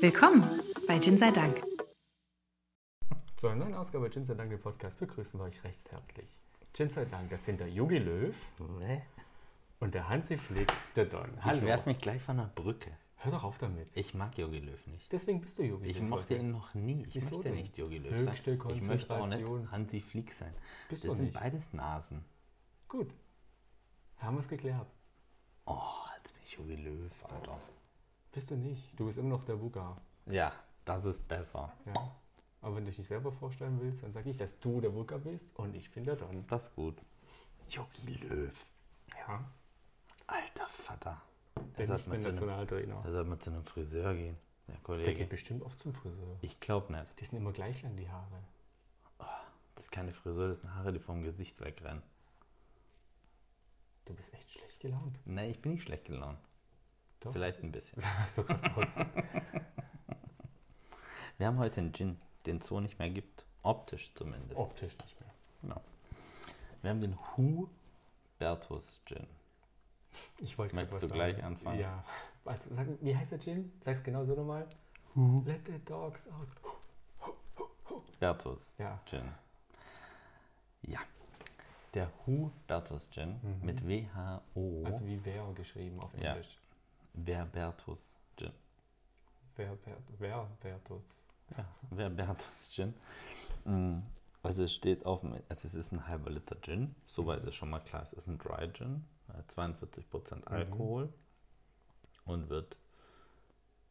Willkommen 0.00 0.44
bei 0.86 0.98
Gin 0.98 1.18
sei 1.18 1.30
Dank. 1.30 1.62
Zu 3.36 3.48
einer 3.48 3.64
neuen 3.64 3.74
Ausgabe 3.74 4.10
Gin 4.10 4.24
sei 4.24 4.34
Dank, 4.34 4.50
dem 4.50 4.60
Podcast, 4.60 4.98
begrüßen 4.98 5.38
wir 5.40 5.44
euch 5.44 5.62
recht 5.64 5.90
herzlich. 5.90 6.28
Gin 6.72 6.90
sei 6.90 7.04
Dank, 7.04 7.30
das 7.30 7.44
sind 7.44 7.60
der 7.60 7.68
Yogi 7.68 7.98
Löw 7.98 8.34
Nee. 8.78 9.02
und 9.80 9.94
der 9.94 10.08
Hansi 10.08 10.36
Flick, 10.38 10.72
der 10.96 11.06
Don. 11.06 11.30
Ich 11.38 11.44
Hallo. 11.44 11.62
werfe 11.62 11.88
mich 11.88 11.98
gleich 11.98 12.22
von 12.22 12.36
der 12.36 12.50
Brücke. 12.54 12.90
Hör 13.16 13.32
doch 13.32 13.42
auf 13.44 13.58
damit. 13.58 13.88
Ich 13.96 14.14
mag 14.14 14.36
Yogi 14.38 14.60
Löw 14.60 14.86
nicht. 14.86 15.10
Deswegen 15.12 15.40
bist 15.40 15.58
du 15.58 15.62
Yogi 15.64 15.86
Ich 15.88 15.98
Löw 15.98 16.08
mochte 16.08 16.34
heute. 16.34 16.44
ihn 16.44 16.50
noch 16.52 16.74
nie. 16.74 17.04
Ich 17.06 17.16
Wieso 17.16 17.36
möchte 17.36 17.50
denn? 17.50 17.58
nicht 17.58 17.76
Yogi 17.78 17.98
Löw 17.98 18.12
Höchste 18.12 18.56
sein. 18.56 18.76
Ich 18.76 18.82
möchte 18.82 19.14
auch 19.20 19.26
nicht. 19.26 19.70
Hansi 19.72 20.00
Flick 20.00 20.32
sein. 20.32 20.54
Bist 20.88 21.02
das 21.04 21.10
du 21.10 21.16
sind 21.16 21.24
nicht. 21.26 21.34
beides 21.40 21.72
Nasen. 21.72 22.24
Gut. 22.88 23.12
Haben 24.18 24.36
wir 24.36 24.40
es 24.40 24.48
geklärt. 24.48 24.86
Oh, 25.66 25.76
jetzt 26.18 26.32
bin 26.32 26.42
ich 26.44 26.52
Yogi 26.52 26.76
Löw, 26.76 27.24
Alter. 27.24 27.58
Bist 28.38 28.52
du 28.52 28.56
nicht. 28.56 29.00
Du 29.00 29.06
bist 29.06 29.18
immer 29.18 29.30
noch 29.30 29.42
der 29.42 29.60
Wuga. 29.60 30.00
Ja, 30.26 30.52
das 30.84 31.04
ist 31.06 31.26
besser. 31.26 31.72
Ja. 31.86 31.92
Aber 32.60 32.76
wenn 32.76 32.84
du 32.84 32.90
dich 32.90 32.98
nicht 32.98 33.08
selber 33.08 33.32
vorstellen 33.32 33.80
willst, 33.80 34.04
dann 34.04 34.12
sag 34.12 34.26
ich, 34.26 34.36
dass 34.36 34.60
du 34.60 34.80
der 34.80 34.94
Wuga 34.94 35.16
bist 35.18 35.56
und 35.56 35.74
ich 35.74 35.90
bin 35.90 36.04
der 36.04 36.14
Don. 36.14 36.46
Das 36.46 36.68
ist 36.68 36.76
gut. 36.76 37.02
Yogi 37.68 38.14
Löw. 38.14 38.66
Ja. 39.26 39.44
Alter 40.28 40.68
Vater. 40.68 41.20
Der 41.56 41.64
Der 41.78 41.86
sollte, 41.88 42.10
nicht 42.10 42.14
einem, 42.26 42.32
Nationaltrainer. 42.32 43.02
der 43.02 43.10
sollte 43.10 43.28
mal 43.28 43.38
zu 43.40 43.50
einem 43.50 43.64
Friseur 43.64 44.14
gehen. 44.14 44.36
Der 44.68 44.74
Der 44.76 44.82
Kollege. 44.84 45.14
geht 45.16 45.30
bestimmt 45.30 45.64
oft 45.64 45.76
zum 45.80 45.92
Friseur. 45.92 46.36
Ich 46.40 46.60
glaube 46.60 46.92
nicht. 46.92 47.18
Die 47.18 47.24
sind 47.24 47.38
immer 47.38 47.50
gleich 47.50 47.82
lang, 47.82 47.96
die 47.96 48.08
Haare. 48.08 48.38
Das 49.74 49.86
ist 49.86 49.90
keine 49.90 50.12
Friseur, 50.12 50.46
das 50.46 50.58
sind 50.58 50.72
Haare, 50.76 50.92
die 50.92 51.00
vom 51.00 51.24
Gesicht 51.24 51.58
wegrennen. 51.60 52.04
Du 54.04 54.14
bist 54.14 54.32
echt 54.32 54.48
schlecht 54.52 54.78
gelaunt. 54.78 55.18
Nee, 55.24 55.50
ich 55.50 55.60
bin 55.60 55.72
nicht 55.72 55.82
schlecht 55.82 56.04
gelaunt. 56.04 56.38
Doch. 57.20 57.32
Vielleicht 57.32 57.62
ein 57.62 57.72
bisschen. 57.72 58.02
Hast 58.18 58.38
du 58.38 58.44
Wir 61.36 61.46
haben 61.46 61.58
heute 61.58 61.80
einen 61.80 61.92
Gin, 61.92 62.16
den 62.46 62.58
es 62.58 62.66
so 62.66 62.80
nicht 62.80 62.98
mehr 62.98 63.10
gibt. 63.10 63.44
Optisch 63.62 64.12
zumindest. 64.14 64.56
optisch 64.58 64.96
nicht 64.98 65.20
mehr. 65.20 65.30
Genau. 65.62 65.80
Wir 66.82 66.90
haben 66.90 67.00
den 67.00 67.18
Hubertus 67.36 69.00
Gin. 69.04 69.26
Ich 70.40 70.56
wollte 70.58 70.74
Möchtest 70.74 71.02
du 71.02 71.08
gleich 71.08 71.42
anfangen? 71.42 71.80
Ja. 71.80 72.04
Also, 72.44 72.72
sag, 72.74 72.86
wie 73.00 73.16
heißt 73.16 73.32
der 73.32 73.40
Gin? 73.40 73.72
Sag's 73.80 74.02
genau 74.02 74.24
so 74.24 74.34
nochmal. 74.34 74.66
Let 75.44 75.66
the 75.66 75.78
dogs 75.84 76.28
out. 76.28 76.48
Bertus 78.20 78.74
Ja. 78.78 79.00
Gin. 79.06 79.28
Ja. 80.82 81.00
Der 81.94 82.10
Hubertus 82.26 83.10
Gin 83.10 83.38
mit 83.62 83.86
W-H-O. 83.86 84.84
Also 84.84 85.06
wie 85.06 85.20
wer 85.24 85.44
geschrieben 85.54 86.00
auf 86.00 86.10
Ja. 86.20 86.36
Verbertus 87.24 87.98
Gin. 88.36 88.52
Wer, 89.56 89.76
wer, 89.84 89.96
wer, 90.18 90.48
Bertus. 90.60 91.04
Ja, 91.56 91.66
Verbertus 91.94 92.70
Gin. 92.70 92.94
Mm, 93.64 94.00
Also 94.42 94.64
es 94.64 94.72
steht 94.74 95.04
auf 95.06 95.20
dem, 95.22 95.32
also 95.48 95.68
es 95.68 95.74
ist 95.74 95.92
ein 95.92 96.06
halber 96.06 96.30
Liter 96.30 96.56
Gin. 96.60 96.94
Soweit 97.06 97.42
ist 97.44 97.54
schon 97.56 97.70
mal 97.70 97.80
klar, 97.80 98.02
es 98.02 98.12
ist 98.12 98.26
ein 98.28 98.38
Dry 98.38 98.70
Gin. 98.72 99.04
äh, 99.28 99.42
42% 99.52 100.44
Alkohol. 100.46 101.12
Und 102.24 102.48
wird 102.50 102.76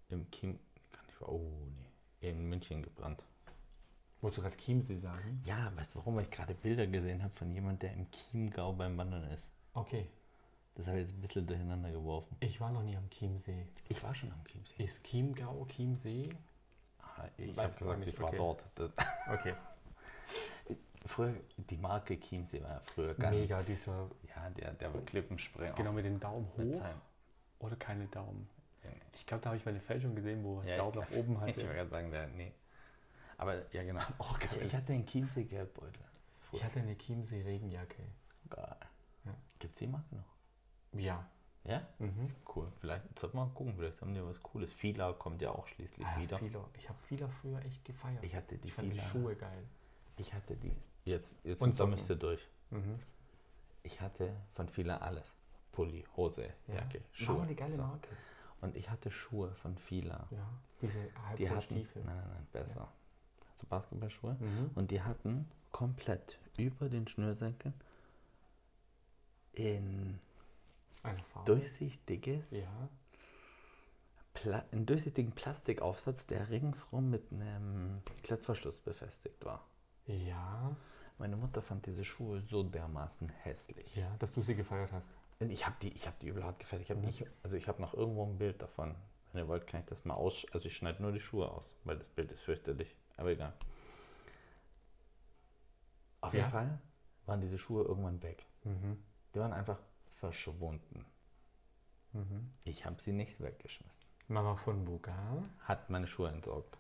im 0.09 0.29
Kim, 0.31 0.59
kann 0.91 1.05
ich, 1.09 1.21
oh 1.21 1.51
nee, 2.21 2.29
in 2.29 2.47
München 2.47 2.81
gebrannt. 2.83 3.23
Wolltest 4.21 4.37
du 4.39 4.41
gerade 4.43 4.57
Chiemsee 4.57 4.97
sagen? 4.97 5.41
Ja, 5.45 5.71
weißt 5.75 5.93
du 5.95 5.99
warum? 5.99 6.15
Weil 6.15 6.23
ich 6.23 6.31
gerade 6.31 6.53
Bilder 6.55 6.87
gesehen 6.87 7.21
habe 7.23 7.33
von 7.35 7.51
jemand, 7.51 7.83
der 7.83 7.93
im 7.93 8.09
Chiemgau 8.11 8.73
beim 8.73 8.97
Wandern 8.97 9.23
ist. 9.31 9.49
Okay. 9.73 10.09
Das 10.77 10.85
habe 10.87 10.99
ich 10.99 11.07
jetzt 11.07 11.17
ein 11.17 11.21
bisschen 11.21 11.47
durcheinander 11.47 11.89
geworfen. 11.91 12.35
Ich 12.39 12.61
war 12.61 12.71
noch 12.71 12.83
nie 12.83 12.95
am 12.95 13.09
Chiemsee. 13.09 13.65
Ich 13.89 14.01
war 14.03 14.13
schon 14.13 14.31
am 14.31 14.43
Chiemsee. 14.45 14.83
Ist 14.83 15.03
Chiemgau 15.03 15.65
Chiemsee? 15.65 16.29
Ah, 17.01 17.25
Ich 17.37 17.57
habe 17.57 17.73
gesagt, 17.73 18.07
ich 18.07 18.19
war 18.19 18.27
okay. 18.27 18.37
dort. 18.37 18.65
Das, 18.75 18.95
Okay. 19.27 19.55
früher, 21.05 21.33
die 21.57 21.77
Marke 21.77 22.19
Chiemsee 22.19 22.61
war 22.61 22.73
ja 22.73 22.79
früher 22.93 23.15
ganz... 23.15 23.35
Mega, 23.35 23.63
dieser, 23.63 24.07
Ja, 24.35 24.49
der, 24.51 24.73
der 24.73 24.93
war 24.93 25.01
Klippenspringer. 25.01 25.73
genau 25.73 25.91
mit 25.93 26.05
den 26.05 26.19
Daumen 26.19 26.47
hoch 26.57 26.83
oder 27.59 27.75
keine 27.75 28.05
Daumen. 28.07 28.47
Ich 29.15 29.25
glaube, 29.25 29.41
da 29.41 29.49
habe 29.49 29.57
ich 29.57 29.65
meine 29.65 29.81
Fälschung 29.81 30.13
gesehen, 30.13 30.43
wo 30.43 30.61
Ja, 30.61 30.77
Daumen 30.77 30.91
ich- 31.01 31.09
nach 31.09 31.17
oben 31.17 31.33
ich 31.35 31.41
hatte. 31.41 31.57
wollte 31.63 31.73
gerade 31.73 31.89
sagen, 31.89 32.11
der, 32.11 32.27
nee. 32.27 32.51
Aber 33.39 33.55
ja, 33.73 33.83
genau. 33.83 34.01
Oh, 34.19 34.35
ich, 34.39 34.61
ich 34.61 34.75
hatte 34.75 34.93
einen 34.93 35.07
Chiemsee 35.07 35.43
Gelbbeutel. 35.45 36.03
Ich 36.51 36.63
hatte 36.63 36.79
eine 36.79 36.95
Chiemsee 36.95 37.41
Regenjacke. 37.41 38.03
Geil. 38.49 38.75
Ja. 39.25 39.33
Gibt 39.59 39.73
es 39.73 39.79
die 39.79 39.87
Marke 39.87 40.15
noch? 40.15 40.36
Ja. 40.93 41.25
Ja? 41.63 41.81
Mhm. 41.99 42.31
Cool. 42.55 42.71
Vielleicht 42.79 43.19
sollte 43.19 43.35
man 43.35 43.47
mal 43.49 43.53
gucken, 43.53 43.73
vielleicht 43.75 43.99
haben 44.01 44.13
die 44.13 44.23
was 44.23 44.41
Cooles. 44.41 44.71
Fila 44.71 45.11
kommt 45.13 45.41
ja 45.41 45.51
auch 45.51 45.67
schließlich 45.67 46.05
Ah, 46.05 46.19
wieder. 46.19 46.37
Fila. 46.37 46.63
Ich 46.77 46.87
habe 46.87 46.99
Fila 47.03 47.27
früher 47.27 47.59
echt 47.65 47.83
gefeiert. 47.83 48.23
Ich 48.23 48.33
hatte 48.35 48.57
die 48.57 48.67
ich 48.67 48.73
fand 48.73 48.93
die. 48.93 48.99
Schuhe 48.99 49.35
geil. 49.35 49.63
Ich 50.17 50.33
hatte 50.33 50.55
die. 50.55 50.75
Jetzt, 51.03 51.33
jetzt 51.43 51.61
Und 51.61 51.77
da 51.79 51.85
müsst 51.85 52.09
ihr 52.09 52.15
durch. 52.15 52.47
Mhm. 52.71 52.99
Ich 53.83 53.99
hatte 54.01 54.33
von 54.53 54.69
Fila 54.69 54.97
alles. 54.97 55.35
Pulli, 55.73 56.05
Hose, 56.15 56.53
Ja. 56.67 56.75
Jacke, 56.75 56.99
War 56.99 57.05
Schuhe. 57.11 57.35
aber 57.35 57.43
eine 57.43 57.55
geile 57.55 57.73
So. 57.73 57.81
Marke. 57.83 58.09
Und 58.61 58.75
ich 58.75 58.89
hatte 58.89 59.11
Schuhe 59.11 59.53
von 59.55 59.77
Fila. 59.77 60.25
Ja. 60.31 60.49
Diese 60.81 60.99
Die 60.99 61.05
hatten, 61.05 61.49
Halbhochstiefel. 61.49 62.03
nein, 62.03 62.15
nein, 62.17 62.29
nein, 62.29 62.47
besser. 62.51 62.87
Also 63.51 63.67
Basketballschuhe. 63.67 64.35
Mhm. 64.39 64.71
Und 64.75 64.89
die 64.91 65.01
hatten 65.01 65.47
komplett 65.71 66.39
über 66.57 66.89
den 66.89 67.07
Schnürsenkeln 67.07 67.73
in. 69.53 70.19
Durchsichtiges, 71.45 72.51
Ja. 72.51 72.89
Pla 74.33 74.63
einen 74.71 74.85
durchsichtigen 74.85 75.31
Plastikaufsatz, 75.31 76.27
der 76.27 76.49
ringsrum 76.49 77.09
mit 77.09 77.31
einem 77.31 78.01
Klettverschluss 78.23 78.81
befestigt 78.81 79.43
war. 79.45 79.65
Ja. 80.05 80.75
Meine 81.17 81.35
Mutter 81.35 81.63
fand 81.63 81.87
diese 81.87 82.05
Schuhe 82.05 82.39
so 82.39 82.61
dermaßen 82.61 83.29
hässlich. 83.29 83.95
Ja. 83.95 84.15
Dass 84.19 84.33
du 84.33 84.41
sie 84.43 84.55
gefeiert 84.55 84.91
hast. 84.91 85.09
Ich 85.39 85.65
habe 85.65 85.75
die, 85.81 85.89
ich 85.89 86.05
hab 86.07 86.19
die 86.19 86.27
übel 86.27 86.43
hart 86.43 86.59
gefällt. 86.59 86.83
Ich 86.83 86.89
habe 86.91 86.99
Mhm. 86.99 87.07
nicht, 87.07 87.25
also 87.41 87.57
ich 87.57 87.67
habe 87.67 87.81
noch 87.81 87.95
irgendwo 87.95 88.25
ein 88.25 88.37
Bild 88.37 88.61
davon. 88.61 88.93
Wenn 89.31 89.41
ihr 89.43 89.47
wollt, 89.47 89.65
kann 89.65 89.79
ich 89.81 89.87
das 89.87 90.05
mal 90.05 90.13
aus. 90.13 90.45
Also 90.51 90.67
ich 90.67 90.77
schneide 90.77 91.01
nur 91.01 91.11
die 91.11 91.19
Schuhe 91.19 91.49
aus, 91.51 91.75
weil 91.83 91.97
das 91.97 92.07
Bild 92.09 92.31
ist 92.31 92.41
fürchterlich. 92.43 92.95
Aber 93.17 93.31
egal. 93.31 93.53
Auf 96.21 96.33
Ja. 96.33 96.39
jeden 96.41 96.51
Fall 96.51 96.79
waren 97.25 97.41
diese 97.41 97.57
Schuhe 97.57 97.83
irgendwann 97.83 98.21
weg. 98.21 98.45
Mhm. 98.63 99.03
Die 99.33 99.39
waren 99.39 99.53
einfach 99.53 99.79
verschwunden. 100.19 101.05
Mhm. 102.13 102.51
Ich 102.63 102.85
habe 102.85 103.01
sie 103.01 103.11
nicht 103.13 103.39
weggeschmissen. 103.41 104.05
Mama 104.27 104.55
von 104.55 104.83
Buga. 104.85 105.15
Hat 105.61 105.89
meine 105.89 106.07
Schuhe 106.07 106.29
entsorgt. 106.29 106.77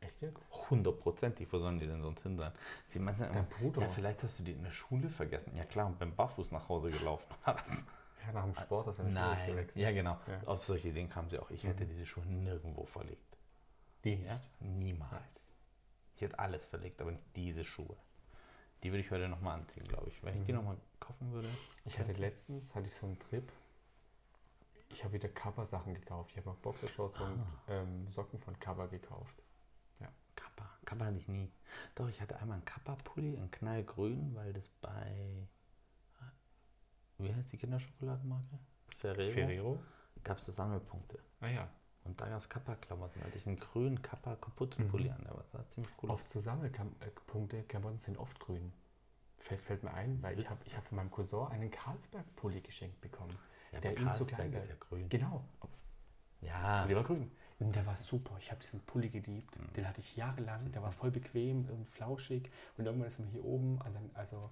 Echt 0.00 0.20
jetzt? 0.20 0.50
Hundertprozentig. 0.70 1.52
Wo 1.52 1.58
sollen 1.58 1.78
die 1.78 1.86
denn 1.86 2.02
sonst 2.02 2.22
hin 2.22 2.36
sein? 2.36 2.52
Sie 2.86 2.98
meinten 2.98 3.22
immer, 3.22 3.32
Dein 3.34 3.48
Bruder. 3.48 3.82
ja, 3.82 3.88
vielleicht 3.88 4.22
hast 4.24 4.40
du 4.40 4.42
die 4.42 4.52
in 4.52 4.64
der 4.64 4.72
Schule 4.72 5.08
vergessen. 5.08 5.54
Ja 5.56 5.64
klar, 5.64 5.86
und 5.86 5.98
beim 5.98 6.14
Barfuß 6.16 6.50
nach 6.50 6.68
Hause 6.68 6.90
gelaufen. 6.90 7.32
Ja, 7.46 8.32
nach 8.32 8.44
dem 8.44 8.54
Sport 8.54 8.88
hast 8.88 8.98
du 8.98 9.02
eine 9.02 9.12
Schuhe 9.12 9.20
Nein, 9.20 9.46
gewechselt. 9.46 9.76
ja 9.76 9.92
genau. 9.92 10.18
Ja. 10.26 10.38
Mhm. 10.38 10.48
Auf 10.48 10.64
solche 10.64 10.88
Ideen 10.88 11.08
kamen 11.08 11.28
sie 11.30 11.38
auch. 11.38 11.50
Ich 11.50 11.62
hätte 11.64 11.86
diese 11.86 12.06
Schuhe 12.06 12.24
nirgendwo 12.26 12.84
verlegt. 12.86 13.36
Die 14.04 14.16
nicht. 14.16 14.26
Ja? 14.26 14.40
Niemals. 14.60 15.54
Ich 16.16 16.22
hätte 16.22 16.38
alles 16.38 16.64
verlegt, 16.64 17.00
aber 17.00 17.12
nicht 17.12 17.24
diese 17.36 17.64
Schuhe. 17.64 17.96
Die 18.82 18.90
würde 18.90 19.00
ich 19.00 19.10
heute 19.10 19.28
nochmal 19.28 19.58
anziehen, 19.60 19.86
glaube 19.86 20.08
ich. 20.08 20.22
Wenn 20.24 20.36
ich 20.40 20.44
die 20.44 20.52
Mhm. 20.52 20.58
nochmal 20.58 20.76
kaufen 20.98 21.30
würde. 21.32 21.48
Ich 21.84 21.98
hatte 21.98 22.12
letztens, 22.12 22.74
hatte 22.74 22.86
ich 22.86 22.94
so 22.94 23.06
einen 23.06 23.18
Trip. 23.18 23.50
Ich 24.90 25.02
habe 25.04 25.14
wieder 25.14 25.28
Kappa-Sachen 25.28 25.94
gekauft. 25.94 26.30
Ich 26.32 26.36
habe 26.38 26.48
noch 26.50 26.56
Boxershorts 26.56 27.18
und 27.20 27.40
Ah. 27.40 27.46
ähm, 27.68 28.08
Socken 28.08 28.38
von 28.40 28.58
Kappa 28.58 28.86
gekauft. 28.86 29.42
Kappa. 30.34 30.68
Kappa 30.86 31.04
hatte 31.04 31.18
ich 31.18 31.28
nie. 31.28 31.52
Doch, 31.94 32.08
ich 32.08 32.18
hatte 32.20 32.36
einmal 32.40 32.56
einen 32.56 32.64
Kappa-Pulli 32.64 33.34
in 33.34 33.50
knallgrün, 33.50 34.34
weil 34.34 34.52
das 34.54 34.66
bei. 34.80 35.46
Wie 37.18 37.32
heißt 37.34 37.52
die 37.52 37.58
Kinderschokoladenmarke? 37.58 38.58
Ferrero. 38.98 39.30
Ferrero? 39.32 39.82
Gab 40.24 40.38
es 40.38 40.46
so 40.46 40.52
Sammelpunkte. 40.52 41.18
Ah 41.40 41.48
ja. 41.48 41.68
Und 42.04 42.20
da 42.20 42.28
gab 42.28 42.40
es 42.40 42.48
Kappa-Klamotten. 42.48 43.20
Da 43.20 43.26
hatte 43.26 43.38
ich 43.38 43.46
einen 43.46 43.58
grünen 43.58 44.02
Kappa-Kapuzenpulli 44.02 45.04
Mhm. 45.04 45.14
an. 45.14 45.24
Der 45.24 45.44
sah 45.52 45.68
ziemlich 45.68 45.92
cool 46.02 46.18
so 46.26 46.40
Sammelpunkte, 46.40 47.62
Klamotten 47.64 47.98
sind 47.98 48.18
oft 48.18 48.38
grün. 48.40 48.72
Fällt, 49.38 49.60
fällt 49.60 49.82
mir 49.82 49.92
ein, 49.94 50.22
weil 50.22 50.38
ich 50.38 50.48
habe 50.48 50.60
ich 50.66 50.76
hab 50.76 50.84
von 50.86 50.96
meinem 50.96 51.10
Cousin 51.10 51.46
einen 51.48 51.70
Carlsberg-Pulli 51.70 52.60
geschenkt 52.60 53.00
bekommen. 53.00 53.36
Ja, 53.72 53.80
der 53.80 53.92
ihm 53.92 53.98
zu 53.98 54.04
Carlsberg 54.04 54.28
klein 54.36 54.52
ist 54.52 54.68
ja 54.68 54.74
grün. 54.78 55.08
Genau. 55.08 55.44
Ja. 56.40 56.86
Der 56.86 56.96
war 56.96 57.04
grün. 57.04 57.30
Und 57.58 57.76
der 57.76 57.86
war 57.86 57.96
super. 57.96 58.36
Ich 58.40 58.50
habe 58.50 58.60
diesen 58.60 58.80
Pulli 58.80 59.08
geliebt. 59.08 59.56
Mhm. 59.56 59.72
Den 59.74 59.88
hatte 59.88 60.00
ich 60.00 60.16
jahrelang. 60.16 60.72
Der 60.72 60.82
war 60.82 60.90
voll 60.92 61.10
bequem 61.12 61.68
und 61.68 61.88
flauschig. 61.88 62.50
Und 62.76 62.86
irgendwann 62.86 63.06
ist 63.08 63.18
er 63.20 63.24
mir 63.26 63.30
hier 63.30 63.44
oben, 63.44 63.80
an 63.82 64.10
also 64.14 64.50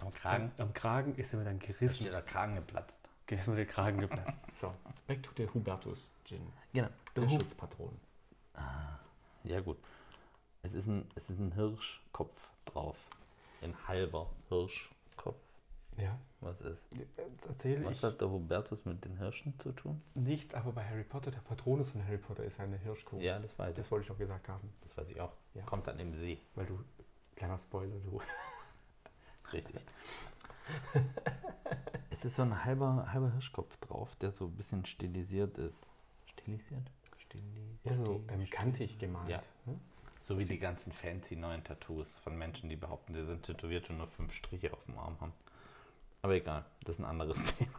Am 0.00 0.12
Kragen. 0.12 0.52
am 0.58 0.72
Kragen, 0.72 1.14
ist 1.16 1.32
er 1.32 1.40
mir 1.40 1.44
dann 1.44 1.58
Ist 1.60 1.66
gerissen. 1.66 2.04
dir 2.04 2.12
der 2.12 2.22
Kragen 2.22 2.54
geplatzt. 2.54 2.98
Ist 3.28 3.48
mir 3.48 3.56
der 3.56 3.66
Kragen 3.66 3.98
geplatzt. 4.00 4.36
So, 4.58 4.72
back 5.06 5.22
to 5.22 5.30
the 5.36 5.46
Hubertus 5.52 6.12
Gin. 6.24 6.40
Genau. 6.72 6.88
Der 7.14 7.24
Der 7.24 7.30
Hu- 7.30 7.38
Schutzpatron. 7.40 7.94
Ja 9.44 9.60
gut. 9.60 9.76
Es 10.62 10.72
ist 10.72 10.86
ein, 10.86 11.06
es 11.14 11.28
ist 11.28 11.38
ein 11.38 11.52
Hirschkopf 11.52 12.48
drauf. 12.64 12.96
Ein 13.62 13.74
halber 13.86 14.30
Hirschkopf. 14.48 15.36
Ja. 15.98 16.18
Was 16.40 16.60
ist? 16.62 16.82
Jetzt 17.26 17.46
erzähle 17.46 17.84
Was 17.84 17.96
ich 17.98 18.02
hat 18.02 18.20
der 18.20 18.30
Hubertus 18.30 18.84
mit 18.86 19.04
den 19.04 19.16
Hirschen 19.18 19.58
zu 19.60 19.72
tun? 19.72 20.02
nichts, 20.14 20.54
aber 20.54 20.72
bei 20.72 20.84
Harry 20.88 21.04
Potter, 21.04 21.30
der 21.30 21.40
Patronus 21.40 21.90
von 21.90 22.02
Harry 22.04 22.18
Potter 22.18 22.44
ist 22.44 22.58
eine 22.60 22.76
Hirschkuh. 22.78 23.18
Ja, 23.20 23.38
das 23.38 23.58
weiß 23.58 23.70
ich. 23.70 23.76
Das 23.76 23.90
wollte 23.90 24.04
ich 24.04 24.08
noch 24.10 24.18
gesagt 24.18 24.48
haben. 24.48 24.72
Das 24.82 24.96
weiß 24.96 25.10
ich 25.10 25.20
auch. 25.20 25.32
Ja. 25.54 25.62
Kommt 25.64 25.86
dann 25.86 25.98
im 25.98 26.14
See. 26.14 26.38
Weil 26.54 26.64
du, 26.66 26.82
kleiner 27.34 27.58
Spoiler, 27.58 27.98
du. 28.00 28.20
Richtig. 29.52 29.76
es 32.26 32.32
ist 32.32 32.36
so 32.36 32.42
ein 32.42 32.64
halber, 32.64 33.06
halber 33.12 33.30
Hirschkopf 33.30 33.76
drauf, 33.76 34.16
der 34.16 34.32
so 34.32 34.46
ein 34.46 34.56
bisschen 34.56 34.84
stilisiert 34.84 35.58
ist. 35.58 35.92
Stilisiert? 36.26 36.90
Stili 37.18 37.78
Ja, 37.84 37.94
so 37.94 38.24
ähm, 38.28 38.50
kantig 38.50 38.98
gemalt. 38.98 39.28
Ja. 39.28 39.42
Ne? 39.64 39.78
So 40.18 40.36
wie 40.36 40.44
die 40.44 40.58
ganzen 40.58 40.90
fancy 40.90 41.36
neuen 41.36 41.62
Tattoos 41.62 42.16
von 42.16 42.36
Menschen, 42.36 42.68
die 42.68 42.74
behaupten, 42.74 43.14
sie 43.14 43.24
sind 43.24 43.44
tätowiert 43.44 43.88
und 43.90 43.98
nur 43.98 44.08
fünf 44.08 44.32
Striche 44.32 44.72
auf 44.72 44.84
dem 44.86 44.98
Arm 44.98 45.20
haben. 45.20 45.32
Aber 46.22 46.34
egal, 46.34 46.64
das 46.82 46.96
ist 46.96 46.98
ein 47.00 47.04
anderes 47.04 47.38
Thema. 47.56 47.78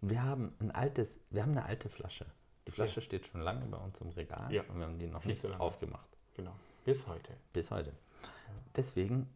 Wir 0.00 0.24
haben 0.24 0.52
ein 0.58 0.72
altes, 0.72 1.20
wir 1.30 1.42
haben 1.42 1.52
eine 1.52 1.64
alte 1.64 1.88
Flasche. 1.88 2.26
Die 2.66 2.72
Flasche 2.72 3.00
steht 3.02 3.26
schon 3.28 3.40
lange 3.40 3.66
bei 3.66 3.78
uns 3.78 4.00
im 4.00 4.08
Regal 4.10 4.52
Ja. 4.52 4.62
und 4.62 4.78
wir 4.80 4.86
haben 4.86 4.98
die 4.98 5.06
noch 5.06 5.22
Viel 5.22 5.32
nicht 5.32 5.44
lange. 5.44 5.60
aufgemacht. 5.60 6.08
Genau. 6.34 6.56
Bis 6.84 7.06
heute. 7.06 7.36
Bis 7.52 7.70
heute. 7.70 7.92
Deswegen 8.74 9.28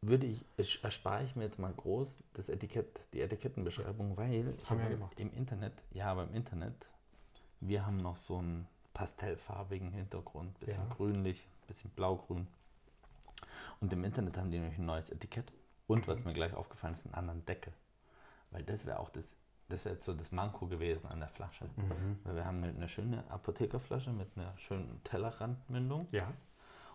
würde 0.00 0.26
ich, 0.26 0.44
erspare 0.56 1.24
ich 1.24 1.34
mir 1.36 1.44
jetzt 1.44 1.58
mal 1.58 1.72
groß 1.72 2.18
das 2.34 2.48
Etikett, 2.48 3.00
die 3.12 3.20
Etikettenbeschreibung, 3.20 4.16
weil 4.16 4.54
ich 4.60 4.70
habe 4.70 4.82
ja 4.82 5.10
im 5.16 5.32
Internet, 5.32 5.72
ja, 5.92 6.06
aber 6.06 6.24
im 6.24 6.34
Internet, 6.34 6.88
wir 7.60 7.84
haben 7.84 7.96
noch 7.96 8.16
so 8.16 8.38
einen 8.38 8.66
pastellfarbigen 8.94 9.92
Hintergrund, 9.92 10.58
bisschen 10.60 10.88
Ja. 10.88 10.94
grünlich, 10.94 11.46
bisschen 11.66 11.90
blaugrün. 11.90 12.46
Und 13.80 13.92
im 13.92 14.04
Internet 14.04 14.36
haben 14.38 14.50
die 14.50 14.58
nämlich 14.58 14.78
ein 14.78 14.86
neues 14.86 15.10
Etikett 15.10 15.52
und 15.86 16.06
was 16.08 16.22
mir 16.24 16.32
gleich 16.32 16.54
aufgefallen 16.54 16.94
ist, 16.94 17.04
einen 17.06 17.14
anderen 17.14 17.44
Deckel. 17.46 17.72
Weil 18.50 18.62
das 18.62 18.86
wäre 18.86 18.98
auch 19.00 19.08
das, 19.10 19.36
das 19.68 19.84
wäre 19.84 19.94
jetzt 19.96 20.04
so 20.04 20.12
das 20.14 20.30
Manko 20.30 20.66
gewesen 20.66 21.06
an 21.06 21.18
der 21.20 21.28
Flasche. 21.28 21.64
Mhm. 21.76 22.18
Weil 22.24 22.36
wir 22.36 22.44
haben 22.44 22.58
eine, 22.58 22.68
eine 22.68 22.88
schöne 22.88 23.28
Apothekerflasche 23.30 24.12
mit 24.12 24.28
einer 24.36 24.56
schönen 24.58 25.02
Tellerrandmündung 25.04 26.06
Ja. 26.12 26.32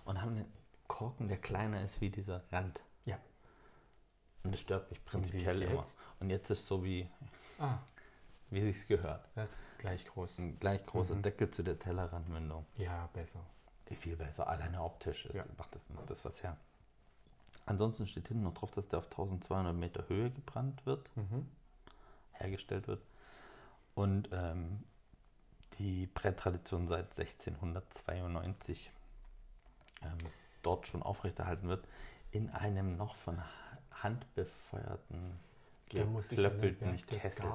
und 0.06 0.22
haben 0.22 0.32
einen 0.38 0.54
Korken, 0.98 1.28
der 1.28 1.38
kleiner 1.38 1.84
ist 1.84 2.02
wie 2.02 2.10
dieser 2.10 2.42
Rand. 2.52 2.82
Ja. 3.06 3.20
Und 4.44 4.52
das 4.52 4.60
stört 4.62 4.90
mich 4.90 5.04
prinzipiell 5.06 5.62
immer. 5.62 5.86
Und 6.20 6.32
jetzt 6.32 6.50
ist 6.50 6.66
so 6.66 6.84
wie, 6.84 7.08
Ah, 7.60 7.78
wie 8.50 8.62
sich's 8.62 8.88
gehört. 8.88 9.24
das 9.36 9.48
ist 9.52 9.60
gleich 9.78 10.06
groß. 10.08 10.40
Ein 10.40 10.58
gleich 10.60 10.84
großer 10.88 11.14
Mhm. 11.14 11.22
Deckel 11.22 11.52
zu 11.52 11.62
der 11.62 11.78
Tellerrandmündung. 11.78 12.66
Ja, 12.78 13.10
besser. 13.14 13.42
Die 13.90 13.96
viel 13.96 14.16
besser, 14.16 14.48
alleine 14.48 14.82
optisch 14.82 15.28
ist, 15.28 15.36
Ja. 15.36 15.46
macht, 15.60 15.76
das, 15.76 15.88
macht 15.90 16.10
das 16.10 16.26
was 16.26 16.42
her. 16.42 16.58
Ansonsten 17.68 18.08
steht 18.08 18.30
hinten 18.30 18.42
noch 18.44 18.56
drauf, 18.56 18.72
dass 18.72 18.88
der 18.88 18.98
auf 18.98 19.06
1200 19.06 19.76
Meter 19.76 20.10
Höhe 20.10 20.32
gebrannt 20.32 20.84
wird, 20.88 21.16
Mhm. 21.16 21.48
hergestellt 22.32 22.88
wird. 22.88 23.04
Und 23.94 24.30
ähm, 24.32 24.84
die 25.78 26.08
Brennttradition 26.08 26.88
seit 26.88 27.14
1692 27.16 28.90
ähm, 30.02 30.18
dort 30.64 30.88
schon 30.88 31.04
aufrechterhalten 31.04 31.68
wird, 31.68 31.86
in 32.32 32.50
einem 32.50 32.98
noch 32.98 33.16
von 33.16 33.42
Hand 33.92 34.26
befeuerten, 34.36 35.40
geklöppelten 35.90 36.98
Kessel. 37.08 37.46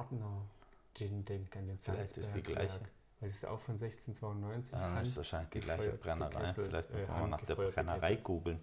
Gin 0.95 1.25
denken, 1.25 1.57
an 1.59 1.67
den 1.67 1.79
Vielleicht 1.79 2.17
ist 2.17 2.35
die 2.35 2.41
gleiche. 2.43 2.79
Weil 3.19 3.29
das 3.29 3.37
ist 3.37 3.45
auch 3.45 3.59
von 3.61 3.75
1692. 3.75 4.73
Ja, 4.73 4.79
das 4.79 4.89
ist 4.89 4.95
Hand- 5.07 5.17
wahrscheinlich 5.17 5.49
die 5.51 5.59
gleiche 5.61 5.91
Brennerei. 5.93 6.39
gekesselt, 6.41 6.67
Vielleicht 6.67 6.89
äh, 6.91 6.97
wir 6.97 7.07
mal 7.07 7.27
nach 7.29 7.41
der 7.45 7.55
Brennerei 7.55 7.99
gekesselt. 7.99 8.23
googeln. 8.25 8.59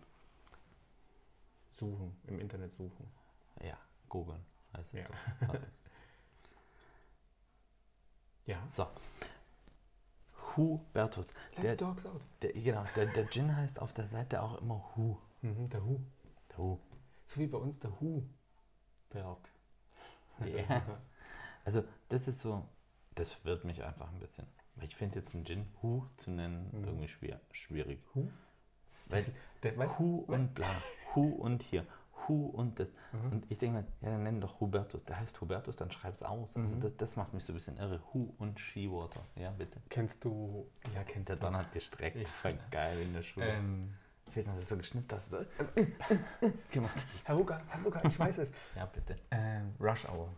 Suchen, 1.71 2.17
im 2.27 2.41
Internet 2.41 2.73
suchen. 2.75 3.11
Ja, 3.63 3.79
googeln 4.09 4.45
heißt 4.77 4.95
es 4.95 5.01
Ja. 5.01 5.07
doch. 5.49 5.55
Ja. 8.47 8.59
So. 8.71 8.87
Hubertus. 10.57 11.29
Let 11.57 11.63
Der, 11.65 11.71
the 11.73 11.77
dogs 11.77 12.07
out. 12.07 12.27
der, 12.43 12.53
genau, 12.53 12.85
der, 12.97 13.07
der 13.07 13.27
Gin 13.29 13.55
heißt 13.57 13.81
auf 13.81 13.93
der 13.93 14.07
Seite 14.07 14.43
auch 14.43 14.61
immer 14.61 14.83
Hu. 14.97 15.17
Mhm, 15.43 15.69
der 15.71 15.85
Hu. 15.85 16.01
Der 16.51 16.59
Hu. 16.59 16.79
So 17.27 17.41
wie 17.41 17.47
bei 17.47 17.59
uns 17.59 17.79
der 17.79 17.99
Hu-Bert. 18.01 19.51
Ja. 20.45 20.83
Also 21.65 21.85
das 22.09 22.27
ist 22.29 22.41
so, 22.41 22.67
das 23.15 23.45
wird 23.45 23.65
mich 23.65 23.85
einfach 23.85 24.11
ein 24.11 24.19
bisschen. 24.19 24.47
Ich 24.81 24.97
finde 24.97 25.19
jetzt 25.19 25.35
einen 25.35 25.45
Gin 25.45 25.67
Hu 25.83 26.05
zu 26.17 26.31
nennen 26.31 26.69
Mhm. 26.73 26.85
irgendwie 26.85 27.09
schwer, 27.09 27.41
schwierig. 27.53 28.01
Hu? 28.15 28.29
Weil 29.07 29.25
Der, 29.63 29.99
Hu 29.99 30.25
und 30.27 30.55
bla, 30.55 30.71
Hu 31.15 31.29
und 31.35 31.63
hier, 31.63 31.87
Und 32.47 32.79
das. 32.79 32.93
Mhm. 33.13 33.33
Und 33.33 33.51
ich 33.51 33.59
denke 33.59 33.79
mir, 33.79 33.85
ja, 34.01 34.11
dann 34.11 34.23
nenn 34.23 34.41
doch 34.41 34.61
Hubertus. 34.61 35.05
Der 35.05 35.19
heißt 35.21 35.41
Hubertus, 35.41 35.77
dann 35.77 35.91
schreib's 35.91 36.23
aus. 36.23 36.57
Also 36.57 36.77
Mhm. 36.77 36.81
das, 36.81 36.97
das 36.97 37.17
macht 37.17 37.33
mich 37.35 37.45
so 37.45 37.53
ein 37.53 37.55
bisschen 37.55 37.77
irre. 37.77 38.01
Hu 38.13 38.33
und 38.39 38.59
Skiwater. 38.59 39.21
Ja, 39.37 39.51
bitte. 39.51 39.81
Kennst 39.89 40.25
du, 40.25 40.67
ja, 40.95 41.03
kennst 41.05 41.29
Der 41.29 41.37
du. 41.37 41.43
Don 41.43 41.57
hat 41.57 41.73
gestreckt. 41.73 42.17
Ja. 42.17 42.25
Voll 42.29 42.59
geil 42.71 43.01
in 43.01 43.13
der 43.15 43.23
Schule. 43.23 43.47
Ähm, 43.47 43.95
Fehlt 44.31 44.47
noch, 44.47 44.55
dass 44.55 44.65
du 44.67 44.75
so 44.75 44.79
geschnitten 44.79 45.09
hast. 45.13 45.31
So 45.31 45.39
gemacht 46.71 46.95
hast. 46.97 47.27
Herr 47.27 47.37
Huger, 47.37 47.61
Herr 47.69 47.85
Huger, 47.85 48.05
ich 48.05 48.19
weiß 48.19 48.39
es. 48.39 48.51
Ja, 48.77 48.87
bitte. 48.87 49.17
Ähm, 49.33 49.75
Rush 49.81 50.07
Hour. 50.09 50.29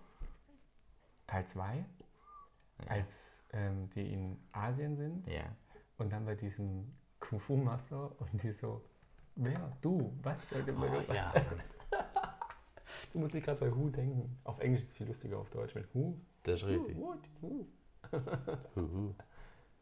Teil 1.27 1.47
2, 1.47 1.77
Ja. 1.77 1.85
als 2.89 3.45
ähm, 3.53 3.89
die 3.91 4.13
in 4.13 4.39
Asien 4.53 4.97
sind 4.97 5.27
ja. 5.29 5.43
und 5.99 6.11
dann 6.13 6.25
bei 6.25 6.35
diesem 6.35 6.91
Kung 7.21 7.39
Fu 7.39 7.57
Master 7.57 8.13
und 8.21 8.43
die 8.43 8.51
so, 8.51 8.83
wer? 9.37 9.77
Du? 9.83 10.13
Was? 10.23 10.39
Oh, 10.53 11.13
ja, 11.13 11.33
Du 13.13 13.19
musst 13.19 13.35
dich 13.35 13.45
gerade 13.45 13.61
bei 13.61 13.75
Who 13.75 13.91
denken. 13.91 14.39
Auf 14.45 14.59
Englisch 14.61 14.81
ist 14.81 14.89
es 14.89 14.95
viel 14.95 15.07
lustiger, 15.07 15.39
auf 15.39 15.51
Deutsch 15.51 15.75
mit 15.75 15.95
Who. 15.95 16.17
das 16.45 16.63
ist 16.63 16.69
richtig. 16.69 16.97
Who, 16.97 17.03
what? 17.03 17.19
Who? 17.41 17.67
Huhu. 18.77 19.15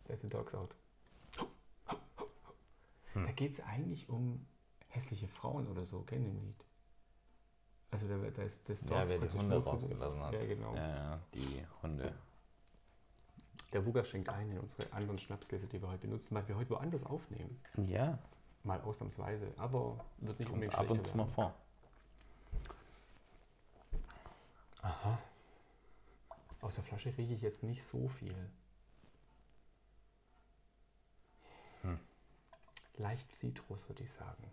Let 0.09 0.21
the 0.21 0.27
dogs 0.27 0.55
out. 0.55 0.75
Hm. 3.13 3.27
Da 3.27 3.33
geht 3.33 3.53
es 3.53 3.61
eigentlich 3.61 4.09
um 4.09 4.47
hässliche 4.89 5.29
Frauen 5.29 5.69
oder 5.69 5.85
so, 5.85 6.05
in 6.11 6.25
dem 6.25 6.41
Lied. 6.41 6.65
Also 7.93 8.09
da, 8.09 8.17
da 8.19 8.43
ist 8.43 8.69
das 8.69 8.81
Ja, 8.83 9.09
wer 9.09 9.19
die 9.19 9.39
Hunde 9.39 9.63
rausgelassen 9.63 10.21
hat. 10.21 10.33
Ja, 10.33 10.47
genau. 10.47 10.75
Ja, 10.75 11.21
die 11.35 11.65
Hunde. 11.83 12.15
Der 13.73 13.87
Wuga 13.87 14.05
schenkt 14.05 14.29
ein 14.29 14.51
in 14.51 14.59
unsere 14.59 14.93
anderen 14.93 15.19
Schnapsgläser, 15.19 15.69
die 15.69 15.81
wir 15.81 15.89
heute 15.89 16.03
benutzen, 16.03 16.35
weil 16.35 16.47
wir 16.49 16.57
heute 16.57 16.71
woanders 16.71 17.05
aufnehmen. 17.05 17.61
Ja, 17.77 18.19
Mal 18.63 18.81
ausnahmsweise, 18.83 19.53
aber 19.57 20.05
wird 20.19 20.39
nicht 20.39 20.49
kommt 20.49 20.63
unbedingt 20.63 20.79
ab 20.79 20.91
und 20.91 21.07
zu 21.07 21.17
mal 21.17 21.27
vor. 21.27 21.55
Aha. 24.83 25.19
Aus 26.61 26.75
der 26.75 26.85
Flasche 26.85 27.17
rieche 27.17 27.35
ich 27.35 27.43
jetzt 27.43 27.63
nicht 27.63 27.83
so 27.85 28.09
viel. 28.09 28.51
Hm. 31.83 31.99
Leicht 32.97 33.35
Zitrus, 33.35 33.89
würde 33.89 34.03
ich 34.03 34.11
sagen. 34.11 34.53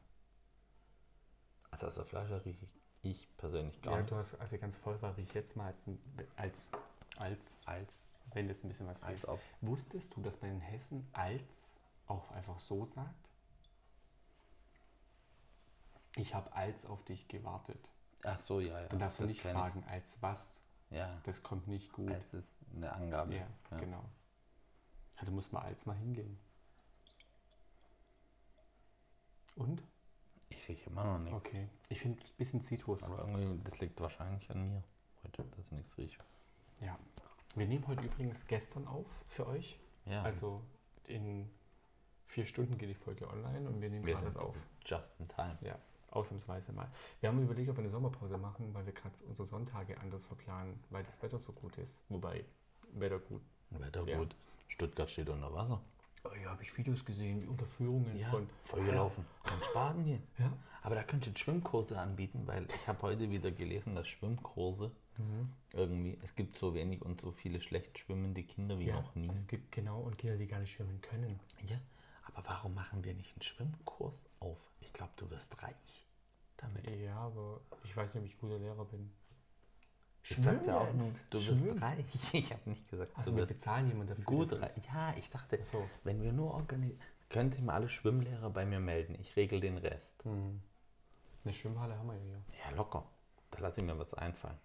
Also 1.71 1.87
aus 1.87 1.95
der 1.95 2.05
Flasche 2.05 2.43
rieche 2.45 2.65
ich, 2.65 2.79
ich 3.03 3.37
persönlich 3.37 3.81
gar 3.81 3.93
ja, 3.93 3.99
nicht. 3.99 4.11
du 4.11 4.15
hast, 4.15 4.35
als 4.35 4.51
er 4.51 4.57
ganz 4.57 4.77
voll 4.77 5.01
war, 5.01 5.15
rieche 5.17 5.29
ich 5.29 5.33
jetzt 5.33 5.55
mal 5.55 5.67
als, 5.67 5.83
als, 6.35 6.69
als, 7.17 7.57
als, 7.65 7.99
wenn 8.33 8.47
jetzt 8.47 8.63
ein 8.63 8.69
bisschen 8.69 8.87
was 8.87 8.99
fehlt. 8.99 9.11
als 9.11 9.27
ob. 9.27 9.39
Wusstest 9.61 10.15
du, 10.15 10.21
dass 10.21 10.37
bei 10.37 10.47
den 10.47 10.61
Hessen 10.61 11.07
als 11.13 11.73
auch 12.07 12.31
einfach 12.31 12.59
so 12.59 12.85
sagt? 12.85 13.29
Ich 16.15 16.33
habe 16.33 16.51
als 16.53 16.85
auf 16.85 17.03
dich 17.03 17.27
gewartet. 17.27 17.89
Ach 18.23 18.39
so, 18.39 18.59
ja, 18.59 18.79
ja. 18.81 18.87
Dann 18.87 18.99
darfst 18.99 19.19
du 19.19 19.23
das 19.23 19.29
nicht 19.29 19.41
fragen, 19.41 19.83
als 19.87 20.17
was. 20.21 20.63
Ich. 20.89 20.97
Ja, 20.97 21.19
Das 21.23 21.43
kommt 21.43 21.67
nicht 21.67 21.91
gut. 21.91 22.11
als 22.11 22.33
ist 22.33 22.55
eine 22.75 22.91
Angabe. 22.93 23.35
Ja, 23.35 23.47
ja. 23.71 23.77
genau. 23.77 24.03
Ja, 25.17 25.25
da 25.25 25.31
muss 25.31 25.51
man 25.51 25.63
als 25.63 25.85
mal 25.85 25.95
hingehen. 25.97 26.37
Und? 29.55 29.83
Ich 30.49 30.67
rieche 30.69 30.89
immer 30.89 31.03
noch 31.03 31.19
nichts. 31.19 31.35
Okay. 31.45 31.67
Ich 31.89 31.99
finde 32.01 32.19
ein 32.23 32.29
bisschen 32.37 32.61
Zitrus. 32.61 33.03
Aber 33.03 33.19
irgendwie, 33.27 33.59
das 33.69 33.79
liegt 33.79 33.99
wahrscheinlich 33.99 34.49
an 34.51 34.69
mir 34.69 34.83
heute, 35.23 35.43
dass 35.55 35.65
ich 35.67 35.71
nichts 35.73 35.97
rieche. 35.97 36.23
Ja. 36.79 36.97
Wir 37.55 37.67
nehmen 37.67 37.85
heute 37.87 38.03
übrigens 38.03 38.45
gestern 38.47 38.87
auf 38.87 39.07
für 39.27 39.47
euch. 39.47 39.79
Ja, 40.05 40.21
Also 40.23 40.61
in 41.05 41.49
vier 42.27 42.45
Stunden 42.45 42.77
geht 42.77 42.89
die 42.89 42.93
Folge 42.95 43.27
online 43.27 43.67
und 43.67 43.81
wir 43.81 43.89
nehmen 43.89 44.05
wir 44.05 44.19
das 44.21 44.37
auf. 44.37 44.55
just 44.85 45.19
in 45.19 45.27
time. 45.27 45.57
Ja, 45.61 45.77
ausnahmsweise 46.11 46.71
mal. 46.73 46.89
Wir 47.19 47.29
haben 47.29 47.41
überlegt, 47.41 47.69
ob 47.69 47.77
wir 47.77 47.83
eine 47.83 47.91
Sommerpause 47.91 48.37
machen, 48.37 48.73
weil 48.73 48.85
wir 48.85 48.93
gerade 48.93 49.15
unsere 49.27 49.45
Sonntage 49.45 49.99
anders 49.99 50.23
verplanen, 50.25 50.79
weil 50.89 51.03
das 51.03 51.21
Wetter 51.21 51.39
so 51.39 51.51
gut 51.53 51.77
ist. 51.77 52.01
Wobei, 52.09 52.45
Wetter 52.93 53.19
gut. 53.19 53.41
Wetter 53.71 54.07
Ja. 54.07 54.17
gut. 54.17 54.35
Stuttgart 54.67 55.09
steht 55.09 55.29
unter 55.29 55.53
Wasser. 55.53 55.81
Oh 56.23 56.29
ja, 56.43 56.49
habe 56.49 56.63
ich 56.63 56.75
Videos 56.77 57.05
gesehen, 57.05 57.41
wie 57.41 57.47
Unterführungen 57.47 58.17
Ja, 58.17 58.29
von. 58.29 58.49
voll 58.63 58.83
gelaufen. 58.83 59.25
Kann 59.43 59.61
Spaden 59.63 60.03
gehen. 60.05 60.23
Ja. 60.39 60.51
Aber 60.83 60.95
da 60.95 61.03
könnt 61.03 61.27
ihr 61.27 61.35
Schwimmkurse 61.35 61.99
anbieten, 61.99 62.43
weil 62.45 62.65
ich 62.73 62.87
habe 62.87 63.01
heute 63.01 63.29
wieder 63.29 63.51
gelesen, 63.51 63.93
dass 63.95 64.07
Schwimmkurse 64.07 64.91
Mhm. 65.17 65.49
irgendwie, 65.73 66.17
es 66.23 66.35
gibt 66.35 66.57
so 66.57 66.73
wenig 66.75 67.01
und 67.01 67.19
so 67.19 67.31
viele 67.31 67.59
schlecht 67.59 67.97
schwimmende 67.97 68.43
Kinder 68.43 68.77
wie 68.79 68.85
ja, 68.85 68.95
noch 68.95 69.15
nie. 69.15 69.27
es 69.33 69.47
gibt 69.47 69.71
genau 69.71 69.99
und 70.01 70.17
Kinder, 70.17 70.37
die 70.37 70.45
gar 70.45 70.59
nicht 70.59 70.71
schwimmen 70.71 71.01
können. 71.01 71.39
Ja, 71.67 71.77
aber 72.33 72.43
warum 72.47 72.73
machen 72.73 73.03
wir 73.03 73.13
nicht 73.13 73.33
einen 73.35 73.41
Schwimmkurs 73.41 74.29
auf? 74.39 74.57
Ich 74.79 74.93
glaube, 74.93 75.13
du 75.17 75.29
wirst 75.29 75.61
reich. 75.63 76.07
damit. 76.57 76.87
Ja, 77.01 77.17
aber 77.17 77.61
ich 77.83 77.95
weiß 77.95 78.15
nicht, 78.15 78.23
ob 78.23 78.27
ich 78.29 78.35
ein 78.35 78.39
guter 78.39 78.59
Lehrer 78.59 78.85
bin. 78.85 79.11
Ich 80.23 80.35
sagte 80.37 80.75
auch 80.75 80.91
nur, 80.93 81.09
du 81.29 81.39
Schwimmen. 81.39 81.63
bist 81.73 81.81
reich. 81.81 82.05
Ich 82.33 82.51
habe 82.51 82.69
nicht 82.69 82.89
gesagt, 82.89 83.11
Also 83.17 83.31
du 83.31 83.37
wir 83.37 83.45
bezahlen 83.45 83.87
jemanden 83.87 84.09
dafür. 84.09 84.25
gut 84.25 84.51
dafür 84.51 84.63
reich. 84.65 84.77
Ja, 84.93 85.13
ich 85.17 85.29
dachte, 85.29 85.57
Ach 85.61 85.65
so. 85.65 85.89
wenn 86.03 86.21
wir 86.21 86.33
nur 86.33 86.53
organisieren, 86.53 86.99
können 87.29 87.51
sich 87.51 87.61
mal 87.61 87.73
alle 87.75 87.87
Schwimmlehrer 87.89 88.49
bei 88.49 88.65
mir 88.65 88.79
melden. 88.79 89.15
Ich 89.19 89.35
regel 89.35 89.59
den 89.61 89.77
Rest. 89.77 90.25
Mhm. 90.25 90.61
Eine 91.45 91.53
Schwimmhalle 91.53 91.97
haben 91.97 92.07
wir 92.07 92.15
ja 92.15 92.21
hier. 92.23 92.41
Ja, 92.65 92.75
locker. 92.75 93.05
Da 93.51 93.59
lasse 93.59 93.79
ich 93.79 93.85
mir 93.87 93.97
was 93.97 94.13
einfallen. 94.13 94.57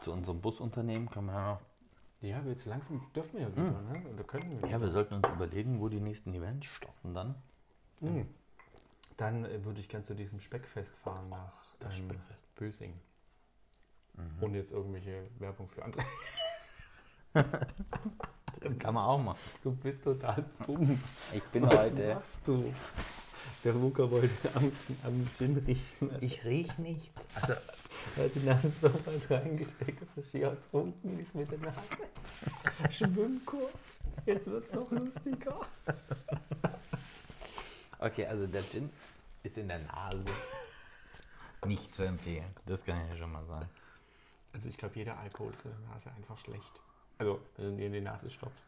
Zu 0.00 0.12
unserem 0.12 0.40
Busunternehmen 0.40 1.08
kann 1.10 1.26
man 1.26 1.34
ja 1.34 1.52
noch. 1.54 1.60
Ja, 2.24 2.42
wir 2.42 2.52
jetzt 2.52 2.64
langsam 2.64 3.02
dürfen 3.14 3.34
wir 3.34 3.42
ja 3.42 3.52
wieder, 3.52 3.82
ne? 3.82 4.02
Oder 4.14 4.24
können 4.24 4.62
wir. 4.62 4.68
Ja, 4.70 4.80
wir 4.80 4.88
sollten 4.88 5.14
uns 5.14 5.28
überlegen, 5.28 5.78
wo 5.78 5.90
die 5.90 6.00
nächsten 6.00 6.32
Events 6.32 6.66
starten 6.66 7.12
dann. 7.12 7.34
Mhm. 8.00 8.26
Dann 9.18 9.44
äh, 9.44 9.62
würde 9.62 9.80
ich 9.80 9.90
gern 9.90 10.04
zu 10.04 10.14
diesem 10.14 10.40
Speckfest 10.40 10.96
fahren 10.96 11.28
nach 11.28 11.52
Das 11.80 11.98
ähm, 11.98 12.04
Speckfest. 12.06 12.54
Bösing. 12.54 12.94
Ohne 14.40 14.58
jetzt 14.58 14.70
irgendwelche 14.70 15.28
Werbung 15.38 15.68
für 15.68 15.84
andere. 15.84 16.04
Kann 18.78 18.94
man 18.94 19.04
auch 19.04 19.18
machen. 19.18 19.38
Du 19.62 19.74
bist 19.74 20.02
total 20.02 20.44
dumm. 20.66 21.02
Ich 21.32 21.42
bin 21.44 21.64
Was 21.64 21.76
heute. 21.76 22.14
machst 22.14 22.46
du? 22.46 22.72
Der 23.64 23.74
Rucker 23.74 24.10
wollte 24.10 24.30
am, 24.54 24.72
am 25.02 25.28
Gin 25.36 25.58
riechen. 25.58 26.10
Also 26.10 26.24
Ich 26.24 26.44
riech 26.44 26.78
nichts. 26.78 27.26
er 28.16 28.24
hat 28.24 28.34
die 28.34 28.40
Nase 28.40 28.70
so 28.80 28.92
weit 29.06 29.30
reingesteckt, 29.30 30.02
dass 30.02 30.16
er 30.16 30.22
schier 30.22 30.46
ertrunken 30.48 31.18
ist 31.18 31.34
mit 31.34 31.50
der 31.50 31.58
Nase. 31.58 31.78
Schwimmkurs. 32.90 33.98
Jetzt 34.26 34.46
wird's 34.48 34.72
noch 34.72 34.90
lustiger. 34.90 35.60
Okay, 37.98 38.26
also 38.26 38.46
der 38.46 38.62
Gin 38.62 38.90
ist 39.42 39.56
in 39.58 39.68
der 39.68 39.78
Nase 39.80 40.24
nicht 41.66 41.94
zu 41.94 42.02
empfehlen. 42.02 42.54
Das 42.66 42.84
kann 42.84 43.02
ich 43.04 43.10
ja 43.10 43.16
schon 43.16 43.32
mal 43.32 43.44
sagen. 43.46 43.68
Also 44.52 44.68
ich 44.68 44.76
glaube, 44.76 44.94
jeder 44.96 45.18
Alkohol 45.18 45.52
ist 45.52 45.64
in 45.64 45.70
der 45.70 45.94
Nase 45.94 46.10
einfach 46.16 46.38
schlecht. 46.38 46.80
Also, 47.18 47.40
wenn 47.56 47.70
du 47.72 47.76
dir 47.76 47.86
in 47.86 47.92
die 47.92 48.00
Nase 48.00 48.28
stopfst. 48.30 48.66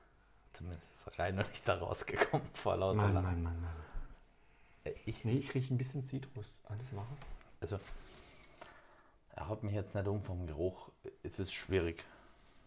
Zumindest 0.53 0.89
ist 0.95 1.19
rein 1.19 1.35
noch 1.37 1.49
nicht 1.49 1.67
da 1.69 1.75
rausgekommen 1.75 2.47
vor 2.55 2.77
lauter 2.77 2.97
Mann. 2.97 3.13
Mann, 3.15 3.43
Mann, 3.43 3.43
Mann. 3.43 3.67
Äh, 4.85 4.93
Ich, 5.05 5.25
Nee, 5.25 5.35
ich 5.37 5.55
rieche 5.55 5.75
ein 5.75 5.79
bisschen 5.79 6.05
Zitrus. 6.05 6.55
Alles 6.69 6.95
war's. 6.97 7.21
also, 7.61 7.79
er 9.37 9.49
haut 9.49 9.63
mich 9.63 9.75
jetzt 9.75 9.95
nicht 9.95 10.09
um 10.09 10.23
vom 10.23 10.47
Geruch. 10.47 10.91
Es 11.23 11.39
ist 11.39 11.53
schwierig. 11.53 12.05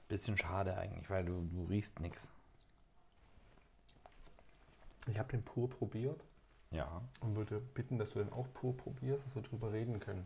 Bisschen 0.08 0.38
schade 0.38 0.78
eigentlich, 0.78 1.10
weil 1.10 1.26
du, 1.26 1.40
du 1.42 1.66
riechst 1.66 2.00
nichts. 2.00 2.30
Ich 5.08 5.18
habe 5.20 5.30
den 5.30 5.44
pur 5.44 5.70
probiert 5.70 6.24
Ja. 6.72 7.02
und 7.22 7.36
würde 7.36 7.60
bitten, 7.60 7.98
dass 7.98 8.12
du 8.12 8.20
den 8.20 8.32
auch 8.32 8.48
pur 8.54 8.76
probierst, 8.76 9.26
dass 9.26 9.36
wir 9.36 9.42
drüber 9.42 9.72
reden 9.72 10.00
können. 10.00 10.26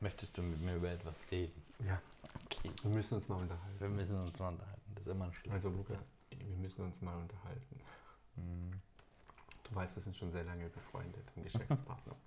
Möchtest 0.00 0.36
du 0.36 0.42
mit 0.42 0.60
mir 0.60 0.76
über 0.76 0.90
etwas 0.90 1.14
reden? 1.30 1.62
Ja, 1.86 2.00
Okay. 2.46 2.70
wir 2.82 2.90
müssen 2.90 3.14
uns 3.14 3.28
mal 3.28 3.36
unterhalten. 3.40 3.80
Wir 3.80 3.88
müssen 3.88 4.20
uns 4.20 4.38
mal 4.38 4.48
unterhalten. 4.48 4.80
Das 4.94 5.06
ist 5.06 5.10
immer 5.10 5.24
ein 5.26 5.32
Schluss. 5.32 5.52
Also 5.52 5.68
Luca, 5.70 5.94
wir 6.30 6.56
müssen 6.56 6.84
uns 6.84 7.00
mal 7.00 7.16
unterhalten. 7.16 7.80
Hm. 8.36 8.72
Du 9.64 9.74
weißt, 9.74 9.94
wir 9.96 10.02
sind 10.02 10.16
schon 10.16 10.30
sehr 10.32 10.44
lange 10.44 10.68
befreundet 10.68 11.24
und 11.36 11.44
Geschäftspartner. 11.44 12.14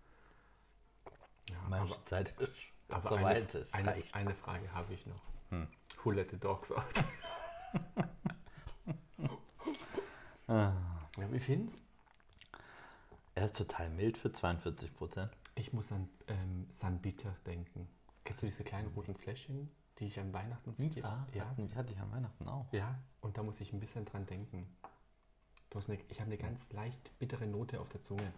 Manche 1.70 1.94
aber, 1.96 2.06
Zeit 2.06 2.30
ist 2.40 2.52
aber 2.90 3.10
soweit 3.10 3.54
eine, 3.54 3.62
es 3.62 3.74
eine, 3.74 3.88
reicht. 3.92 4.14
eine 4.16 4.34
Frage 4.36 4.72
habe 4.74 4.94
ich 4.94 5.06
noch. 5.06 5.22
Hm. 5.50 5.68
Who 6.04 6.12
let 6.12 6.32
the 6.32 6.38
dogs 6.40 6.72
out? 6.72 6.84
Ah. 10.48 10.72
Ja, 11.18 11.32
wie 11.32 11.40
findest 11.40 11.82
Er 13.36 13.46
ist 13.46 13.58
total 13.58 13.90
mild 13.90 14.18
für 14.18 14.32
42 14.32 14.94
Prozent. 14.96 15.32
Ich 15.56 15.74
muss 15.74 15.92
an 15.92 16.08
ähm, 16.28 16.68
San 16.70 17.02
Bitter 17.02 17.36
denken. 17.46 17.88
Kennst 18.24 18.44
du 18.44 18.46
diese 18.48 18.64
kleinen 18.64 18.88
roten 18.94 19.14
Fläschchen, 19.16 19.70
die 20.00 20.06
ich 20.06 20.20
an 20.20 20.32
Weihnachten 20.34 20.74
Ja, 20.96 21.28
ja, 21.34 21.50
hatten- 21.50 21.74
hatte 21.76 21.92
ich 21.92 22.00
an 22.00 22.12
Weihnachten 22.12 22.48
auch. 22.48 22.72
ja, 22.72 22.98
und 23.22 23.38
da 23.38 23.44
muss 23.44 23.60
ich 23.60 23.74
ein 23.74 23.80
bisschen 23.82 24.06
dran 24.06 24.26
denken. 24.26 24.74
Du 25.70 25.80
hast 25.80 25.90
eine, 25.90 26.00
ich 26.08 26.22
habe 26.22 26.28
eine 26.32 26.38
ganz 26.38 26.72
leicht 26.72 27.18
bittere 27.20 27.46
Note 27.46 27.82
auf 27.82 27.90
der 27.90 28.02
Zunge. 28.02 28.32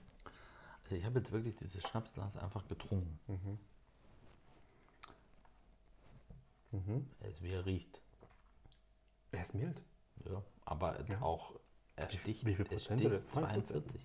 Also 0.90 0.98
ich 0.98 1.06
habe 1.06 1.20
jetzt 1.20 1.32
wirklich 1.32 1.56
dieses 1.56 1.84
Schnapsglas 1.88 2.36
einfach 2.38 2.68
getrunken. 2.68 3.20
Mhm. 6.72 7.06
Er 7.20 7.30
ist 7.30 7.44
wie 7.44 7.52
er 7.52 7.64
riecht. 7.64 8.02
Er 9.32 9.42
ist 9.42 9.54
mild. 9.54 9.80
Ja, 10.26 10.42
aber 10.66 11.08
Ja. 11.08 11.22
auch, 11.22 11.54
er 11.96 12.12
Wie- 12.12 12.18
sticht, 12.18 12.44
wie 12.44 12.56
viel 12.56 12.66
es 12.66 12.70
Prozent 12.70 13.02
sticht 13.02 13.14
hat 13.14 13.20
er? 13.20 13.24
42. 13.32 14.02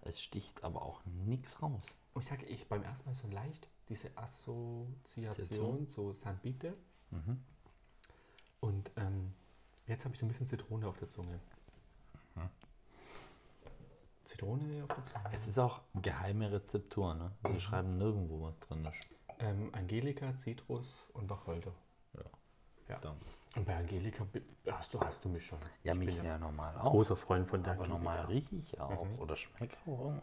Es 0.00 0.22
sticht 0.22 0.64
aber 0.64 0.80
auch 0.80 1.04
nichts 1.04 1.60
raus. 1.60 1.82
Und 2.14 2.22
ich 2.22 2.28
sage, 2.28 2.46
ich 2.46 2.66
beim 2.66 2.82
ersten 2.82 3.10
Mal 3.10 3.14
so 3.14 3.28
leicht 3.28 3.68
diese 3.90 4.16
Assoziation 4.16 5.86
zu 5.86 6.12
San 6.14 6.38
Bitter. 6.38 6.72
Mhm. 7.10 7.42
Und 8.60 8.90
ähm, 8.96 9.34
jetzt 9.86 10.06
habe 10.06 10.14
ich 10.14 10.18
so 10.20 10.24
ein 10.24 10.28
bisschen 10.28 10.46
Zitrone 10.46 10.88
auf 10.88 10.96
der 10.96 11.10
Zunge. 11.10 11.38
Mhm. 14.42 14.60
Zitrone 14.60 14.84
auf 14.84 14.88
der 14.94 15.04
Zunge. 15.04 15.24
Es 15.32 15.46
ist 15.46 15.58
auch 15.58 15.80
geheime 15.94 16.52
Rezeptur, 16.52 17.14
ne? 17.14 17.32
Sie 17.52 17.60
schreiben 17.60 17.98
nirgendwo 17.98 18.42
was 18.42 18.58
drin 18.60 18.84
ist. 18.84 19.06
Ähm, 19.38 19.70
Angelika, 19.74 20.36
Zitrus 20.36 21.10
und 21.14 21.28
Wacholder. 21.30 21.72
Ja. 22.14 22.22
Ja. 22.88 22.98
Dann. 23.00 23.16
Und 23.54 23.64
bei 23.66 23.76
Angelika 23.76 24.26
hast 24.70 24.94
du, 24.94 25.00
hast 25.00 25.24
du 25.24 25.28
mich 25.28 25.44
schon. 25.44 25.58
Ja, 25.84 25.92
Ich 25.92 25.98
mich 25.98 26.16
bin 26.16 26.24
ja 26.24 26.38
normal 26.38 26.76
auch. 26.78 26.90
großer 26.90 27.16
Freund 27.16 27.46
von 27.46 27.62
der 27.62 27.74
aber 27.74 27.84
Angelika. 27.84 28.04
normal 28.04 28.26
rieche 28.26 28.56
ich 28.56 28.80
auch 28.80 29.04
Mhm. 29.04 29.18
oder 29.18 29.36
schmecke 29.36 29.76
auch 29.86 29.86
irgendwas. 30.04 30.22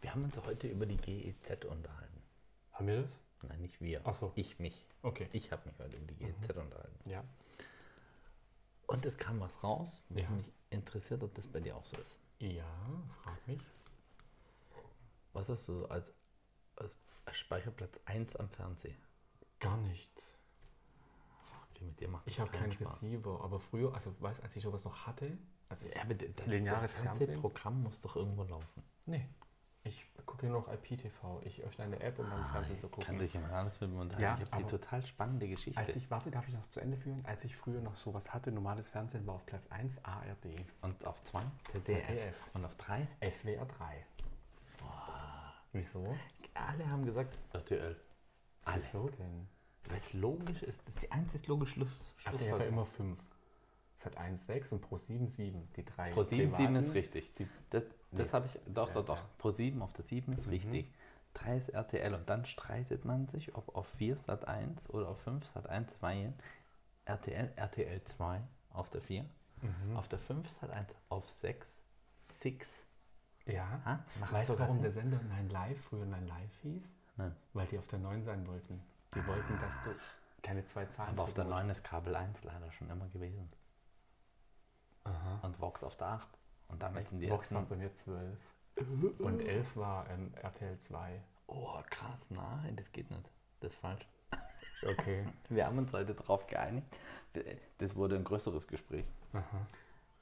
Wir 0.00 0.10
haben 0.12 0.24
uns 0.24 0.36
heute 0.44 0.66
über 0.68 0.86
die 0.86 0.96
GEZ 0.96 1.64
unterhalten. 1.64 2.22
Haben 2.72 2.86
wir 2.86 3.02
das? 3.02 3.10
Nein, 3.42 3.60
nicht 3.60 3.80
wir. 3.80 4.00
Ach 4.04 4.14
so. 4.14 4.32
Ich 4.34 4.58
mich. 4.58 4.84
Okay. 5.02 5.28
Ich 5.32 5.50
habe 5.52 5.62
mich 5.68 5.78
heute 5.78 5.96
über 5.96 6.06
die 6.06 6.14
GEZ 6.14 6.50
unterhalten. 6.56 7.10
Ja. 7.10 7.24
Und 8.92 9.06
es 9.06 9.16
kam 9.16 9.40
was 9.40 9.62
raus, 9.64 10.02
was 10.10 10.28
Ja. 10.28 10.34
mich 10.34 10.52
interessiert, 10.68 11.22
ob 11.22 11.34
das 11.34 11.46
bei 11.46 11.60
dir 11.60 11.74
auch 11.76 11.86
so 11.86 11.96
ist. 11.96 12.18
Ja, 12.40 12.66
frag 13.22 13.46
mich. 13.48 13.60
Was 15.32 15.48
hast 15.48 15.66
du 15.68 15.86
als, 15.86 16.12
als 16.76 16.98
Speicherplatz 17.30 17.98
1 18.04 18.36
am 18.36 18.50
Fernsehen? 18.50 18.96
Gar 19.60 19.78
nichts. 19.78 20.34
Okay, 21.70 21.84
mit 21.84 22.00
dir 22.00 22.08
macht 22.08 22.26
Ich 22.26 22.36
das 22.36 22.48
habe 22.48 22.58
keinen 22.58 22.72
Spaß. 22.72 23.02
Receiver, 23.02 23.40
aber 23.42 23.60
früher, 23.60 23.94
also 23.94 24.14
weißt 24.20 24.42
als 24.42 24.54
ich 24.56 24.62
sowas 24.62 24.84
noch 24.84 25.06
hatte, 25.06 25.38
also 25.70 25.88
Ja, 25.88 26.02
aber 26.02 26.12
das 26.14 26.46
Lineares 26.46 26.92
Fernsehen? 26.92 27.26
Fernsehprogramm 27.28 27.82
muss 27.82 27.98
doch 28.00 28.16
irgendwo 28.16 28.42
laufen. 28.42 28.82
nee, 29.06 29.26
ich 29.84 30.06
gucke 30.26 30.46
nur 30.46 30.60
noch 30.60 30.72
IPTV. 30.72 31.40
Ich 31.44 31.62
öffne 31.62 31.84
eine 31.84 32.00
App, 32.00 32.18
um 32.18 32.28
dann 32.30 32.44
Fernsehen 32.50 32.78
zu 32.78 32.88
Kann 32.88 33.04
gucken. 33.04 33.18
sich 33.18 33.34
jemand 33.34 33.52
alles 33.52 33.80
mit 33.80 33.90
mir 33.90 34.00
unterhalten. 34.00 34.22
Ja, 34.22 34.44
ich 34.44 34.52
habe 34.52 34.62
die 34.62 34.70
total 34.70 35.02
spannende 35.04 35.48
Geschichte. 35.48 35.78
Als 35.80 35.96
ich, 35.96 36.10
warte, 36.10 36.30
darf 36.30 36.46
ich 36.48 36.54
noch 36.54 36.68
zu 36.68 36.80
Ende 36.80 36.96
führen? 36.96 37.24
Als 37.26 37.44
ich 37.44 37.56
früher 37.56 37.80
noch 37.80 37.96
sowas 37.96 38.32
hatte, 38.32 38.52
normales 38.52 38.88
Fernsehen 38.88 39.26
war 39.26 39.34
auf 39.34 39.46
Platz 39.46 39.66
1 39.70 40.04
ARD, 40.04 40.46
und 40.82 41.04
auf 41.06 41.22
2 41.24 41.42
ZDF. 41.64 42.36
Und 42.54 42.64
auf 42.64 42.74
3 42.76 43.08
SWR 43.30 43.66
3. 43.66 44.06
Wieso? 45.72 46.16
alle 46.54 46.88
haben 46.88 47.04
gesagt 47.04 47.36
RTL. 47.52 47.96
Alle. 48.64 48.82
Wieso 48.82 49.08
denn? 49.08 49.48
Weil 49.88 49.98
es 49.98 50.12
logisch 50.12 50.62
ist. 50.62 50.80
Das 50.86 50.94
ist 50.94 51.02
die 51.02 51.10
einzig 51.10 51.46
logische 51.48 51.74
Schluss. 51.74 51.88
RTL 52.24 52.24
war 52.24 52.38
Schlussfolgerung. 52.38 52.72
immer 52.72 52.86
5. 52.86 53.18
Es 53.98 54.06
hat 54.06 54.16
1, 54.16 54.46
6 54.46 54.72
und 54.72 54.80
Pro 54.80 54.96
7, 54.98 55.28
7. 55.28 55.68
Die 55.76 55.84
drei 55.84 56.10
Pro 56.10 56.22
7, 56.24 56.54
7 56.54 56.76
ist 56.76 56.94
richtig. 56.94 57.34
Die, 57.36 57.46
Das, 57.70 57.84
das 58.10 58.34
habe 58.34 58.46
ich, 58.46 58.60
doch, 58.72 58.88
ja, 58.88 58.94
doch, 58.94 59.04
doch. 59.04 59.16
ja. 59.18 59.28
Pro 59.38 59.50
7 59.50 59.80
auf 59.82 59.92
der 59.92 60.04
7 60.04 60.32
ist 60.32 60.46
Mhm. 60.46 60.50
richtig. 60.52 60.92
3 61.34 61.56
ist 61.56 61.68
RTL 61.70 62.14
und 62.14 62.28
dann 62.28 62.44
streitet 62.44 63.04
man 63.04 63.26
sich, 63.28 63.54
ob 63.54 63.74
auf 63.74 63.86
4 63.96 64.16
Sat 64.16 64.46
1 64.46 64.90
oder 64.90 65.08
auf 65.08 65.20
5 65.22 65.46
Sat 65.46 65.66
1 65.68 65.98
2 65.98 66.32
RTL, 67.06 67.52
RTL 67.56 68.02
2 68.04 68.40
auf 68.72 68.90
der 68.90 69.00
4, 69.02 69.24
mhm. 69.62 69.96
auf 69.96 70.08
der 70.08 70.18
5 70.18 70.50
Sat 70.50 70.70
1 70.70 70.94
auf 71.08 71.30
6, 71.30 71.80
6. 72.40 72.84
ja. 73.46 73.80
Ha? 73.84 74.04
Macht 74.20 74.32
Weißt 74.32 74.50
du, 74.50 74.58
warum 74.58 74.82
der? 74.82 74.92
Sender 74.92 75.20
9 75.22 75.48
Live 75.48 75.80
früher 75.84 76.04
9 76.06 76.26
Live 76.26 76.56
hieß? 76.62 76.94
Nein. 77.16 77.34
Weil 77.54 77.66
die 77.68 77.78
auf 77.78 77.86
der 77.88 77.98
9 78.00 78.24
sein 78.24 78.46
wollten. 78.46 78.82
Die 79.14 79.26
wollten, 79.26 79.58
dass 79.60 79.82
du 79.84 79.90
keine 80.42 80.64
zwei 80.64 80.86
Zahlen 80.86 81.10
Aber 81.10 81.22
auf 81.24 81.34
der 81.34 81.44
drücken 81.44 81.56
9 81.58 81.70
ist 81.70 81.84
Kabel 81.84 82.14
1 82.16 82.44
leider 82.44 82.70
schon 82.72 82.90
immer 82.90 83.06
gewesen. 83.08 83.48
Aha. 85.04 85.40
Und 85.42 85.60
Vox 85.60 85.82
auf 85.82 85.96
der 85.96 86.08
8. 86.08 86.28
Und 86.68 86.82
damit 86.82 87.08
sind 87.08 87.20
die 87.20 87.28
Vox 87.30 87.52
war 87.52 87.60
ersten. 87.60 87.74
bei 87.74 87.76
mir 87.82 87.92
12. 87.92 89.20
Und 89.20 89.40
11 89.40 89.76
war 89.76 90.08
ähm, 90.10 90.32
RTL 90.40 90.78
2. 90.78 91.20
Oh, 91.48 91.78
krass, 91.90 92.30
nein, 92.30 92.74
das 92.76 92.90
geht 92.92 93.10
nicht. 93.10 93.28
Das 93.60 93.72
ist 93.72 93.78
falsch. 93.80 94.08
Okay. 94.88 95.26
Wir 95.50 95.66
haben 95.66 95.78
uns 95.78 95.92
heute 95.92 96.14
darauf 96.14 96.46
geeinigt. 96.46 96.86
Das 97.78 97.94
wurde 97.94 98.16
ein 98.16 98.24
größeres 98.24 98.66
Gespräch. 98.66 99.04
Aha. 99.32 99.42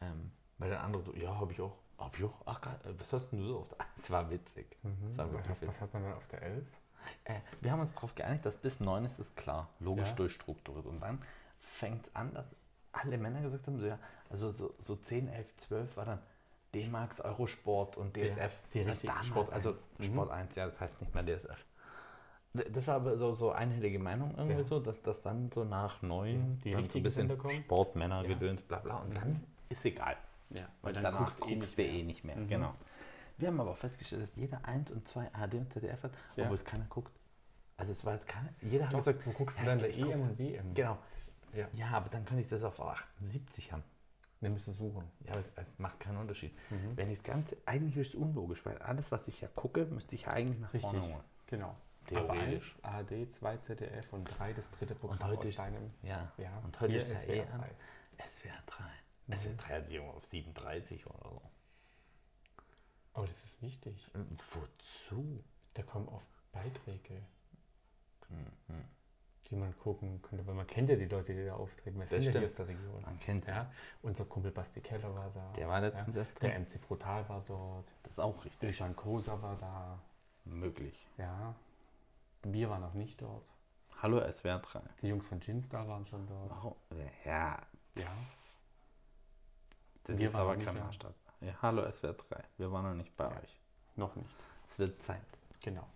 Ähm, 0.00 0.32
weil 0.58 0.70
der 0.70 0.82
andere 0.82 1.02
so, 1.02 1.14
ja, 1.14 1.34
habe 1.38 1.52
ich 1.52 1.60
auch. 1.60 1.76
Hab 1.98 2.18
ich 2.18 2.24
auch. 2.24 2.34
Ach, 2.46 2.60
geil. 2.60 2.78
äh, 2.84 2.92
Was 2.98 3.12
hast 3.12 3.30
denn 3.30 3.38
du 3.40 3.46
so 3.46 3.58
auf 3.60 3.68
der 3.68 3.78
Es 4.02 4.10
war 4.10 4.28
witzig. 4.30 4.76
Es 5.08 5.16
war 5.18 5.26
Was, 5.26 5.32
wirklich 5.32 5.50
was, 5.50 5.56
witzig. 5.62 5.68
was 5.68 5.80
hat 5.80 5.94
man 5.94 6.02
dann 6.04 6.14
auf 6.14 6.26
der 6.28 6.42
11? 6.42 6.66
Äh, 7.24 7.40
wir 7.60 7.70
haben 7.72 7.80
uns 7.80 7.94
darauf 7.94 8.14
geeinigt, 8.14 8.44
dass 8.44 8.56
bis 8.56 8.80
9 8.80 9.04
ist 9.04 9.18
es 9.18 9.34
klar, 9.36 9.68
logisch 9.78 10.08
Ja. 10.08 10.14
durchstrukturiert. 10.16 10.86
Und 10.86 11.00
dann 11.00 11.22
fängt 11.58 12.06
es 12.06 12.14
an, 12.16 12.34
dass 12.34 12.46
alle 12.92 13.18
Männer 13.18 13.40
gesagt 13.42 13.66
haben, 13.66 13.78
so, 13.78 13.86
ja, 13.86 13.98
also 14.30 14.50
so, 14.50 14.74
so 14.80 14.96
10, 14.96 15.28
11, 15.28 15.56
12 15.56 15.96
war 15.96 16.04
dann, 16.04 16.18
D-Max, 16.74 17.20
Eurosport 17.20 17.96
und 17.96 18.16
Ja, 18.16 18.24
DSF. 18.26 18.60
die 18.74 18.78
Ja, 18.80 18.84
richtigen 18.86 19.08
damals, 19.12 19.26
Sport 19.26 19.52
also 19.52 19.70
1. 19.70 19.86
Mhm. 19.98 20.04
Sport 20.04 20.30
1, 20.30 20.54
ja, 20.54 20.66
das 20.66 20.80
heißt 20.80 21.00
nicht 21.00 21.14
mehr 21.14 21.24
DSF. 21.24 21.64
Das 22.52 22.86
war 22.88 22.96
aber 22.96 23.16
so, 23.16 23.34
so 23.34 23.52
einhellige 23.52 23.98
Meinung 24.00 24.34
irgendwie 24.36 24.58
Ja. 24.58 24.64
so, 24.64 24.80
dass 24.80 25.02
das 25.02 25.22
dann 25.22 25.50
so 25.52 25.62
nach 25.64 26.02
neun 26.02 26.58
Die 26.64 26.72
dann 26.72 26.84
so 26.84 26.98
ein 26.98 27.02
bisschen 27.04 27.28
Sender 27.28 27.36
kommen. 27.36 27.54
Sport, 27.54 27.94
Männer, 27.96 28.22
Ja. 28.22 28.28
Gedöns, 28.28 28.62
bla 28.62 28.78
bla 28.78 28.96
und 28.96 29.16
dann 29.16 29.44
ist 29.68 29.84
egal. 29.84 30.16
Ja, 30.50 30.68
Weil 30.82 30.92
dann 30.92 31.04
danach 31.04 31.18
guckst 31.20 31.40
du 31.40 31.44
eh 31.46 31.54
guckst 31.54 31.76
nicht 31.76 31.78
du 31.78 31.82
mehr. 31.82 31.92
eh 31.92 32.02
nicht 32.02 32.24
mehr. 32.24 32.36
Mhm. 32.36 32.48
Genau. 32.48 32.74
Wir 33.38 33.48
haben 33.48 33.60
aber 33.60 33.70
auch 33.70 33.76
festgestellt, 33.76 34.22
dass 34.24 34.34
jeder 34.36 34.64
1 34.64 34.90
und 34.90 35.06
2 35.06 35.32
AD 35.32 35.56
und 35.58 35.72
ZDF 35.72 36.02
hat, 36.02 36.10
obwohl 36.36 36.54
es 36.56 36.64
keiner 36.64 36.86
guckt. 36.88 37.12
Also 37.76 37.92
es 37.92 38.04
war 38.04 38.14
jetzt 38.14 38.26
keiner, 38.28 38.48
jeder 38.60 38.86
hat 38.86 38.92
Doch, 38.94 38.98
gesagt, 38.98 39.22
so 39.22 39.30
guckst 39.30 39.60
du 39.60 39.64
dann 39.64 39.78
ich- 39.84 39.96
der 39.96 40.06
EM 40.06 40.20
und 40.20 40.38
WM. 40.38 40.74
genau. 40.74 40.98
Ja, 41.52 41.68
Ja, 41.72 41.88
aber 41.90 42.08
dann 42.08 42.24
könnte 42.24 42.42
ich 42.42 42.48
das 42.48 42.62
auf 42.62 42.80
78 42.80 43.72
haben. 43.72 43.82
dann 44.40 44.52
müsst 44.54 44.68
du 44.68 44.72
suchen. 44.72 45.04
Ja, 45.24 45.32
aber 45.32 45.40
es, 45.40 45.66
es 45.68 45.78
macht 45.78 46.00
keinen 46.00 46.16
Unterschied. 46.18 46.54
Mhm. 46.70 46.96
Wenn 46.96 47.10
ich 47.10 47.18
das 47.18 47.26
Ganze, 47.26 47.56
eigentlich 47.66 47.96
ist 47.96 48.08
es 48.08 48.14
unlogisch, 48.14 48.64
weil 48.64 48.78
alles, 48.78 49.10
was 49.12 49.26
ich 49.28 49.40
ja 49.40 49.48
gucke, 49.48 49.84
müsste 49.86 50.14
ich 50.14 50.22
ja 50.22 50.28
eigentlich 50.32 50.58
nach 50.60 50.72
Richtig. 50.72 50.90
vorne 50.90 51.06
holen. 51.14 51.24
Genau. 51.46 51.76
Aber 52.14 52.32
Theoretisch. 52.32 52.82
1, 52.82 52.84
ARD, 52.84 53.32
2 53.32 53.56
ZDF 53.58 54.12
und 54.12 54.24
3 54.24 54.52
das 54.54 54.70
dritte 54.70 54.94
Und 54.94 55.00
Programm 55.00 55.28
heute 55.30 55.40
aus 55.40 55.44
ist, 55.50 55.58
deinem. 55.58 55.90
ja, 56.02 56.32
Ja, 56.38 56.58
und 56.64 56.80
heute 56.80 56.94
ist 56.96 57.22
SWR 57.22 57.52
an. 57.52 57.60
3. 57.60 58.26
SWR 58.26 58.62
3. 58.66 58.84
Mhm. 59.26 59.36
SWR 59.36 59.54
3 59.56 59.74
hat 59.82 59.90
irgendwo 59.90 60.12
auf 60.14 60.24
37 60.24 61.06
oder 61.06 61.28
so. 61.30 61.42
Aber 63.12 63.26
das 63.26 63.44
ist 63.44 63.62
wichtig. 63.62 64.10
Ähm, 64.14 64.36
Wozu? 64.52 65.44
Da 65.74 65.82
kommen 65.82 66.08
oft 66.08 66.26
Beiträge, 66.52 67.22
Mhm. 68.28 68.84
Die 69.48 69.56
man 69.56 69.76
gucken 69.78 70.22
könnte, 70.22 70.46
weil 70.46 70.54
man 70.54 70.66
kennt 70.66 70.90
ja 70.90 70.96
die 70.96 71.06
Leute, 71.06 71.34
die 71.34 71.44
da 71.44 71.54
auftreten. 71.54 71.98
Das 71.98 72.10
sind 72.10 72.22
ja 72.22 72.30
stimmt. 72.30 72.44
aus 72.44 72.54
der 72.54 72.68
Region. 72.68 73.02
Man 73.02 73.18
kennt 73.18 73.44
sie. 73.46 73.50
Ja, 73.50 73.70
unser 74.02 74.24
Kumpel 74.24 74.52
Basti 74.52 74.80
Keller 74.80 75.12
war 75.14 75.30
da. 75.34 75.52
Der 75.56 75.66
war 75.68 75.80
ja. 75.80 75.88
letztens 75.88 76.16
erst 76.16 76.40
Der. 76.42 76.58
MC 76.58 76.80
Brutal 76.80 77.28
war 77.28 77.42
dort. 77.46 77.86
Das 78.04 78.12
ist 78.12 78.18
auch 78.20 78.44
richtig 78.44 78.62
Ilshan 78.62 78.94
Kosa 78.94 79.40
war 79.42 79.56
da. 79.56 79.98
möglich. 80.44 81.06
Ja. 81.18 81.54
Wir 82.42 82.70
waren 82.70 82.80
noch 82.80 82.94
nicht 82.94 83.20
dort. 83.20 83.50
Hallo 84.00 84.20
SWR 84.32 84.60
3. 84.60 84.80
Die 85.02 85.08
Jungs 85.08 85.26
von 85.26 85.40
Ginstar 85.40 85.86
waren 85.88 86.06
schon 86.06 86.26
dort. 86.26 86.48
Warum? 86.50 86.74
Ja, 87.24 87.58
Ja. 87.96 88.04
das 90.04 90.14
ist 90.14 90.18
Wir 90.18 90.26
jetzt 90.26 90.34
waren 90.34 90.42
aber 90.60 90.64
kein. 90.64 90.78
Maßstab. 90.78 91.14
Ja, 91.40 91.54
hallo 91.60 91.90
SWR 91.90 92.12
3. 92.14 92.42
Wir 92.56 92.72
waren 92.72 92.84
noch 92.84 92.94
nicht 92.94 93.14
bei 93.16 93.24
Ja. 93.24 93.40
euch. 93.40 93.60
Noch 93.96 94.14
nicht. 94.16 94.34
Es 94.68 94.78
wird 94.78 95.02
Zeit. 95.02 95.20
Genau. 95.60 95.86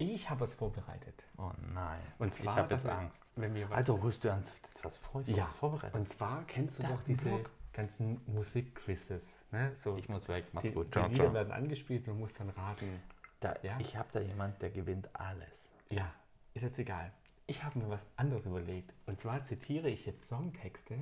Ich 0.00 0.30
habe 0.30 0.40
was 0.42 0.54
vorbereitet. 0.54 1.24
Oh 1.38 1.50
nein. 1.74 2.00
Und 2.18 2.32
zwar, 2.32 2.54
ich 2.54 2.62
habe 2.62 2.74
jetzt 2.74 2.86
Angst. 2.86 3.24
Wenn 3.34 3.52
wir 3.54 3.70
Also 3.72 4.00
holst 4.00 4.22
du 4.22 4.28
ernsthaft 4.28 4.66
jetzt 4.68 4.84
was 4.84 4.96
vor? 4.98 5.22
Ich 5.26 5.36
Ja. 5.36 5.42
was 5.42 5.54
vorbereitet. 5.54 5.94
Und 5.96 6.08
zwar 6.08 6.44
kennst 6.44 6.78
du 6.78 6.84
Da, 6.84 6.90
doch 6.90 7.02
diese 7.02 7.28
Blog. 7.28 7.50
ganzen 7.72 8.20
Musikquizzes. 8.26 9.40
Ne? 9.50 9.74
So, 9.74 9.96
ich 9.96 10.08
muss 10.08 10.28
weg. 10.28 10.44
Mach's 10.52 10.66
die, 10.66 10.72
gut. 10.72 10.86
die 10.86 10.92
Ciao, 10.92 11.08
Lieder 11.08 11.24
ciao. 11.24 11.34
werden 11.34 11.52
angespielt 11.52 12.06
und 12.06 12.14
du 12.14 12.20
musst 12.20 12.38
dann 12.38 12.50
raten. 12.50 13.00
Da, 13.40 13.54
Ja. 13.62 13.76
Ich 13.80 13.96
habe 13.96 14.08
da 14.12 14.20
jemand, 14.20 14.62
der 14.62 14.70
gewinnt 14.70 15.08
alles. 15.14 15.68
Ja, 15.90 16.12
ist 16.54 16.62
jetzt 16.62 16.78
egal. 16.78 17.12
Ich 17.48 17.64
habe 17.64 17.78
mir 17.80 17.88
was 17.88 18.06
anderes 18.16 18.46
überlegt. 18.46 18.92
Und 19.06 19.18
zwar 19.18 19.42
zitiere 19.42 19.88
ich 19.88 20.06
jetzt 20.06 20.28
Songtexte. 20.28 20.96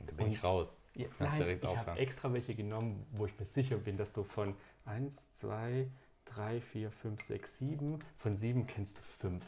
Da 0.00 0.12
bin 0.14 0.26
Und- 0.26 0.32
ich 0.32 0.42
raus. 0.44 0.76
Ja, 0.94 1.04
Das 1.04 1.16
kannst 1.16 1.32
nein, 1.38 1.40
direkt 1.42 1.64
ich 1.64 1.76
habe 1.76 1.98
extra 1.98 2.32
welche 2.34 2.54
genommen, 2.54 3.06
wo 3.12 3.24
ich 3.24 3.38
mir 3.38 3.46
sicher 3.46 3.76
bin, 3.78 3.96
dass 3.96 4.12
du 4.12 4.24
von 4.24 4.54
1, 4.84 5.32
2, 5.32 5.86
3, 6.26 6.60
4, 6.60 6.90
5, 6.90 7.22
6, 7.22 7.58
7, 7.58 7.98
von 8.18 8.36
7 8.36 8.66
kennst 8.66 8.98
du 8.98 9.02
5. 9.02 9.44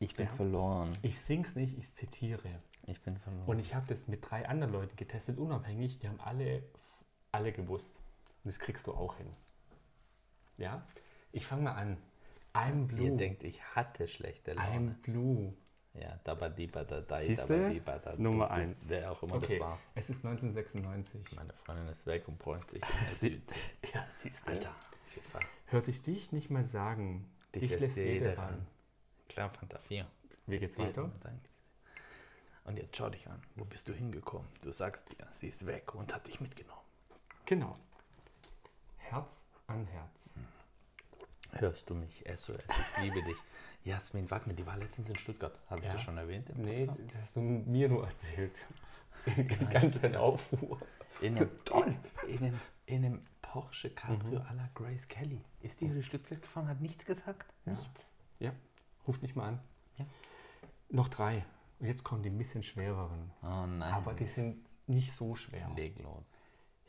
Ich 0.00 0.14
bin 0.14 0.26
Ja. 0.26 0.32
verloren. 0.34 0.96
Ich 1.02 1.18
sing's 1.20 1.54
nicht, 1.54 1.76
ich 1.78 1.92
zitiere. 1.94 2.48
Ich 2.86 3.00
bin 3.02 3.16
verloren. 3.18 3.46
Und 3.46 3.58
ich 3.58 3.74
habe 3.74 3.86
das 3.88 4.06
mit 4.08 4.28
drei 4.30 4.48
anderen 4.48 4.72
Leuten 4.72 4.96
getestet, 4.96 5.38
unabhängig. 5.38 5.98
Die 5.98 6.08
haben 6.08 6.20
alle, 6.20 6.62
alle 7.32 7.52
gewusst. 7.52 7.96
Und 8.44 8.48
das 8.52 8.58
kriegst 8.60 8.86
du 8.86 8.94
auch 8.94 9.16
hin. 9.16 9.30
Ja? 10.56 10.86
Ich 11.32 11.46
fange 11.46 11.62
mal 11.62 11.72
an. 11.72 11.96
I'm 12.54 12.86
Blue. 12.86 13.06
Ihr 13.10 13.16
denkt, 13.16 13.44
ich 13.44 13.62
hatte 13.74 14.08
schlechte 14.08 14.52
I'm 14.52 14.72
Laune. 14.72 14.90
Blue. 15.02 15.54
Ja, 16.00 16.18
dabadiba 16.24 16.84
da 16.84 17.00
da 17.00 17.16
Siehste? 17.16 17.46
dabadiba 17.58 17.98
da 17.98 18.14
Nummer 18.16 18.46
du, 18.48 18.54
du, 18.54 18.60
eins. 18.60 18.84
Wer 18.88 19.12
auch 19.12 19.22
immer 19.22 19.36
Okay, 19.36 19.58
das 19.58 19.66
war. 19.68 19.78
es 19.94 20.10
ist 20.10 20.24
1996. 20.24 21.32
Meine 21.36 21.52
Freundin 21.52 21.88
ist 21.88 22.06
weg 22.06 22.28
und 22.28 22.38
bräunt 22.38 22.70
sich. 22.70 22.82
Ja, 23.94 24.06
siehst 24.10 24.46
du. 24.46 24.50
Alter, 24.52 24.70
auf 24.70 25.14
jeden 25.14 25.28
Fall. 25.28 25.42
Hörte 25.66 25.90
ich 25.90 26.02
dich 26.02 26.32
nicht 26.32 26.50
mal 26.50 26.64
sagen. 26.64 27.28
Dich 27.54 27.70
Dich, 27.70 27.80
lässt 27.80 27.96
jeder 27.96 28.36
ran. 28.36 28.44
ran. 28.46 28.66
Klar, 29.28 29.50
Fanta 29.50 29.78
4. 29.78 30.06
Wie 30.46 30.58
geht's 30.58 30.78
weiter? 30.78 31.10
Und 32.64 32.76
jetzt 32.78 32.96
schau 32.96 33.08
dich 33.08 33.26
an. 33.28 33.40
Wo 33.56 33.64
bist 33.64 33.88
du 33.88 33.94
hingekommen? 33.94 34.46
Du 34.62 34.70
sagst 34.72 35.10
dir, 35.10 35.26
sie 35.40 35.48
ist 35.48 35.66
weg 35.66 35.94
und 35.94 36.14
hat 36.14 36.26
dich 36.26 36.40
mitgenommen. 36.40 36.82
Genau. 37.46 37.72
Herz 38.98 39.44
an 39.66 39.86
Herz. 39.86 40.34
Hörst 41.52 41.88
du 41.90 41.94
mich, 41.94 42.24
SOS, 42.36 42.58
ich 42.96 43.02
liebe 43.04 43.22
dich. 43.22 43.36
Jasmin 43.84 44.30
Wagner, 44.30 44.52
die 44.52 44.66
war 44.66 44.76
letztens 44.76 45.08
in 45.08 45.16
Stuttgart. 45.16 45.58
Habe 45.68 45.80
ich 45.80 45.86
Ja. 45.86 45.92
das 45.92 46.02
schon 46.02 46.18
erwähnt? 46.18 46.50
Nee, 46.56 46.86
das 46.86 47.16
hast 47.20 47.36
du 47.36 47.40
mir 47.40 47.88
nur 47.88 48.06
erzählt. 48.06 48.54
Ganz 49.70 49.96
in 49.96 50.14
Aufruhr. 50.16 50.78
In 51.20 51.36
einem, 51.36 51.50
in, 52.26 52.34
in 52.34 52.44
einem, 52.44 52.60
in 52.86 53.04
einem 53.04 53.26
Porsche 53.42 53.90
Cabrio 53.90 54.40
à 54.40 54.54
la 54.54 54.68
Grace 54.74 55.08
Kelly. 55.08 55.40
Ist 55.60 55.80
die 55.80 55.88
durch 55.88 56.06
Stuttgart 56.06 56.40
gefahren, 56.42 56.68
hat 56.68 56.80
nichts 56.80 57.04
gesagt? 57.04 57.46
Nichts. 57.64 58.08
Ja, 58.40 58.52
ruft 59.06 59.22
mich 59.22 59.34
mal 59.34 59.48
an. 59.48 59.60
Ja. 59.96 60.06
Noch 60.90 61.08
drei. 61.08 61.44
Und 61.80 61.86
jetzt 61.86 62.04
kommen 62.04 62.22
die 62.22 62.30
ein 62.30 62.38
bisschen 62.38 62.62
schwereren. 62.62 63.30
Oh 63.42 63.66
nein. 63.66 63.82
Aber 63.94 64.12
die 64.14 64.26
sind 64.26 64.64
nicht 64.86 65.12
so 65.12 65.34
schwer. 65.34 65.70
Leg 65.76 65.98
los. 66.02 66.36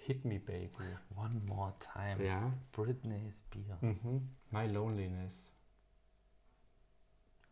Hit 0.10 0.26
Me 0.26 0.40
Baby. 0.40 0.98
One 1.16 1.40
more 1.46 1.72
time. 1.94 2.26
Ja. 2.26 2.52
Britney 2.72 3.32
Spears 3.32 3.80
Mhm. 3.84 4.36
My 4.50 4.66
Loneliness. 4.66 5.54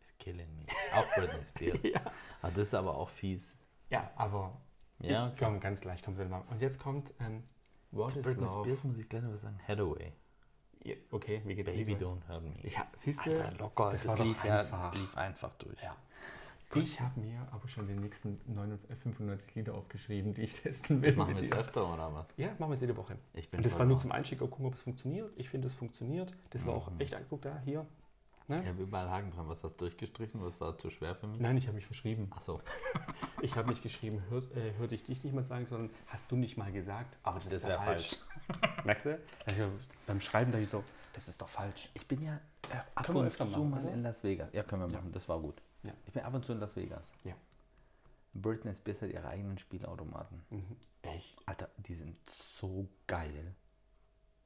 is 0.02 0.12
killing 0.18 0.50
me. 0.58 0.66
Auch 0.96 1.06
Britney 1.16 1.46
Spears. 1.46 1.84
Ja. 1.84 2.02
Ah, 2.42 2.50
das 2.50 2.70
ist 2.70 2.74
aber 2.74 2.98
auch 2.98 3.10
fies. 3.12 3.56
Ja, 3.92 4.10
aber 4.16 4.60
Ja, 4.98 5.28
okay. 5.28 5.36
komm, 5.38 5.60
ganz 5.60 5.84
leicht, 5.84 6.04
komm, 6.04 6.18
wir. 6.18 6.44
Und 6.50 6.60
jetzt 6.60 6.80
kommt 6.80 7.14
ähm, 7.20 7.44
What 7.92 8.10
Zu 8.10 8.20
is 8.22 8.26
Britney 8.26 8.46
Love? 8.46 8.64
Spears 8.64 8.84
muss 8.86 8.98
ich 8.98 9.08
gleich 9.08 9.22
noch 9.22 9.34
was 9.34 9.42
sagen. 9.42 9.60
Hathaway. 9.68 10.12
Ja, 10.84 10.96
okay, 11.12 11.44
wie 11.46 11.54
geht's 11.54 11.70
Baby 11.72 11.94
dir? 11.96 12.08
don't 12.08 12.28
hurt 12.28 12.42
me. 12.44 12.56
Ja, 12.68 12.88
siehst 12.94 13.24
du, 13.24 13.30
Alter, 13.40 13.52
locker. 13.60 13.92
das 13.92 14.02
Das, 14.02 14.08
war 14.08 14.16
doch 14.16 14.26
lief, 14.26 14.44
ja, 14.44 14.62
einfach. 14.62 14.90
das 14.92 15.00
lief 15.00 15.16
einfach 15.16 15.54
durch. 15.58 15.84
Ja. 15.84 15.96
Ich 16.76 17.00
habe 17.00 17.20
mir 17.22 17.48
aber 17.52 17.68
schon 17.68 17.88
die 17.88 17.94
nächsten 17.96 18.40
99, 18.46 18.98
95 19.02 19.56
Lieder 19.56 19.74
aufgeschrieben, 19.74 20.34
die 20.34 20.42
ich 20.42 20.62
testen 20.62 21.02
will. 21.02 21.16
Machen 21.16 21.36
wir 21.36 21.42
jetzt 21.44 21.54
öfter 21.54 21.92
oder 21.94 22.14
was? 22.14 22.34
Ja, 22.38 22.50
das 22.50 22.60
machen 22.60 22.72
wir 22.72 22.76
jetzt 22.76 22.82
jede 22.82 22.98
Woche. 22.98 23.18
Ich 23.34 23.50
bin 23.50 23.60
Und 23.60 23.66
das 23.66 23.80
war 23.80 23.86
nur 23.86 23.98
zum 23.98 24.12
Einstieg, 24.12 24.40
gucken, 24.40 24.66
ob 24.66 24.74
es 24.74 24.82
funktioniert. 24.82 25.32
Ich 25.38 25.50
finde, 25.50 25.68
es 25.68 25.74
funktioniert. 25.74 26.34
Das 26.52 26.66
war 26.66 26.74
auch 26.76 26.92
Mhm. 26.92 27.00
echt 27.00 27.14
angeguckt 27.14 27.46
da, 27.46 27.60
hier. 27.64 27.86
Ne? 28.50 28.58
Ich 28.62 28.68
habe 28.68 28.82
überall 28.82 29.10
Haken 29.10 29.32
dran. 29.32 29.48
Was 29.50 29.64
hast 29.64 29.76
du 29.76 29.86
durchgestrichen? 29.86 30.42
Was 30.42 30.60
war 30.62 30.78
zu 30.78 30.90
schwer 30.90 31.16
für 31.16 31.28
mich? 31.28 31.40
Nein, 31.40 31.58
ich 31.58 31.68
habe 31.68 31.76
mich 31.76 31.86
verschrieben. 31.86 32.30
Ach 32.36 32.42
so, 32.42 32.62
Ich 33.42 33.56
habe 33.56 33.70
nicht 33.70 33.84
geschrieben, 33.84 34.24
hört, 34.30 34.52
äh, 34.56 34.74
hörte 34.78 34.96
ich 34.96 35.04
dich 35.04 35.24
nicht 35.24 35.34
mal 35.34 35.44
sagen, 35.44 35.66
sondern 35.66 35.90
hast 36.08 36.32
du 36.32 36.36
nicht 36.38 36.58
mal 36.58 36.72
gesagt. 36.72 37.18
Aber 37.24 37.40
das, 37.40 37.46
das 37.50 37.54
ist 37.56 37.68
wäre 37.68 37.78
falsch. 37.84 38.18
falsch. 38.48 38.62
Merkst 38.86 39.06
du? 39.06 39.20
Also 39.50 39.64
beim 40.06 40.22
Schreiben 40.22 40.52
da 40.52 40.58
ich 40.60 40.70
so, 40.70 40.84
das 41.14 41.28
ist 41.28 41.42
doch 41.42 41.50
falsch. 41.50 41.90
Ich 41.94 42.08
bin 42.08 42.22
ja 42.24 42.40
ab 42.96 43.06
Können 43.06 43.20
und 43.20 43.34
zu 43.34 43.46
machen, 43.46 43.70
mal 43.70 43.84
oder? 43.84 43.94
in 43.94 44.04
Las 44.04 44.24
Vegas. 44.24 44.52
Ja, 44.54 44.64
können 44.64 44.84
wir 44.84 44.90
Ja. 44.90 44.98
machen. 45.00 45.12
Das 45.12 45.28
war 45.30 45.40
gut. 45.40 45.62
Ja. 45.84 45.94
Ich 46.06 46.14
bin 46.14 46.24
ab 46.24 46.34
und 46.34 46.46
zu 46.46 46.52
in 46.54 46.60
Las 46.60 46.76
Vegas. 46.76 47.04
Ja. 47.24 47.34
Britney 48.34 48.76
Spears 48.76 49.02
hat 49.02 49.10
ihre 49.10 49.28
eigenen 49.28 49.58
Spielautomaten. 49.58 50.42
Mhm. 50.50 50.76
Echt? 51.02 51.38
Alter, 51.46 51.70
die 51.78 51.96
sind 51.96 52.16
so 52.60 52.88
geil. 53.08 53.56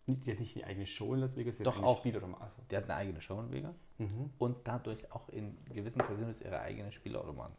Nicht, 0.06 0.26
die 0.26 0.32
hat 0.32 0.40
nicht 0.40 0.56
die 0.56 0.64
eigene 0.66 0.86
Show 0.86 1.14
in 1.14 1.20
Las 1.22 1.36
Vegas, 1.36 1.58
die 1.58 1.64
Doch, 1.64 1.78
hat 1.78 1.84
auch. 1.84 2.00
Spiel 2.00 2.16
oder 2.18 2.28
mal. 2.28 2.42
Achso. 2.42 2.62
Die 2.70 2.78
hat 2.78 2.86
eine 2.86 2.96
eigene 2.96 3.22
Show 3.22 3.40
in 3.40 3.52
Vegas 3.52 3.76
Mhm. 3.98 4.32
und 4.40 4.58
dadurch 4.68 5.12
auch 5.12 5.28
in 5.30 5.58
gewissen 5.66 6.00
Casinos 6.02 6.42
ihre 6.42 6.60
eigenen 6.60 6.92
Spielautomaten. 6.92 7.56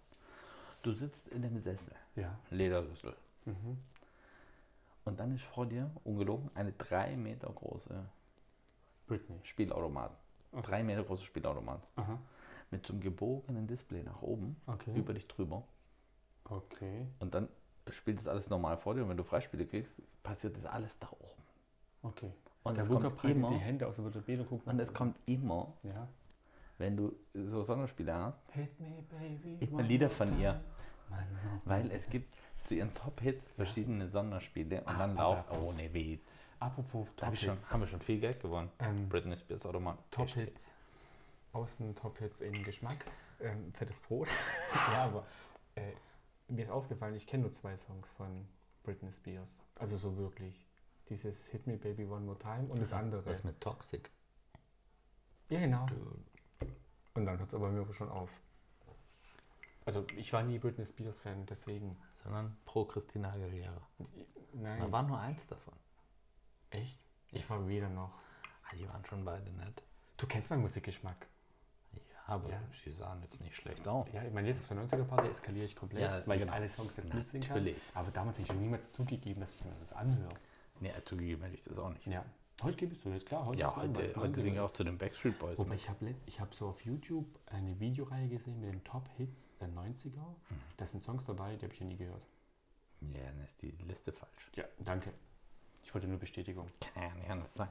Du 0.83 0.93
sitzt 0.93 1.29
in 1.29 1.45
einem 1.45 1.59
Sessel, 1.61 1.95
Ja. 2.17 2.37
Ledersessel, 2.51 3.15
Mhm. 3.45 3.79
und 5.05 5.21
dann 5.21 5.35
ist 5.35 5.45
vor 5.45 5.67
dir, 5.67 5.91
ungelogen, 6.05 6.51
eine 6.55 6.73
drei 6.73 7.17
Meter 7.17 7.49
große 7.53 8.05
Britney. 9.07 9.39
Spielautomat. 9.45 10.11
Okay. 10.53 10.63
Drei 10.67 10.83
Meter 10.83 11.03
große 11.05 11.25
Spielautomat. 11.25 11.81
Aha. 11.97 12.19
Mit 12.71 12.87
so 12.87 12.93
einem 12.93 13.03
gebogenen 13.03 13.67
Display 13.67 14.03
nach 14.03 14.23
oben, 14.23 14.57
Okay. 14.67 14.93
über 14.95 15.13
dich 15.15 15.27
drüber. 15.29 15.63
Okay. 16.45 17.07
Und 17.21 17.35
dann 17.35 17.49
spielt 17.91 18.19
das 18.19 18.29
alles 18.29 18.49
normal 18.51 18.77
vor 18.77 18.95
dir 18.95 19.03
und 19.03 19.09
wenn 19.11 19.17
du 19.17 19.25
Freispiele 19.25 19.67
kriegst, 19.67 20.01
passiert 20.23 20.57
das 20.57 20.67
alles 20.67 20.99
da 20.99 21.09
oben. 21.11 21.43
Okay. 22.03 22.33
Und 22.63 22.77
der 22.77 22.85
es 22.85 22.91
kommt 22.91 23.17
breitet 23.17 23.37
immer, 23.37 23.49
die 23.51 23.57
Hände 23.57 23.87
aus 23.87 23.97
der 23.97 24.03
Beet 24.21 24.41
und 24.41 24.49
guckt 24.49 24.67
und 24.67 24.79
es 24.79 24.93
kommt 24.95 25.17
immer, 25.27 25.73
Ja. 25.83 26.07
wenn 26.79 26.97
du 26.97 27.13
so 27.35 27.63
Sonderspiele 27.63 28.15
hast, 28.15 28.41
Hit 28.53 28.79
me, 28.81 29.03
baby. 29.11 29.59
Immer 29.65 29.83
Lieder 29.83 30.11
von 30.11 30.29
ihr. 30.39 30.53
time. 30.53 30.63
Man, 31.11 31.21
no, 31.45 31.61
weil 31.65 31.91
es 31.91 32.09
gibt 32.09 32.35
zu 32.65 32.75
ihren 32.75 32.95
Top-Hits 32.95 33.51
verschiedene 33.53 34.07
Sonderspiele 34.09 34.81
und 34.81 34.89
Ach, 34.89 34.99
dann 34.99 35.15
Papa. 35.17 35.51
laufen, 35.51 35.67
oh 35.67 35.73
ne 35.73 35.93
Witz. 35.93 36.33
Apropos 36.63 37.09
Da 37.17 37.27
hab 37.27 37.35
ich 37.35 37.41
schon, 37.41 37.59
haben 37.59 37.81
wir 37.81 37.89
schon 37.89 38.01
viel 38.01 38.21
Geld 38.21 38.41
gewonnen. 38.41 38.71
Ähm, 38.79 39.09
Britney 39.09 39.37
Spears 39.37 39.67
Automat. 39.67 39.99
Top-Hits. 40.13 40.73
Außen 41.53 41.95
Top-Hits 41.97 42.41
in 42.41 42.63
Geschmack. 42.63 43.05
Ähm, 43.41 43.73
fettes 43.75 43.99
Brot. 43.99 44.29
ja, 44.93 45.05
aber 45.05 45.27
äh, 45.75 45.93
mir 46.47 46.63
ist 46.63 46.71
aufgefallen, 46.71 47.17
ich 47.17 47.27
kenne 47.27 47.43
nur 47.43 47.53
zwei 47.53 47.77
Songs 47.77 48.09
von 48.11 48.47
Britney 48.85 49.11
Spears. 49.11 49.65
Also 49.75 49.97
so 49.97 50.17
wirklich. 50.17 50.65
Dieses 51.09 51.49
Hit 51.49 51.67
Me 51.67 51.77
Baby 51.77 52.05
One 52.05 52.25
More 52.25 52.39
Time 52.39 52.69
und 52.69 52.81
das 52.81 52.93
andere. 52.93 53.27
Was 53.27 53.43
mit 53.43 53.61
Toxic? 53.61 54.09
Ja, 55.49 55.59
genau. 55.59 55.87
Und 57.15 57.27
dann 57.27 57.39
hört 57.39 57.49
es 57.49 57.55
aber 57.55 57.71
mir 57.71 57.93
schon 57.93 58.09
auf. 58.09 58.31
Also 59.85 60.07
ich 60.17 60.33
war 60.33 60.45
nie 60.45 60.61
Britney 60.61 60.87
Spears 60.87 61.19
Fan, 61.19 61.45
deswegen. 61.47 61.97
Sondern 62.23 62.57
pro 62.65 62.85
Christina 62.85 63.33
Aguilera. 63.33 63.83
Nein. 64.53 64.81
Da 64.81 64.93
war 64.93 65.03
nur 65.03 65.19
eins 65.19 65.45
davon. 65.49 65.75
Echt? 66.73 66.99
Ich 67.31 67.49
war 67.49 67.67
weder 67.69 67.89
noch. 67.89 68.11
Ah, 68.65 68.75
Die 68.77 68.89
waren 68.89 69.05
schon 69.05 69.25
beide 69.25 69.51
nett. 69.53 69.83
Du 70.17 70.27
kennst 70.27 70.51
meinen 70.51 70.63
Musikgeschmack. 70.63 71.27
Ja, 71.93 72.01
aber 72.27 72.51
Ja. 72.51 72.61
sie 72.85 72.93
sahen 72.93 73.23
jetzt 73.23 73.41
nicht 73.41 73.57
schlecht 73.57 73.87
aus. 73.89 74.07
Ja, 74.13 74.23
ich 74.25 74.33
meine, 74.33 74.49
jetzt 74.49 74.61
auf 74.63 74.69
der 74.69 74.77
90er-Party 74.79 75.29
eskaliere 75.29 75.65
ich 75.67 75.77
komplett, 75.77 76.03
Ja, 76.03 76.27
weil 76.27 76.39
genau. 76.39 76.53
ich 76.53 76.57
alle 76.57 76.69
Songs 76.69 76.97
jetzt 76.97 77.13
mitsingen 77.15 77.49
kann. 77.49 77.69
Aber 77.95 78.11
damals 78.11 78.39
habe 78.39 78.49
ich 78.53 78.55
niemals 78.61 78.91
zugegeben, 78.93 79.41
dass 79.41 79.55
ich 79.55 79.65
mir 79.65 79.73
das 79.81 79.93
anhöre. 79.93 80.35
Nee, 80.81 80.93
zugegeben 81.05 81.43
hätte 81.43 81.55
ich 81.55 81.65
das 81.65 81.79
auch 81.79 81.91
nicht. 81.91 82.07
Ja. 82.07 82.25
Heute 82.63 82.77
gibst 82.77 83.05
du 83.05 83.09
jetzt 83.11 83.27
klar. 83.27 83.45
Heute 83.47 83.61
Ja, 83.61 83.71
es 83.71 83.77
heute, 83.77 84.01
heute 84.17 84.19
90er 84.21 84.35
singe 84.43 84.55
ich 84.57 84.61
auch 84.61 84.73
zu 84.73 84.85
den 84.85 84.97
Backstreet 84.99 85.39
Boys. 85.39 85.59
Wobei 85.59 85.75
ich 85.75 85.89
habe 85.89 86.15
ich 86.27 86.41
hab 86.41 86.55
so 86.55 86.69
auf 86.69 86.85
YouTube 86.85 87.27
eine 87.47 87.79
Videoreihe 87.81 88.29
gesehen 88.29 88.61
mit 88.61 88.73
den 88.73 88.85
Top-Hits 88.85 89.39
der 89.61 89.69
90er. 89.69 90.19
Mhm. 90.21 90.61
Da 90.77 90.87
sind 90.87 91.03
Songs 91.03 91.27
dabei, 91.27 91.57
die 91.57 91.65
habe 91.65 91.75
ich 91.75 91.81
ja 91.81 91.87
nie 91.87 91.97
gehört. 91.97 92.23
Ja, 93.01 93.21
dann 93.25 93.41
ist 93.43 93.61
die 93.63 93.71
Liste 93.71 94.13
falsch. 94.13 94.51
Ja, 94.55 94.65
danke. 94.79 95.13
Ich 95.83 95.95
wollte 95.95 96.07
nur 96.09 96.19
Bestätigung. 96.19 96.69
Kann 96.95 97.03
ja 97.03 97.15
nicht 97.15 97.31
anders 97.31 97.55
sein. 97.55 97.69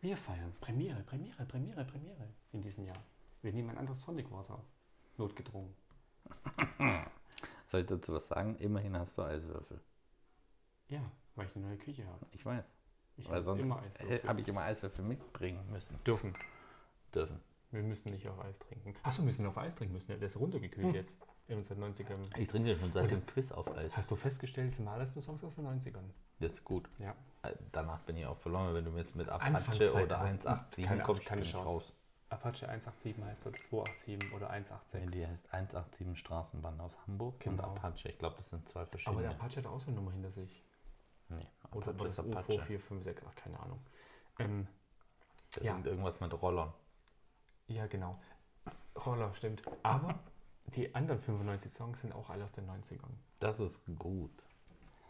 Wir 0.00 0.16
feiern 0.16 0.52
Premiere, 0.60 1.02
Premiere, 1.02 1.44
Premiere, 1.44 1.84
Premiere 1.84 2.28
in 2.52 2.62
diesem 2.62 2.84
Jahr. 2.86 3.02
Wir 3.42 3.52
nehmen 3.52 3.70
ein 3.70 3.78
anderes 3.78 4.00
Sonic 4.00 4.30
Water. 4.30 4.62
Notgedrungen. 5.18 5.74
Soll 7.66 7.82
ich 7.82 7.86
dazu 7.86 8.12
was 8.14 8.26
sagen? 8.28 8.56
Immerhin 8.56 8.96
hast 8.96 9.16
du 9.18 9.22
Eiswürfel. 9.22 9.80
Ja, 10.88 11.00
weil 11.36 11.46
ich 11.46 11.56
eine 11.56 11.66
neue 11.66 11.76
Küche 11.76 12.06
habe. 12.06 12.26
Ich 12.32 12.44
weiß. 12.44 12.70
Ich 13.16 13.26
Weil 13.26 13.34
habe 13.36 13.44
sonst 13.44 13.60
immer 13.62 13.82
äh, 13.82 13.86
Eiswürfel. 13.86 14.28
habe 14.28 14.40
ich 14.40 14.48
immer 14.48 14.62
Eiswürfel 14.62 15.04
mitbringen 15.04 15.70
müssen. 15.70 15.98
Dürfen. 16.04 16.34
Dürfen. 17.14 17.40
Wir 17.70 17.82
müssen 17.82 18.10
nicht 18.10 18.26
auf 18.28 18.38
Eis 18.40 18.58
trinken. 18.58 18.94
Achso, 19.02 19.18
wir 19.22 19.26
müssen 19.26 19.46
auf 19.46 19.56
Eis 19.58 19.74
trinken 19.74 19.92
müssen. 19.94 20.08
Der 20.08 20.20
ist 20.22 20.36
runtergekühlt 20.36 20.86
Hm. 20.88 20.94
jetzt. 20.94 21.16
In 21.50 21.56
uns 21.58 21.66
seit 21.66 21.78
90ern. 21.78 22.30
Ich 22.38 22.48
trinke 22.48 22.78
schon 22.78 22.92
seit 22.92 23.04
Oder- 23.06 23.16
dem 23.16 23.26
Quiz 23.26 23.50
auf 23.50 23.66
Eis. 23.76 23.96
Hast 23.96 24.08
du 24.10 24.14
festgestellt, 24.14 24.68
es 24.68 24.76
sind 24.76 24.86
alles 24.86 25.16
nur 25.16 25.24
Songs 25.24 25.42
aus 25.42 25.56
den 25.56 25.66
90ern? 25.66 26.04
Das 26.38 26.52
ist 26.52 26.64
gut. 26.64 26.88
Ja. 26.98 27.14
Äh, 27.42 27.54
Danach 27.72 28.00
bin 28.02 28.16
ich 28.16 28.24
auch 28.24 28.36
verloren, 28.36 28.72
wenn 28.72 28.84
du 28.84 28.92
mir 28.92 29.00
jetzt 29.00 29.16
mit 29.16 29.28
Apache 29.28 29.50
oder 29.50 29.62
2000. 29.62 30.12
187 30.46 30.84
Keine- 30.86 31.02
kommst, 31.02 31.26
keine 31.26 31.42
Chance. 31.42 31.66
raus. 31.66 31.92
Apache 32.28 32.68
187 32.68 33.24
heißt 33.24 33.44
oder 33.46 33.58
287 33.60 34.32
oder 34.32 34.46
Nee, 34.46 34.52
186. 34.54 35.10
die 35.10 35.26
heißt 35.26 35.52
187 35.52 36.16
Straßenbahn 36.20 36.80
aus 36.80 36.96
Hamburg 37.04 37.34
und 37.34 37.56
Genau. 37.56 37.64
Apache. 37.74 38.08
Ich 38.10 38.18
glaube, 38.18 38.36
das 38.36 38.48
sind 38.50 38.68
zwei 38.68 38.82
Aber 38.82 38.90
verschiedene. 38.90 39.22
der 39.22 39.30
Apache 39.32 39.56
hat 39.56 39.66
auch 39.66 39.80
so 39.80 39.88
eine 39.88 39.96
Nummer 39.96 40.12
hinter 40.12 40.30
sich. 40.30 40.62
nee, 41.30 41.48
Oder 41.72 41.88
Apache 41.88 42.06
ist 42.08 42.18
das 42.20 42.26
UFO 42.26 42.32
Apache. 42.38 42.62
456? 42.66 43.26
Ach, 43.28 43.34
keine 43.34 43.58
Ahnung. 43.58 43.80
Ähm, 44.38 44.68
Das 45.52 45.64
Ja. 45.64 45.76
irgendwas 45.84 46.20
mit 46.20 46.32
Rollern. 46.40 46.72
ja, 47.66 47.88
genau. 47.88 48.16
Roller, 49.04 49.34
stimmt. 49.34 49.62
Aber 49.82 50.14
die 50.76 50.94
anderen 50.94 51.20
95 51.20 51.72
Songs 51.72 52.00
sind 52.00 52.12
auch 52.12 52.30
alle 52.30 52.44
aus 52.44 52.52
den 52.52 52.68
90ern. 52.68 53.12
Das 53.40 53.60
ist 53.60 53.80
gut. 53.98 54.46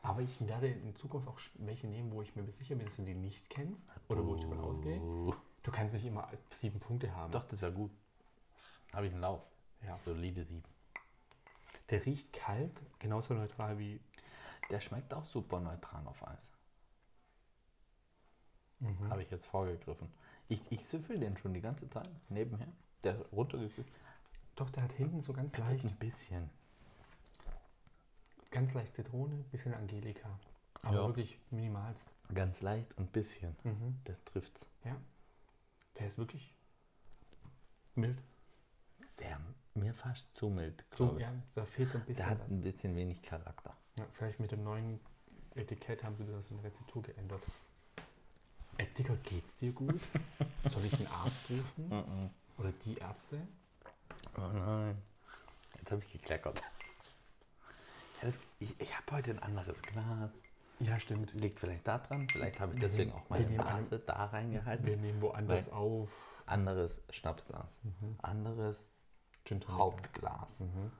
Aber 0.03 0.23
ich 0.23 0.47
werde 0.47 0.69
in 0.69 0.95
Zukunft 0.97 1.29
auch 1.29 1.39
welche 1.55 1.87
nehmen, 1.87 2.11
wo 2.13 2.23
ich 2.23 2.35
mir 2.35 2.51
sicher 2.51 2.75
bin, 2.75 2.87
dass 2.87 2.97
du 2.97 3.03
die 3.03 3.15
nicht 3.15 3.51
kennst. 3.51 3.89
Oder 4.09 4.25
wo 4.25 4.35
ich 4.35 4.41
davon 4.43 4.61
ausgehe. 4.61 4.99
Du 5.63 5.71
kannst 5.71 5.95
nicht 5.95 6.07
immer 6.07 6.29
sieben 6.51 6.81
Punkte 6.81 7.15
haben. 7.15 7.33
Doch, 7.33 7.47
das 7.47 7.61
wäre 7.61 7.73
gut. 7.73 7.91
Habe 8.93 9.07
ich 9.07 9.13
einen 9.13 9.21
Lauf. 9.21 9.43
Ja. 9.87 9.99
Solide 9.99 10.45
7. 10.45 10.63
Der 11.91 12.05
riecht 12.07 12.33
kalt, 12.33 12.81
genauso 12.99 13.35
neutral 13.35 13.79
wie. 13.79 14.01
Der 14.71 14.81
schmeckt 14.81 15.13
auch 15.13 15.25
super 15.25 15.61
neutral 15.61 16.07
auf 16.07 16.27
Eis. 16.27 16.51
Mhm. 18.79 19.11
Habe 19.11 19.23
ich 19.23 19.31
jetzt 19.31 19.47
vorgegriffen. 19.47 20.09
Ich, 20.49 20.61
ich 20.71 20.87
süffel 20.87 21.19
den 21.19 21.37
schon 21.37 21.53
die 21.53 21.61
ganze 21.61 21.89
Zeit 21.91 22.09
nebenher. 22.29 22.69
Der 23.05 23.19
runtergekühlt. 23.33 23.87
Doch, 24.57 24.71
der 24.71 24.83
hat 24.85 24.93
hinten 24.93 25.21
so 25.21 25.33
ganz 25.33 25.55
Er 25.55 25.61
leicht, 25.61 25.85
ein 25.85 25.97
bisschen. 25.97 26.51
ganz 28.51 28.75
leicht 28.75 28.95
Zitrone, 28.95 29.45
bisschen 29.53 29.75
Angelika. 29.75 30.39
Aber 30.83 30.95
Ja. 30.97 31.07
wirklich 31.07 31.39
minimalst. 31.51 32.11
Ganz 32.35 32.61
leicht 32.63 32.93
und 32.97 33.13
bisschen. 33.13 33.57
Mhm. 33.65 34.01
Das 34.05 34.23
trifft's. 34.25 34.67
Ja. 34.85 34.97
Der 35.99 36.07
ist 36.07 36.19
wirklich 36.19 36.55
mild. 37.95 38.19
Sehr, 39.19 39.39
mir 39.75 39.93
fast 39.95 40.35
zu 40.35 40.49
mild. 40.49 40.85
So, 40.93 41.19
ja, 41.19 41.33
da 41.55 41.65
fehlt 41.65 41.91
so 41.91 41.99
ein 41.99 42.05
bisschen 42.05 42.25
Der 42.25 42.31
hat 42.31 42.41
was. 42.41 42.51
ein 42.51 42.63
bisschen 42.63 42.97
wenig 42.97 43.21
Charakter. 43.23 43.77
Ja, 43.97 44.07
vielleicht 44.13 44.41
mit 44.41 44.51
dem 44.53 44.63
neuen 44.65 45.01
Etikett 45.55 46.03
haben 46.05 46.17
sie 46.17 46.25
das 46.25 46.51
in 46.51 46.57
der 46.57 46.65
Rezeptur 46.67 47.03
geändert. 47.03 47.43
Ey, 48.79 48.87
Digga, 48.97 49.15
geht's 49.25 49.57
dir 49.57 49.73
gut? 49.73 50.01
Soll 50.71 50.85
ich 50.87 50.95
einen 50.95 51.09
Arzt 51.09 51.51
rufen? 51.51 52.31
Oder 52.57 52.73
die 52.85 52.97
Ärzte? 52.97 53.47
Oh 54.39 54.49
nein. 54.53 55.01
Jetzt 55.79 55.91
habe 55.93 56.03
ich 56.03 56.13
gekleckert. 56.13 56.63
Ich 58.59 58.79
ich 58.79 58.97
habe 58.97 59.13
heute 59.13 59.31
ein 59.31 59.39
anderes 59.39 59.81
Glas. 59.83 60.33
Ja, 60.79 60.99
stimmt. 60.99 61.33
Liegt 61.35 61.59
vielleicht 61.61 61.87
da 61.87 61.99
dran. 61.99 62.29
Vielleicht 62.31 62.61
habe 62.61 62.75
ich 62.75 62.81
deswegen 62.81 63.13
auch 63.13 63.29
meine 63.29 63.51
Nase 63.51 63.99
da 63.99 64.27
reingehalten. 64.27 64.87
Wir 64.87 64.97
nehmen 64.97 65.21
woanders 65.21 65.69
Weil- 65.69 65.75
auf. 65.75 66.09
Anderes 66.47 67.03
Schnapsglas. 67.11 67.81
Mhm. 67.85 68.17
Anderes 68.23 68.89
Hauptglas. 69.69 70.61
Mhm. 70.61 70.91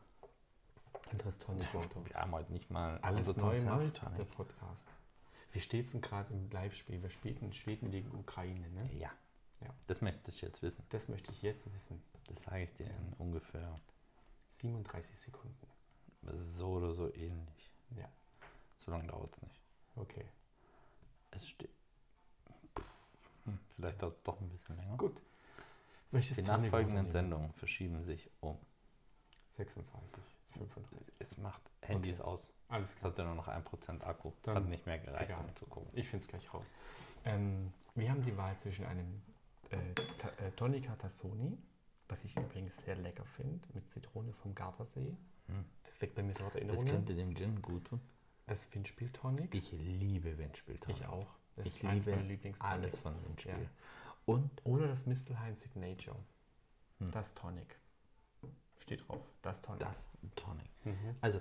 Anderes 1.11 1.39
Tonic. 1.39 1.67
Wir 1.73 2.15
haben 2.17 2.33
heute 2.33 2.53
nicht 2.53 2.71
mal 2.71 2.99
Alles 3.03 3.37
neu 3.37 3.61
macht 3.63 4.01
der 4.19 4.25
Podcast. 4.25 4.87
Wie 5.53 5.61
steht's 5.61 5.91
denn 5.91 6.01
gerade 6.01 6.33
im 6.33 6.49
Live-Spiel? 6.51 7.03
Wir 7.03 7.11
spielen 7.11 7.53
Schweden 7.53 7.91
gegen 7.91 8.15
Ukraine, 8.15 8.69
ne? 8.71 8.89
Ja. 8.95 9.11
Ja. 9.63 9.69
Das 9.87 10.01
möchte 10.01 10.31
ich 10.31 10.41
jetzt 10.41 10.63
wissen. 10.63 10.85
Das 10.91 11.09
möchte 11.09 11.31
ich 11.33 11.43
jetzt 11.43 11.73
wissen. 11.75 12.03
Das 12.29 12.43
sage 12.43 12.63
ich 12.65 12.73
dir 12.75 12.87
in 12.87 13.13
ungefähr 13.19 13.79
37 14.49 15.19
Sekunden. 15.19 15.67
so 16.23 16.69
oder 16.75 16.93
so 16.95 17.13
ähnlich. 17.15 17.71
Ja, 17.97 18.09
So 18.79 18.91
lange 18.91 19.07
dauert 19.09 19.35
es 19.37 19.43
nicht. 19.43 19.61
okay. 19.97 20.25
Es 21.33 21.47
steht. 21.49 21.71
Hm, 23.45 23.59
vielleicht 23.77 24.03
dauert 24.03 24.17
es 24.17 24.23
doch 24.23 24.41
ein 24.41 24.49
bisschen 24.51 24.77
länger. 24.77 24.97
Gut. 24.97 25.23
Welches 26.11 26.37
Die 26.39 26.43
nachfolgenden? 26.43 27.11
Sendungen 27.11 27.53
verschieben 27.53 28.03
sich 28.05 28.29
um. 28.41 28.59
26, 29.57 30.23
35. 30.55 30.99
Es 31.21 31.37
macht 31.39 31.63
Handys 31.83 32.21
aus. 32.21 32.51
Alles 32.69 32.91
Es 32.91 32.97
klar. 32.97 33.13
hatte 33.13 33.25
nur 33.25 33.35
noch 33.35 33.47
1% 33.49 34.03
Akku. 34.03 34.33
Dann 34.43 34.57
hat 34.57 34.65
nicht 34.67 34.87
mehr 34.87 34.99
gereicht, 34.99 35.31
egal. 35.31 35.45
um 35.45 35.55
zu 35.55 35.67
gucken. 35.67 35.91
Ich 35.95 36.09
finde 36.09 36.25
es 36.25 36.29
gleich 36.29 36.53
raus. 36.53 36.67
Ähm, 37.25 37.73
wir 37.95 38.11
haben 38.11 38.23
die 38.23 38.37
Wahl 38.37 38.57
zwischen 38.59 38.87
einem 38.87 39.23
äh, 39.71 40.47
äh, 40.47 40.51
Tonica 40.53 40.95
Tassoni, 40.97 41.57
was 42.09 42.25
ich 42.25 42.37
übrigens 42.37 42.77
sehr 42.79 42.97
lecker 42.97 43.25
finde, 43.25 43.67
mit 43.75 43.89
Zitrone 43.89 44.33
vom 44.33 44.55
Gartersee. 44.55 45.11
Hm. 45.47 45.65
Das 45.85 46.01
weckt 46.01 46.15
bei 46.15 46.23
mir 46.23 46.33
sofort 46.33 46.55
Das 46.55 46.61
Erinnerungen. 46.63 46.89
könnte 46.89 47.15
dem 47.15 47.35
Gin 47.35 47.61
gut 47.63 47.85
tun. 47.87 48.01
Das 48.47 48.73
Windspiel-Tonic. 48.75 49.55
Ich 49.55 49.71
liebe 49.73 50.37
Windspieltonic. 50.39 51.01
Ich 51.01 51.07
auch. 51.07 51.27
Das 51.57 51.67
Ich 51.67 51.75
ist 51.77 51.85
eins 51.85 52.05
liebe 52.07 52.17
meiner 52.17 52.29
Lieblingstonics. 52.29 52.73
Alles 52.75 52.97
von 52.97 53.25
Windspiel. 53.25 53.53
Ja. 53.53 53.71
Und 54.27 54.51
Oder 54.65 54.89
das 54.89 55.07
Mistelhain 55.07 55.57
Signature. 55.57 56.17
Hm. 56.99 57.11
Das 57.13 57.35
Tonic. 57.35 57.79
Steht 58.79 59.07
drauf. 59.09 59.25
Das 59.43 59.61
Tonic. 59.61 59.81
das 59.81 60.09
Tonic. 60.37 60.69
Mhm. 60.85 61.17
Also, 61.21 61.41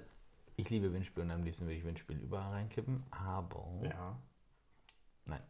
ich 0.55 0.69
liebe 0.69 0.91
Windspiel 0.93 1.23
und 1.23 1.31
am 1.31 1.43
liebsten 1.43 1.65
würde 1.65 1.75
ich 1.75 1.85
Windspiel 1.85 2.17
überall 2.19 2.51
reinkippen, 2.51 3.03
aber 3.11 3.65
Ja. 3.83 4.19
nein. 5.25 5.41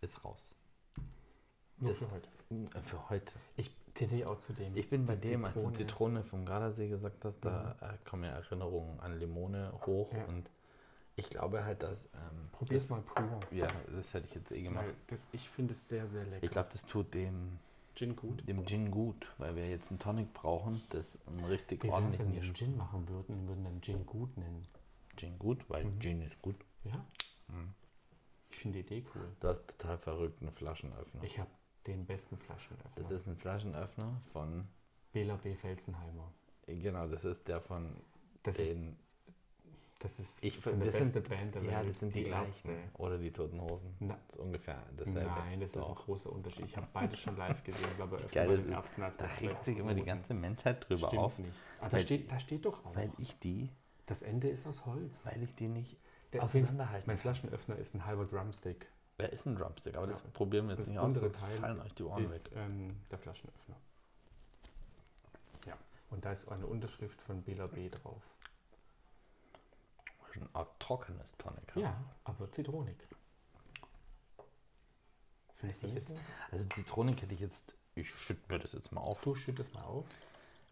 Ist 0.00 0.24
raus. 0.24 0.54
Nur 1.78 1.90
Das- 1.90 1.98
für 1.98 2.10
heute. 2.10 2.28
Äh, 2.50 2.80
Für 2.82 3.10
heute. 3.10 3.32
Ich 3.56 3.70
tendiere 3.94 4.30
auch 4.30 4.38
zu 4.38 4.52
dem. 4.52 4.74
Ich 4.76 4.88
bin 4.88 5.04
bei 5.06 5.16
dem, 5.16 5.44
als 5.44 5.54
du 5.54 5.60
Zitrone. 5.60 5.76
Zitrone 5.76 6.24
vom 6.24 6.44
Gardasee 6.46 6.88
gesagt 6.88 7.24
hast, 7.24 7.38
da 7.44 7.76
äh, 7.80 8.08
kommen 8.08 8.24
ja 8.24 8.30
Erinnerungen 8.30 8.98
an 9.00 9.18
Limone 9.18 9.72
hoch 9.86 10.12
Ja. 10.12 10.24
und 10.26 10.48
ich 11.16 11.28
glaube 11.30 11.64
halt, 11.64 11.82
dass. 11.82 12.04
Ähm, 12.06 12.48
Probier's 12.52 12.84
das, 12.86 12.90
mal 12.90 13.02
pur. 13.02 13.40
Ja, 13.50 13.68
das 13.94 14.14
hätte 14.14 14.26
ich 14.28 14.34
jetzt 14.34 14.50
eh 14.52 14.62
gemacht. 14.62 14.86
Das, 15.08 15.28
ich 15.32 15.48
finde 15.50 15.74
es 15.74 15.88
sehr, 15.88 16.06
sehr 16.06 16.24
lecker. 16.24 16.42
Ich 16.44 16.50
glaube, 16.50 16.68
das 16.72 16.86
tut 16.86 17.12
dem, 17.12 17.58
Gin 17.94 18.14
gut. 18.16 18.48
dem 18.48 18.64
Gin 18.66 18.90
gut, 18.90 19.26
weil 19.38 19.54
wir 19.56 19.68
jetzt 19.68 19.90
einen 19.90 19.98
Tonic 19.98 20.32
brauchen, 20.32 20.80
das 20.90 21.18
einen 21.26 21.44
richtig 21.44 21.82
Wie 21.82 21.88
es, 21.88 21.92
wenn 21.92 21.94
ordentlichen 22.04 22.32
wir 22.32 22.42
einen 22.42 22.54
Gin 22.54 22.76
machen 22.76 23.08
würden 23.08 23.46
würden 23.48 23.64
dann 23.64 23.82
Gin 23.82 24.06
gut 24.06 24.36
nennen? 24.36 24.66
Gin 25.16 25.38
gut, 25.38 25.68
weil 25.68 25.84
Mhm. 25.84 26.00
Gin 26.00 26.22
ist 26.22 26.40
gut. 26.40 26.56
Ja? 26.84 27.04
Mhm. 27.48 27.74
Ich 28.58 28.62
finde 28.62 28.82
die 28.82 28.96
Idee 28.98 29.06
cool. 29.14 29.28
Du 29.38 29.46
hast 29.46 29.68
total 29.68 29.96
verrückten 29.98 30.50
Flaschenöffner. 30.50 31.22
Ich 31.22 31.38
habe 31.38 31.48
den 31.86 32.04
besten 32.04 32.36
Flaschenöffner. 32.36 32.90
das 32.96 33.12
ist 33.12 33.28
ein 33.28 33.36
Flaschenöffner 33.36 34.20
von, 34.32 34.66
Bela 35.12 35.36
B. 35.36 35.54
Felsenheimer. 35.54 36.32
genau, 36.66 37.06
das 37.06 37.24
ist 37.24 37.46
der 37.46 37.60
von 37.60 37.94
Das 38.42 38.58
ist, 38.58 38.68
den, 38.68 38.98
das 40.00 40.18
ist 40.18 40.42
ich 40.44 40.58
von 40.58 40.76
der 40.80 40.86
beste 40.90 41.04
sind, 41.06 41.28
Band 41.28 41.54
der 41.54 41.62
ja, 41.62 41.78
Welt. 41.78 41.90
das 41.90 42.00
sind 42.00 42.12
die, 42.16 42.24
Ärzte. 42.24 42.68
gleichen. 42.68 42.90
Oder 42.94 43.18
die 43.18 43.30
Toten 43.30 43.60
Hosen. 43.60 43.94
Na, 44.00 44.18
Das 44.26 44.34
ist 44.34 44.40
ungefähr 44.40 44.82
dasselbe. 44.96 45.20
nein, 45.20 45.60
das 45.60 45.70
ist 45.70 45.76
ein 45.76 45.82
Doch. 45.82 46.04
großer 46.04 46.32
Unterschied. 46.32 46.64
Ich 46.64 46.76
habe 46.76 46.88
beide 46.92 47.16
schon 47.16 47.36
live 47.36 47.62
gesehen, 47.62 47.88
glaube 47.94 48.16
öfter 48.18 48.28
Geil, 48.40 48.48
bei 48.48 48.54
das 48.56 48.64
den 48.64 48.72
ist- 48.72 48.76
Ärzten 48.76 49.02
als 49.04 49.16
Da 49.18 49.26
regt 49.40 49.64
sich 49.64 49.78
immer 49.78 49.94
die 49.94 50.02
ganze 50.02 50.34
Menschheit 50.34 50.84
drüber 50.88 51.06
Stimmt 51.06 51.22
auf, 51.22 51.38
nicht. 51.38 51.54
Ah, 51.80 51.88
da, 51.88 51.98
steht, 52.00 52.28
da 52.32 52.40
steht 52.40 52.64
doch 52.64 52.84
auch. 52.84 52.96
weil 52.96 53.12
ich 53.18 53.38
die, 53.38 53.70
Das 54.06 54.22
Ende 54.22 54.48
ist 54.48 54.66
aus 54.66 54.84
Holz. 54.84 55.24
weil 55.24 55.40
ich 55.44 55.54
die 55.54 55.68
nicht 55.68 55.96
Der 56.32 56.42
auseinanderhalten 56.42 57.06
Mein 57.06 57.18
Flaschenöffner 57.18 57.76
ist 57.76 57.94
ein 57.94 58.04
halber 58.04 58.24
Drumstick. 58.26 58.86
Wer 59.16 59.32
ist 59.32 59.46
ein 59.46 59.56
Drumstick? 59.56 59.96
Aber 59.96 60.06
das 60.06 60.22
Ja. 60.22 60.28
probieren 60.32 60.66
wir 60.66 60.72
jetzt 60.72 60.80
Das 60.80 60.88
nicht 60.88 60.98
aus, 60.98 61.14
sonst 61.14 61.38
Teil 61.40 61.50
fallen 61.58 61.80
euch 61.80 61.94
die 61.94 62.02
Ohren 62.04 62.24
ist 62.24 62.44
weg. 62.44 62.52
ähm, 62.56 63.00
der 63.10 63.18
Flaschenöffner. 63.18 63.76
Ja. 65.66 65.76
Und 66.10 66.24
da 66.24 66.32
ist 66.32 66.48
eine 66.48 66.66
Unterschrift 66.66 67.20
von 67.22 67.42
Bela 67.42 67.66
B 67.66 67.88
drauf. 67.88 68.22
Das 70.20 70.36
ist 70.36 70.42
eine 70.42 70.54
Art 70.54 70.78
trockenes 70.80 71.32
Tonic. 71.38 71.74
Ja, 71.76 71.96
aber 72.24 72.50
zitronig. 72.52 72.96
Findest 75.56 75.82
du 75.82 75.86
jetzt- 75.88 76.06
so? 76.08 76.16
Also 76.52 76.64
Zitronik 76.66 77.22
hätte 77.22 77.34
ich 77.34 77.40
jetzt, 77.40 77.74
ich 77.96 78.10
schütte 78.14 78.42
mir 78.52 78.58
das 78.60 78.72
jetzt 78.72 78.92
mal 78.92 79.00
auf. 79.00 79.22
Du 79.22 79.34
schüttest 79.34 79.74
mal 79.74 79.82
auf. 79.82 80.04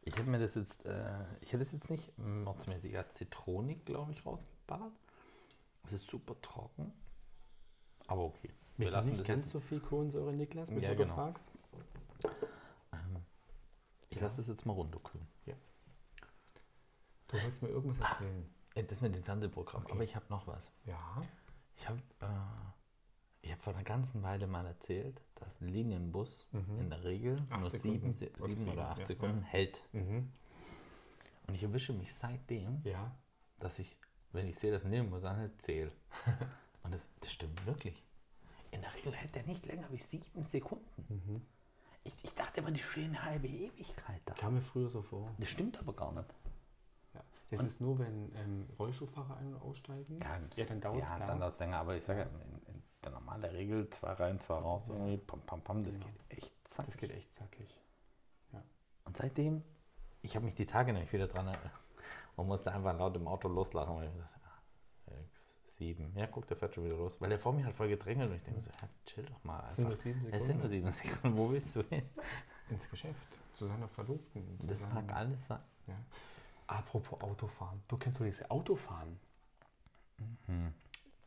Ich 0.02 0.14
hätte 0.16 0.30
mir 0.30 0.38
das 0.38 0.54
jetzt, 0.54 0.84
äh, 0.86 1.24
ich 1.40 1.52
hätte 1.52 1.64
es 1.64 1.72
jetzt 1.72 1.90
nicht 1.90 2.16
mordsmäßig 2.18 2.96
als 2.96 3.12
Zitronik, 3.14 3.84
glaube 3.86 4.12
ich, 4.12 4.24
rausgeballert. 4.24 4.92
Es 5.86 5.92
ist 5.92 6.08
super 6.08 6.34
trocken. 6.42 6.92
Aber 8.08 8.24
okay. 8.24 8.50
Wir 8.76 8.90
lassen 8.90 9.08
nicht 9.10 9.20
das 9.20 9.26
ganz 9.26 9.44
jetzt. 9.44 9.52
so 9.52 9.60
viel 9.60 9.80
Kohlensäure, 9.80 10.32
Niklas, 10.32 10.68
bevor 10.68 10.82
Ja, 10.82 10.90
du 10.90 10.96
genau. 10.96 11.14
fragst. 11.14 11.50
Ähm, 12.92 13.24
ich 14.10 14.16
Ja. 14.18 14.24
lasse 14.24 14.38
das 14.38 14.48
jetzt 14.48 14.66
mal 14.66 14.72
runterkühlen. 14.74 15.26
Du 17.28 17.42
wolltest 17.42 17.62
mir 17.62 17.68
irgendwas 17.70 17.98
erzählen. 18.00 18.48
Äh, 18.74 18.84
Das 18.84 19.00
mit 19.00 19.14
dem 19.14 19.24
Fernsehprogramm. 19.24 19.82
Okay. 19.82 19.92
Aber 19.92 20.04
ich 20.04 20.14
habe 20.14 20.26
noch 20.28 20.46
was. 20.46 20.70
Ja. 20.84 21.22
Ich 21.76 21.88
habe 21.88 21.98
äh, 22.20 22.26
ich 23.42 23.52
hab 23.52 23.60
vor 23.62 23.74
einer 23.74 23.82
ganzen 23.84 24.22
Weile 24.22 24.46
mal 24.46 24.64
erzählt, 24.66 25.20
dass 25.36 25.60
ein 25.60 25.68
Linienbus 25.68 26.48
Mhm. 26.52 26.80
in 26.80 26.90
der 26.90 27.02
Regel 27.04 27.36
Acht 27.50 27.60
nur 27.60 27.70
Sekunden. 27.70 28.12
sieben, 28.12 28.12
sieben 28.12 28.54
sieben, 28.54 28.70
oder 28.72 28.90
acht 28.90 28.98
ja. 29.00 29.06
Sekunden 29.06 29.42
hält. 29.42 29.78
Mhm. 29.92 30.30
Und 31.48 31.54
ich 31.54 31.62
erwische 31.62 31.92
mich 31.92 32.14
seitdem, 32.14 32.80
Ja. 32.84 33.12
dass 33.58 33.78
ich, 33.80 33.96
wenn 34.32 34.46
ich 34.46 34.58
sehe, 34.58 34.70
dass 34.72 34.82
Linienbus 34.84 35.24
anhält, 35.24 35.60
zähle. 35.62 35.92
Und 36.82 36.92
das, 36.94 37.08
das 37.20 37.32
stimmt 37.32 37.64
wirklich. 37.66 38.02
In 38.70 38.82
der 38.82 38.94
Regel 38.94 39.12
hält 39.14 39.34
der 39.34 39.44
nicht 39.44 39.66
länger 39.66 39.90
wie 39.90 39.98
sieben 39.98 40.44
Sekunden. 40.46 40.84
Mhm. 41.08 41.42
Ich, 42.04 42.14
ich 42.22 42.34
dachte 42.34 42.60
immer, 42.60 42.70
die 42.70 42.80
stehen 42.82 43.10
eine 43.16 43.24
halbe 43.24 43.48
Ewigkeit 43.48 44.20
da. 44.26 44.34
Kam 44.34 44.54
mir 44.54 44.60
früher 44.62 44.88
so 44.88 45.02
vor. 45.02 45.34
Das 45.38 45.48
stimmt 45.48 45.78
aber 45.78 45.92
gar 45.92 46.12
nicht. 46.12 46.28
Ja. 47.14 47.20
Das 47.50 47.60
Und- 47.60 47.66
ist 47.66 47.80
nur, 47.80 47.98
wenn 47.98 48.32
ähm, 48.36 48.68
Rollstuhlfahrer 48.78 49.36
ein- 49.38 49.54
und 49.54 49.62
aussteigen. 49.62 50.20
ja 50.56 50.64
dann 50.64 50.80
dauert 50.80 51.02
es 51.02 51.08
Ja, 51.08 51.18
dann 51.18 51.40
dauert 51.40 51.54
es 51.54 51.58
länger. 51.60 51.78
Aber 51.78 51.96
ich 51.96 52.04
sage 52.04 52.20
ja, 52.20 52.26
in, 52.26 52.74
in 52.74 52.82
der 53.02 53.12
normalen 53.12 53.44
Regel 53.44 53.88
zwei 53.90 54.12
rein, 54.12 54.38
zwei 54.40 54.54
raus, 54.58 54.88
irgendwie, 54.88 55.16
pam, 55.16 55.40
pam, 55.42 55.62
pam, 55.62 55.84
das 55.84 55.94
Genau. 55.94 56.06
geht 56.28 56.38
echt 56.38 56.68
zack. 56.68 56.86
Das 56.86 56.96
geht 56.96 57.10
echt 57.10 57.34
zackig. 57.34 57.68
Und 59.04 59.16
seitdem, 59.16 59.62
ich 60.22 60.34
habe 60.34 60.44
mich 60.44 60.54
die 60.56 60.66
Tage 60.66 60.92
nämlich 60.92 61.12
wieder 61.12 61.28
dran 61.28 61.46
erinnert 61.46 61.70
und 62.36 62.46
musste 62.46 62.72
einfach 62.72 62.96
laut 62.96 63.16
im 63.16 63.26
Auto 63.28 63.48
loslachen, 63.48 63.96
weil 63.96 64.08
ich 64.08 64.14
dachte, 64.14 64.40
ah, 64.44 64.60
sechs, 65.10 65.56
sieben, 65.66 66.16
ja, 66.16 66.26
guck, 66.26 66.46
der 66.46 66.56
fährt 66.56 66.74
schon 66.74 66.84
wieder 66.84 66.96
los. 66.96 67.20
Weil 67.20 67.30
der 67.30 67.38
vor 67.38 67.52
mir 67.52 67.64
hat 67.66 67.74
voll 67.74 67.88
gedrängelt 67.88 68.30
und 68.30 68.36
ich 68.36 68.42
denke 68.44 68.60
so, 68.62 68.70
ja, 68.70 68.88
chill 69.06 69.24
doch 69.24 69.42
mal. 69.44 69.64
Es 69.68 69.76
sind 69.76 69.86
nur 69.88 69.96
sieben 69.96 70.18
Es 70.20 70.24
Sekunden. 70.24 70.46
sind 70.46 70.58
nur 70.60 70.68
sieben 70.68 70.90
Sekunden, 70.92 71.36
wo 71.38 71.50
willst 71.50 71.76
du 71.76 71.82
hin? 71.84 72.02
Ins 72.70 72.88
Geschäft. 72.90 73.38
Zu 73.54 73.66
seiner 73.66 73.88
Verlobten. 73.88 74.58
zu 74.60 74.66
Das 74.66 74.80
seinem- 74.80 74.94
mag 74.94 75.12
alles 75.14 75.46
sein. 75.46 75.60
Ja. 75.86 75.94
Apropos 76.66 77.20
Autofahren. 77.20 77.82
Du 77.88 77.96
kennst 77.96 78.18
doch 78.20 78.24
diese 78.24 78.50
Autofahren. 78.50 79.18
Hm. 80.46 80.72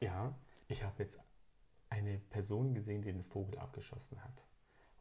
Ja, 0.02 0.34
ich 0.68 0.84
habe 0.84 1.04
jetzt 1.04 1.20
eine 1.90 2.18
Person 2.20 2.74
gesehen, 2.74 3.02
die 3.02 3.12
den 3.12 3.24
Vogel 3.24 3.58
abgeschossen 3.58 4.22
hat. 4.24 4.44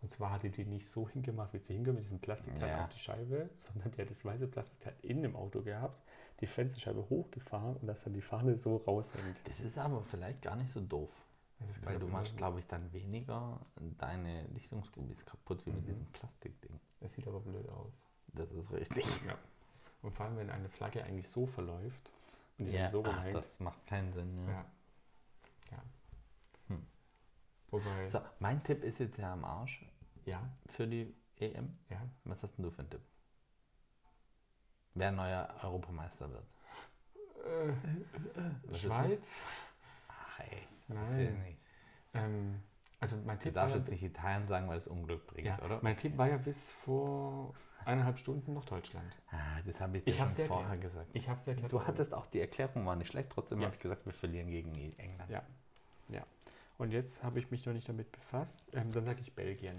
Und 0.01 0.11
zwar 0.11 0.31
hatte 0.33 0.49
die 0.49 0.65
nicht 0.65 0.89
so 0.89 1.09
hingemacht, 1.09 1.53
wie 1.55 1.59
sie 1.59 1.73
hingemacht 1.75 1.97
mit 1.97 2.05
diesem 2.05 2.21
Plastikteil 2.21 2.69
Ja. 2.69 2.85
auf 2.85 2.91
die 2.91 2.99
Scheibe, 3.01 3.51
sondern 3.57 3.91
die 3.91 4.01
hat 4.01 4.11
das 4.11 4.25
weiße 4.25 4.47
Plastikteil 4.47 4.95
in 5.03 5.23
dem 5.23 5.35
Auto 5.35 5.61
gehabt, 5.63 6.01
die 6.41 6.47
Fensterscheibe 6.47 7.09
hochgefahren 7.11 7.77
und 7.79 7.87
dass 7.89 8.05
dann 8.05 8.13
die 8.13 8.21
Fahne 8.23 8.57
so 8.57 8.77
raushängt. 8.77 9.37
Das 9.45 9.59
ist 9.61 9.77
aber 9.77 10.03
vielleicht 10.03 10.43
gar 10.43 10.55
nicht 10.57 10.71
so 10.71 10.81
doof. 10.81 11.11
Weil 11.83 11.99
du 11.99 12.07
machst, 12.07 12.37
glaube 12.37 12.61
ich, 12.61 12.67
dann 12.69 12.93
weniger 12.93 13.59
deine 13.99 14.45
Lichtungsgummis 14.55 15.27
kaputt 15.27 15.67
wie 15.67 15.71
mit 15.71 15.83
Mhm. 15.83 15.87
diesem 15.87 16.07
Plastikding. 16.13 16.79
Das 17.01 17.13
sieht 17.15 17.27
aber 17.27 17.41
blöd 17.41 17.69
aus. 17.69 18.05
Das 18.29 18.53
ist 18.53 18.71
richtig. 18.71 19.05
Ja. 19.27 19.35
Und 20.03 20.13
vor 20.15 20.27
allem, 20.27 20.37
wenn 20.37 20.51
eine 20.51 20.69
Flagge 20.69 21.03
eigentlich 21.03 21.27
so 21.29 21.47
verläuft 21.47 22.09
und 22.59 22.67
die 22.67 22.75
Ja, 22.77 22.83
dann 22.83 22.93
so 22.93 23.03
ach, 23.05 23.17
rumhängt. 23.17 23.35
das 23.37 23.59
macht 23.59 23.85
keinen 23.87 24.13
Sinn. 24.13 24.47
Ja. 24.47 24.53
ja. 24.53 24.65
ja. 25.73 25.83
Wobei, 27.85 28.09
So, 28.09 28.21
mein 28.41 28.63
Tipp 28.63 28.83
ist 28.85 28.99
jetzt 29.01 29.19
ja 29.19 29.33
am 29.33 29.45
Arsch 29.45 29.85
ja, 30.27 30.41
für 30.67 30.87
die 30.87 31.15
EM. 31.37 31.79
ja. 31.91 32.01
Was 32.25 32.43
hast 32.43 32.57
denn 32.57 32.65
du 32.65 32.71
für 32.71 32.81
einen 32.81 32.91
Tipp? 32.91 33.01
Wer 34.95 35.13
neuer 35.13 35.49
Europameister 35.63 36.31
wird? 36.31 36.47
Äh, 37.47 38.75
Schweiz? 38.75 39.41
Ach 40.09 40.41
ey, 40.41 40.59
erzähl 40.89 41.33
Nein. 41.33 41.43
nicht. 41.45 41.59
Ähm, 42.15 42.63
also 43.01 43.17
mein 43.19 43.39
Du 43.39 43.45
Tipp, 43.45 43.55
war 43.55 43.63
darfst 43.63 43.77
jetzt 43.77 43.91
nicht 43.91 44.03
Italien 44.03 44.49
sagen, 44.49 44.69
weil 44.69 44.79
es 44.79 44.89
Unglück 44.89 45.27
bringt, 45.29 45.47
ja, 45.47 45.61
oder? 45.63 45.79
mein 45.83 45.97
Tipp 45.97 46.19
war 46.19 46.29
ja 46.29 46.37
bis 46.37 46.73
vor 46.73 47.55
eineinhalb 47.85 48.19
Stunden 48.19 48.55
noch 48.55 48.65
Deutschland. 48.65 49.07
Ah, 49.31 49.61
das 49.65 49.81
habe 49.81 49.99
ich 49.99 50.05
dir 50.05 50.11
Ich 50.11 50.17
schon 50.17 50.29
vorher 50.29 50.63
erklärt. 50.73 50.81
gesagt. 50.83 51.11
Ich 51.13 51.29
habe 51.29 51.39
es 51.39 51.47
erklärt. 51.47 51.73
Du 51.73 51.87
hattest 51.87 52.13
auch, 52.13 52.27
die 52.27 52.41
Erklärung 52.41 52.85
war 52.87 52.97
nicht 52.97 53.09
schlecht, 53.09 53.31
trotzdem 53.31 53.61
Ja. 53.61 53.67
habe 53.67 53.77
ich 53.77 53.81
gesagt, 53.81 54.05
wir 54.05 54.13
verlieren 54.13 54.51
gegen 54.51 54.99
England. 54.99 55.31
Ja. 55.31 55.43
Ja. 56.09 56.27
Und 56.79 56.93
jetzt 56.93 57.25
habe 57.25 57.41
ich 57.41 57.51
mich 57.51 57.67
noch 57.67 57.73
nicht 57.73 57.89
damit 57.89 58.11
befasst. 58.13 58.71
Ähm, 58.73 58.93
dann 58.93 59.05
sage 59.05 59.21
ich 59.21 59.35
Belgien. 59.35 59.77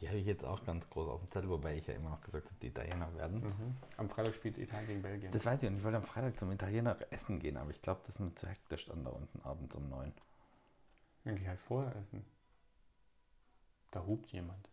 Die 0.00 0.08
habe 0.08 0.18
ich 0.18 0.26
jetzt 0.26 0.44
auch 0.44 0.64
ganz 0.64 0.88
groß 0.90 1.08
auf 1.08 1.20
dem 1.20 1.30
Zettel, 1.30 1.50
wobei 1.50 1.76
ich 1.76 1.86
ja 1.86 1.94
immer 1.94 2.10
noch 2.10 2.20
gesagt 2.22 2.46
habe, 2.46 2.56
die 2.60 2.68
Italiener 2.68 3.14
werden 3.14 3.40
Mhm. 3.40 3.76
Am 3.98 4.08
Freitag 4.08 4.34
spielt 4.34 4.58
Italien 4.58 4.88
gegen 4.88 5.02
Belgien. 5.02 5.32
Das 5.32 5.44
weiß 5.44 5.62
ich 5.62 5.68
und 5.68 5.76
ich 5.76 5.84
wollte 5.84 5.98
am 5.98 6.04
Freitag 6.04 6.38
zum 6.38 6.50
Italiener 6.52 6.98
essen 7.10 7.38
gehen, 7.38 7.56
aber 7.56 7.70
ich 7.70 7.80
glaube, 7.82 8.00
das 8.04 8.16
ist 8.16 8.20
mir 8.20 8.34
zu 8.34 8.46
hektisch 8.46 8.86
dann 8.86 9.04
da 9.04 9.10
unten 9.10 9.40
abends 9.42 9.74
um 9.76 9.88
neun. 9.88 10.12
Dann 11.24 11.36
geh 11.36 11.46
halt 11.46 11.60
vorher 11.60 11.94
essen. 11.96 12.24
Da 13.90 14.04
hupt 14.04 14.32
jemand. 14.32 14.70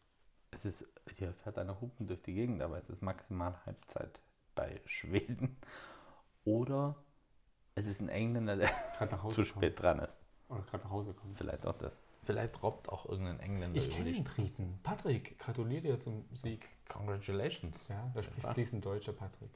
Es 0.52 0.66
ist, 0.66 0.86
hier 1.16 1.34
fährt 1.34 1.58
einer 1.58 1.80
Hupen 1.82 2.08
durch 2.08 2.22
die 2.22 2.34
Gegend, 2.34 2.62
aber 2.62 2.78
es 2.78 2.90
ist 2.90 3.02
maximal 3.02 3.60
Halbzeit 3.66 4.22
bei 4.56 4.82
Schweden. 4.86 5.58
Oder 6.46 6.96
es 7.76 7.86
ist 7.86 8.02
ein 8.02 8.10
Engländer, 8.10 8.56
der 8.56 8.70
zu 9.34 9.44
spät 9.44 9.82
dran 9.82 10.00
ist. 10.00 10.23
Oder 10.54 10.64
gerade 10.64 10.84
nach 10.84 10.92
Hause 10.92 11.14
kommt. 11.14 11.38
Vielleicht 11.38 11.66
auch 11.66 11.78
das. 11.78 12.00
Vielleicht 12.24 12.62
robbt 12.64 12.90
auch 12.90 13.06
irgendein 13.08 13.40
Engländer 13.40 13.78
Ich 13.80 13.90
kenne 13.90 14.12
den 14.12 14.24
Briten. 14.24 14.80
Patrick, 14.84 15.38
gratuliere 15.40 15.82
dir 15.82 16.00
zum 16.00 16.26
Sieg. 16.34 16.70
Congratulations. 16.90 17.88
Ja, 17.88 18.12
da 18.14 18.24
spricht 18.24 18.44
Ja. 18.44 18.54
fließend 18.54 18.86
Deutscher 18.86 19.14
Patrick. 19.14 19.52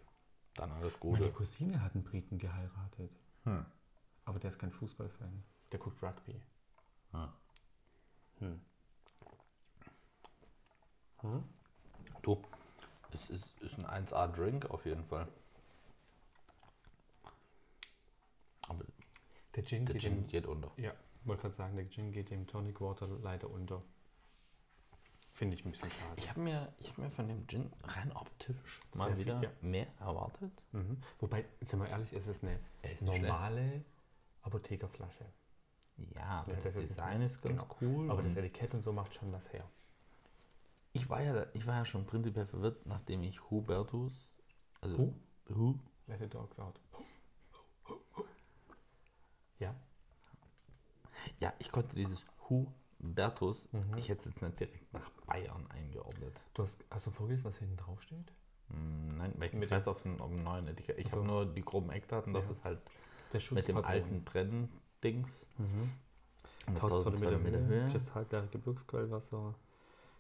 Dann 0.56 0.72
alles 0.72 0.94
Meine 1.02 1.18
Gute. 1.18 1.32
Cousine 1.32 1.82
hat 1.82 1.94
einen 1.94 2.04
Briten 2.04 2.38
geheiratet. 2.40 3.12
Hm. 3.44 3.66
Aber 4.26 4.40
der 4.40 4.50
ist 4.50 4.60
kein 4.60 4.72
Fußballfan. 4.72 5.44
Der 5.72 5.80
guckt 5.80 6.02
Rugby. 6.02 6.42
Hm. 7.12 7.28
Hm. 8.40 8.62
Hm? 11.22 11.44
Du, 12.22 12.42
es 13.14 13.30
ist, 13.30 13.60
ist 13.62 13.78
ein 13.80 13.86
1A-Drink 13.86 14.70
auf 14.70 14.86
jeden 14.86 15.06
Fall. 15.06 15.28
Aber 18.68 18.84
Der 19.58 19.66
Gin 19.66 19.86
der 19.86 19.94
geht 19.96 20.02
Gin 20.04 20.14
dem, 20.22 20.28
geht 20.28 20.46
unter. 20.48 20.72
ja, 20.78 20.94
wollte 21.26 21.42
gerade 21.42 21.56
sagen, 21.56 21.76
der 21.76 21.90
Gin 21.90 22.12
geht 22.14 22.30
dem 22.30 22.48
Tonic 22.48 22.80
Water 22.80 23.08
leider 23.08 23.50
unter. 23.50 23.84
Finde 25.34 25.56
ich 25.56 25.66
ein 25.66 25.72
bisschen 25.72 25.92
schade. 25.92 26.14
Ich 26.16 26.30
habe 26.30 26.40
mir, 26.40 26.74
ich 26.80 26.90
hab 26.90 26.98
mir 27.00 27.12
von 27.12 27.28
dem 27.28 27.46
Gin 27.48 27.70
rein 27.84 28.12
optisch 28.14 28.82
mal 28.96 29.08
Sehr 29.08 29.16
viel, 29.18 29.26
wieder 29.26 29.44
ja. 29.44 29.50
mehr 29.62 29.88
erwartet. 30.00 30.52
Mhm. 30.72 30.98
Wobei, 31.20 31.46
sind 31.62 31.80
wir 31.80 31.90
ehrlich, 31.90 32.14
es 32.14 32.28
ist 32.28 32.44
eine 32.44 32.60
ist 32.82 33.02
normale 33.02 33.84
Apothekerflasche. 34.44 35.26
Ja, 36.16 36.42
aber 36.42 36.54
Ja, 36.54 36.62
das, 36.62 36.74
das 36.76 36.86
Design 36.88 37.22
ist 37.22 37.42
ganz 37.42 37.62
genau. 37.62 37.76
cool. 37.82 38.10
Aber 38.12 38.24
das 38.24 38.36
Etikett 38.36 38.74
und 38.74 38.82
so 38.84 38.94
macht 38.94 39.14
schon 39.14 39.32
was 39.32 39.52
her. 39.54 39.68
ich, 40.94 41.10
war 41.10 41.22
ja, 41.22 41.34
da- 41.34 41.48
ich 41.54 41.66
war 41.68 41.76
ja 41.76 41.86
schon 41.86 42.06
prinzipiell 42.06 42.46
verwirrt, 42.48 42.86
nachdem 42.86 43.22
ich 43.24 43.50
Hubertus, 43.52 44.14
also 44.82 44.98
Hu? 44.98 45.14
Hu, 45.50 45.76
Let 46.08 46.20
the 46.20 46.28
dogs 46.30 46.58
out. 46.60 46.80
Ja? 49.60 49.74
ja, 51.40 51.54
ich 51.60 51.72
konnte 51.72 51.96
dieses 51.96 52.24
Hubertus, 52.50 53.68
Mhm. 53.72 53.98
ich 53.98 54.10
hätte 54.10 54.20
es 54.30 54.36
jetzt 54.36 54.42
nicht 54.42 54.60
direkt 54.60 54.94
nach 54.94 55.10
Bayern 55.26 55.66
eingeordnet. 55.72 56.40
Du 56.54 56.64
hast, 56.64 56.84
hast 56.90 57.08
du 57.08 57.12
vorgelesen, 57.12 57.46
was 57.46 57.58
hinten 57.58 57.78
drauf 57.78 58.02
steht? 58.02 58.32
Hm, 58.70 59.18
Nein, 59.18 59.34
weil 59.38 59.48
ich 59.48 59.54
Mit 59.54 59.72
weiß 59.72 59.88
auf 59.88 60.02
dem, 60.02 60.20
neuen 60.44 60.68
Etikett. 60.68 60.98
Ich 61.00 61.08
Ach 61.08 61.12
so. 61.12 61.18
habe 61.18 61.28
nur 61.28 61.46
die 61.46 61.62
groben 61.62 61.90
Eckdaten, 61.90 62.34
dass 62.34 62.46
Ja. 62.46 62.52
es 62.52 62.64
halt 62.64 62.80
Der 63.34 63.42
mit 63.52 63.68
dem 63.68 63.78
alten 63.78 64.24
Brenndings 64.24 65.46
Mhm. 65.58 65.92
mit 66.68 66.82
1200 66.82 67.42
Meter 67.42 67.58
Höhe, 67.60 67.68
Höhe. 67.68 67.92
kristallklare 67.92 68.48
Gebirgsquellwasser, 68.48 69.56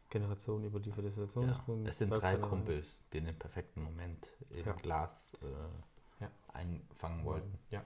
Generation 0.10 0.63
überlieferte 0.63 1.08
Ja, 1.08 1.13
Isolationsgrund. 1.13 1.88
es 1.88 1.97
sind 1.97 2.10
drei. 2.10 2.38
Kumpels, 2.38 2.88
die 3.12 3.21
den 3.21 3.38
perfekten 3.38 3.84
Moment 3.84 4.32
im 4.50 4.65
Ja. 4.65 4.71
Glas 4.73 5.34
äh, 5.41 6.23
Ja. 6.23 6.32
einfangen 6.54 7.26
wollten. 7.26 7.60
Ja. 7.69 7.84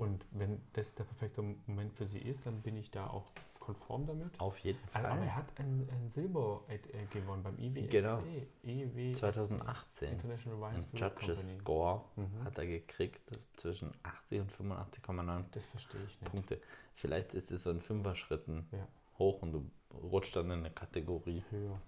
Und 0.00 0.26
wenn 0.30 0.60
das 0.72 0.94
der 0.94 1.04
perfekte 1.04 1.42
Moment 1.42 1.92
für 1.94 2.06
sie 2.06 2.18
ist, 2.18 2.44
dann 2.46 2.62
bin 2.62 2.76
ich 2.76 2.90
da 2.90 3.06
auch 3.08 3.30
konform 3.58 4.06
damit. 4.06 4.40
Auf 4.40 4.56
jeden 4.58 4.78
Aber, 4.94 5.08
aber 5.08 5.18
Fall. 5.18 5.26
er 5.26 5.36
hat 5.36 5.44
ein, 5.58 5.86
ein 5.92 6.10
Silber 6.10 6.62
äh, 6.68 6.78
gewonnen 7.12 7.42
beim 7.42 7.58
IWSC. 7.58 7.88
Genau. 7.90 8.18
IWSC, 8.64 9.18
2018. 9.18 10.12
International 10.12 10.58
Wine 10.60 10.78
Ein 10.78 10.96
Judges 10.96 11.26
Company. 11.36 11.60
Score 11.60 12.04
Mhm. 12.16 12.44
hat 12.44 12.58
er 12.58 12.66
gekriegt 12.66 13.38
zwischen 13.56 13.92
80 14.02 14.40
und 14.40 14.52
85,9 14.52 15.44
Das 15.52 15.66
verstehe 15.66 16.00
ich 16.06 16.20
nicht. 16.20 16.30
Punkte. 16.32 16.60
Vielleicht 16.94 17.34
ist 17.34 17.50
es 17.50 17.62
so 17.64 17.70
in 17.70 17.80
Fünfer-Schritten 17.80 18.66
Ja. 18.72 18.88
hoch 19.18 19.42
und 19.42 19.52
du 19.52 19.70
rutscht 20.02 20.34
dann 20.36 20.46
in 20.46 20.60
eine 20.60 20.70
Kategorie. 20.70 21.44
Höher. 21.50 21.78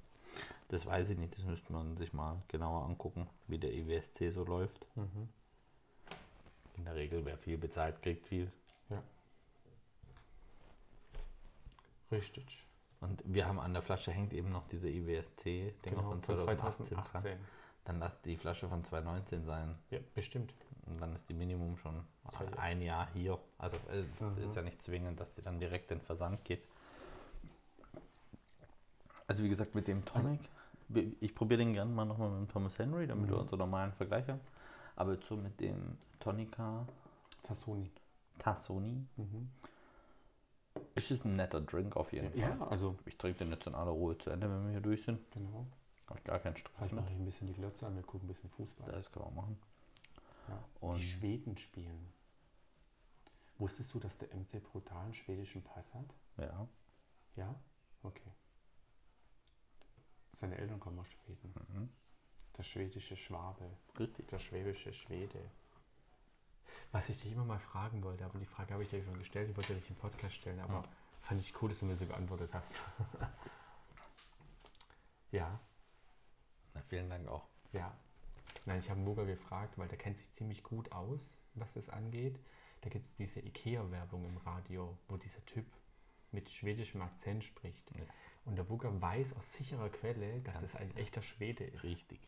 Das 0.68 0.86
weiß 0.86 1.10
ich 1.10 1.18
nicht, 1.18 1.36
das 1.36 1.44
müsste 1.44 1.72
man 1.72 1.96
sich 1.96 2.12
mal 2.12 2.42
genauer 2.48 2.84
angucken, 2.84 3.28
wie 3.48 3.58
der 3.58 3.72
EWSC 3.72 4.30
so 4.30 4.44
läuft. 4.44 4.86
Mhm. 4.96 5.28
In 6.82 6.86
der 6.86 6.96
Regel, 6.96 7.24
wer 7.24 7.38
viel 7.38 7.58
bezahlt, 7.58 8.02
kriegt 8.02 8.26
viel. 8.26 8.50
Richtig. 12.10 12.66
Und 13.00 13.22
wir 13.24 13.46
haben 13.46 13.60
an 13.60 13.72
der 13.72 13.82
Flasche 13.82 14.10
hängt 14.10 14.32
eben 14.34 14.50
noch 14.50 14.66
diese 14.66 14.88
EWSC-Dinger 14.90 15.72
Genau, 15.96 16.02
von 16.10 16.22
von 16.24 16.36
2018, 16.36 16.86
2018. 16.88 17.22
dran. 17.22 17.40
Dann 17.84 17.98
lass 18.00 18.20
die 18.22 18.36
Flasche 18.36 18.68
von 18.68 18.82
2019 18.82 19.44
sein. 19.44 19.76
Ja, 19.90 20.00
bestimmt. 20.14 20.52
Und 20.86 21.00
dann 21.00 21.14
ist 21.14 21.28
die 21.28 21.34
Minimum 21.34 21.76
schon 21.78 22.04
ein 22.56 22.82
Jahr 22.82 23.08
hier. 23.14 23.38
Also 23.58 23.76
äh, 23.92 24.02
es 24.20 24.36
Mhm. 24.36 24.42
ist 24.42 24.56
ja 24.56 24.62
nicht 24.62 24.82
zwingend, 24.82 25.20
dass 25.20 25.32
die 25.34 25.42
dann 25.42 25.60
direkt 25.60 25.92
in 25.92 25.98
den 25.98 26.04
Versand 26.04 26.44
geht. 26.44 26.64
Also 29.28 29.44
wie 29.44 29.48
gesagt, 29.48 29.76
mit 29.76 29.86
dem 29.86 30.04
Tonic, 30.04 30.40
wir- 30.88 31.12
ich 31.20 31.32
probiere 31.32 31.58
den 31.58 31.74
gerne 31.74 31.92
mal 31.92 32.04
nochmal 32.04 32.28
mit 32.30 32.40
dem 32.40 32.52
Thomas 32.52 32.76
Henry, 32.76 33.06
damit 33.06 33.28
wir 33.28 33.36
Mhm. 33.36 33.42
unseren 33.42 33.58
normalen 33.60 33.92
Vergleich 33.92 34.26
haben. 34.28 34.40
Aber 35.02 35.14
jetzt 35.14 35.26
so 35.26 35.34
mit 35.36 35.58
dem 35.58 35.98
Tonica 36.20 36.86
Tassoni. 37.42 37.90
Tassoni 38.38 39.04
Mhm. 39.16 39.50
ist 40.94 41.10
es 41.10 41.24
ein 41.24 41.34
netter 41.34 41.60
Drink 41.60 41.96
auf 41.96 42.12
jeden 42.12 42.30
Fall. 42.30 42.38
Ja, 42.38 42.68
also, 42.68 42.96
Ich 43.04 43.18
trinke 43.18 43.40
den 43.40 43.50
jetzt 43.50 43.66
in 43.66 43.74
aller 43.74 43.90
Ruhe 43.90 44.16
zu 44.16 44.30
Ende, 44.30 44.48
wenn 44.48 44.62
wir 44.66 44.70
hier 44.70 44.80
durch 44.80 45.02
sind. 45.04 45.18
genau. 45.32 45.66
Habe 46.06 46.20
ich 46.20 46.24
gar 46.24 46.38
keinen 46.38 46.56
Stress 46.56 46.72
Vielleicht 46.76 46.92
mit. 46.92 47.02
mache 47.02 47.12
ich 47.14 47.18
ein 47.18 47.24
bisschen 47.24 47.48
die 47.48 47.52
Glotze 47.54 47.84
an, 47.84 47.96
wir 47.96 48.02
gucken 48.04 48.26
ein 48.26 48.28
bisschen 48.28 48.48
Fußball. 48.50 48.92
Das 48.92 49.10
können 49.10 49.24
wir 49.26 49.32
machen. 49.32 49.58
Ja. 50.46 50.64
Und- 50.80 50.98
die 50.98 51.02
Schweden 51.08 51.58
spielen. 51.58 52.06
Wusstest 53.58 53.92
du, 53.94 53.98
dass 53.98 54.18
der 54.18 54.32
MC 54.32 54.60
Brutal 54.60 55.02
einen 55.06 55.14
schwedischen 55.14 55.62
Pass 55.64 55.92
hat? 55.94 56.14
Ja. 56.36 56.68
Ja? 57.34 57.52
Okay. 58.04 58.30
Seine 60.36 60.58
Eltern 60.58 60.78
kommen 60.78 61.00
aus 61.00 61.08
Schweden. 61.08 61.52
Mhm. 61.72 61.88
Der 62.56 62.62
schwedische 62.62 63.16
Schwabe. 63.16 63.70
Richtig. 63.98 64.28
Der 64.28 64.38
schwäbische 64.38 64.92
Schwede. 64.92 65.50
Was 66.90 67.08
ich 67.08 67.18
dich 67.20 67.32
immer 67.32 67.44
mal 67.44 67.58
fragen 67.58 68.02
wollte, 68.02 68.24
aber 68.24 68.38
die 68.38 68.46
Frage 68.46 68.74
habe 68.74 68.82
ich 68.82 68.90
dir 68.90 69.02
schon 69.02 69.18
gestellt, 69.18 69.48
die 69.50 69.56
wollte 69.56 69.72
ich 69.74 69.88
im 69.88 69.96
Podcast 69.96 70.34
stellen, 70.34 70.60
aber 70.60 70.82
Ja. 70.82 70.88
fand 71.22 71.40
ich 71.40 71.60
cool, 71.62 71.68
dass 71.70 71.80
du 71.80 71.86
mir 71.86 71.94
sie 71.94 72.06
beantwortet 72.06 72.52
hast. 72.52 72.80
ja, 75.30 75.58
Na, 76.74 76.80
vielen 76.82 77.08
Dank 77.10 77.28
auch. 77.28 77.46
ja. 77.72 77.96
Nein, 78.64 78.78
ich 78.78 78.90
habe 78.90 79.00
Muga 79.00 79.24
gefragt, 79.24 79.76
weil 79.76 79.88
der 79.88 79.98
kennt 79.98 80.18
sich 80.18 80.32
ziemlich 80.34 80.62
gut 80.62 80.92
aus, 80.92 81.34
was 81.54 81.72
das 81.72 81.88
angeht. 81.88 82.38
Da 82.82 82.90
gibt 82.90 83.06
es 83.06 83.14
diese 83.14 83.40
IKEA-Werbung 83.40 84.24
im 84.24 84.36
Radio, 84.38 84.96
wo 85.08 85.16
dieser 85.16 85.44
Typ 85.46 85.66
mit 86.30 86.48
schwedischem 86.48 87.02
Akzent 87.02 87.42
spricht. 87.42 87.90
Ja. 87.96 88.04
Und 88.44 88.56
der 88.56 88.62
Bugger 88.64 89.00
weiß 89.00 89.34
aus 89.34 89.52
sicherer 89.54 89.88
Quelle, 89.88 90.40
dass 90.42 90.54
Ganz 90.54 90.74
es 90.74 90.76
ein 90.76 90.96
echter 90.96 91.22
Schwede 91.22 91.64
ist. 91.64 91.82
Richtig. 91.82 92.20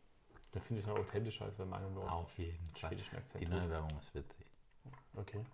Da 0.54 0.60
finde 0.60 0.80
ich 0.80 0.86
noch 0.86 0.96
authentischer, 0.98 1.46
als 1.46 1.58
wenn 1.58 1.68
man 1.68 1.92
nur 1.92 2.10
Auf 2.10 2.38
jeden 2.38 2.64
Fall. 2.68 2.90
schwedischen 2.90 3.16
Akzent 3.16 3.42
Die 3.42 3.48
neue 3.48 3.68
Werbung 3.68 3.98
ist 3.98 4.14
witzig. 4.14 4.46
Okay. 5.16 5.44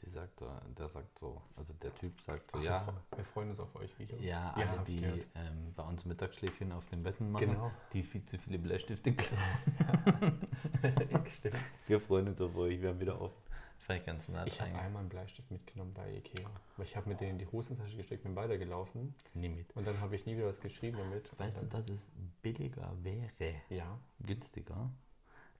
Die 0.00 0.08
sagt, 0.10 0.38
so- 0.38 0.60
der 0.78 0.88
sagt 0.88 1.18
so, 1.18 1.40
also 1.56 1.72
der 1.74 1.92
Typ 1.96 2.20
sagt 2.20 2.50
so, 2.52 2.58
Ach, 2.58 2.62
ja, 2.62 2.86
wir, 2.86 2.92
fre- 2.92 3.16
wir 3.16 3.24
freuen 3.24 3.50
uns 3.50 3.58
auf 3.60 3.74
euch 3.74 3.98
wieder. 3.98 4.16
ja, 4.18 4.52
alle, 4.52 4.70
hab 4.70 4.88
ich 4.88 5.00
die 5.00 5.24
ähm, 5.34 5.72
bei 5.74 5.82
uns 5.82 6.04
Mittagsschläfchen 6.04 6.70
auf 6.72 6.84
den 6.86 7.02
Betten 7.02 7.32
machen, 7.32 7.46
Genau. 7.48 7.72
die 7.92 8.02
viel 8.04 8.24
zu 8.26 8.38
viele 8.38 8.58
Bleistifte 8.58 9.12
klauen. 9.16 10.38
Stimmt. 11.38 11.56
Wir 11.86 12.00
freuen 12.00 12.28
uns 12.28 12.40
auf 12.40 12.54
euch, 12.56 12.80
wir 12.80 12.90
haben 12.90 13.00
wieder 13.00 13.20
offen. 13.20 13.42
Vielleicht 13.84 14.06
ganz 14.06 14.28
nett. 14.28 14.46
Ich 14.46 14.58
habe 14.62 14.74
einmal 14.78 15.00
einen 15.00 15.10
Bleistift 15.10 15.50
mitgenommen 15.50 15.92
bei 15.92 16.10
Ikea. 16.16 16.48
Weil 16.78 16.86
ich 16.86 16.96
habe 16.96 17.06
mir 17.10 17.16
den 17.16 17.30
in 17.30 17.38
die 17.38 17.46
Hosentasche 17.46 17.96
gesteckt, 17.98 18.22
bin 18.22 18.34
weitergelaufen 18.34 19.14
Nie 19.34 19.50
mit. 19.50 19.76
und 19.76 19.86
dann 19.86 20.00
habe 20.00 20.16
ich 20.16 20.24
nie 20.24 20.36
wieder 20.36 20.46
was 20.46 20.58
geschrieben 20.60 20.96
damit. 20.96 21.38
Weißt 21.38 21.60
du, 21.62 21.66
dass 21.66 21.88
es 21.90 22.00
billiger 22.40 22.90
wäre, 23.02 23.56
Ja. 23.68 23.98
günstiger, 24.20 24.90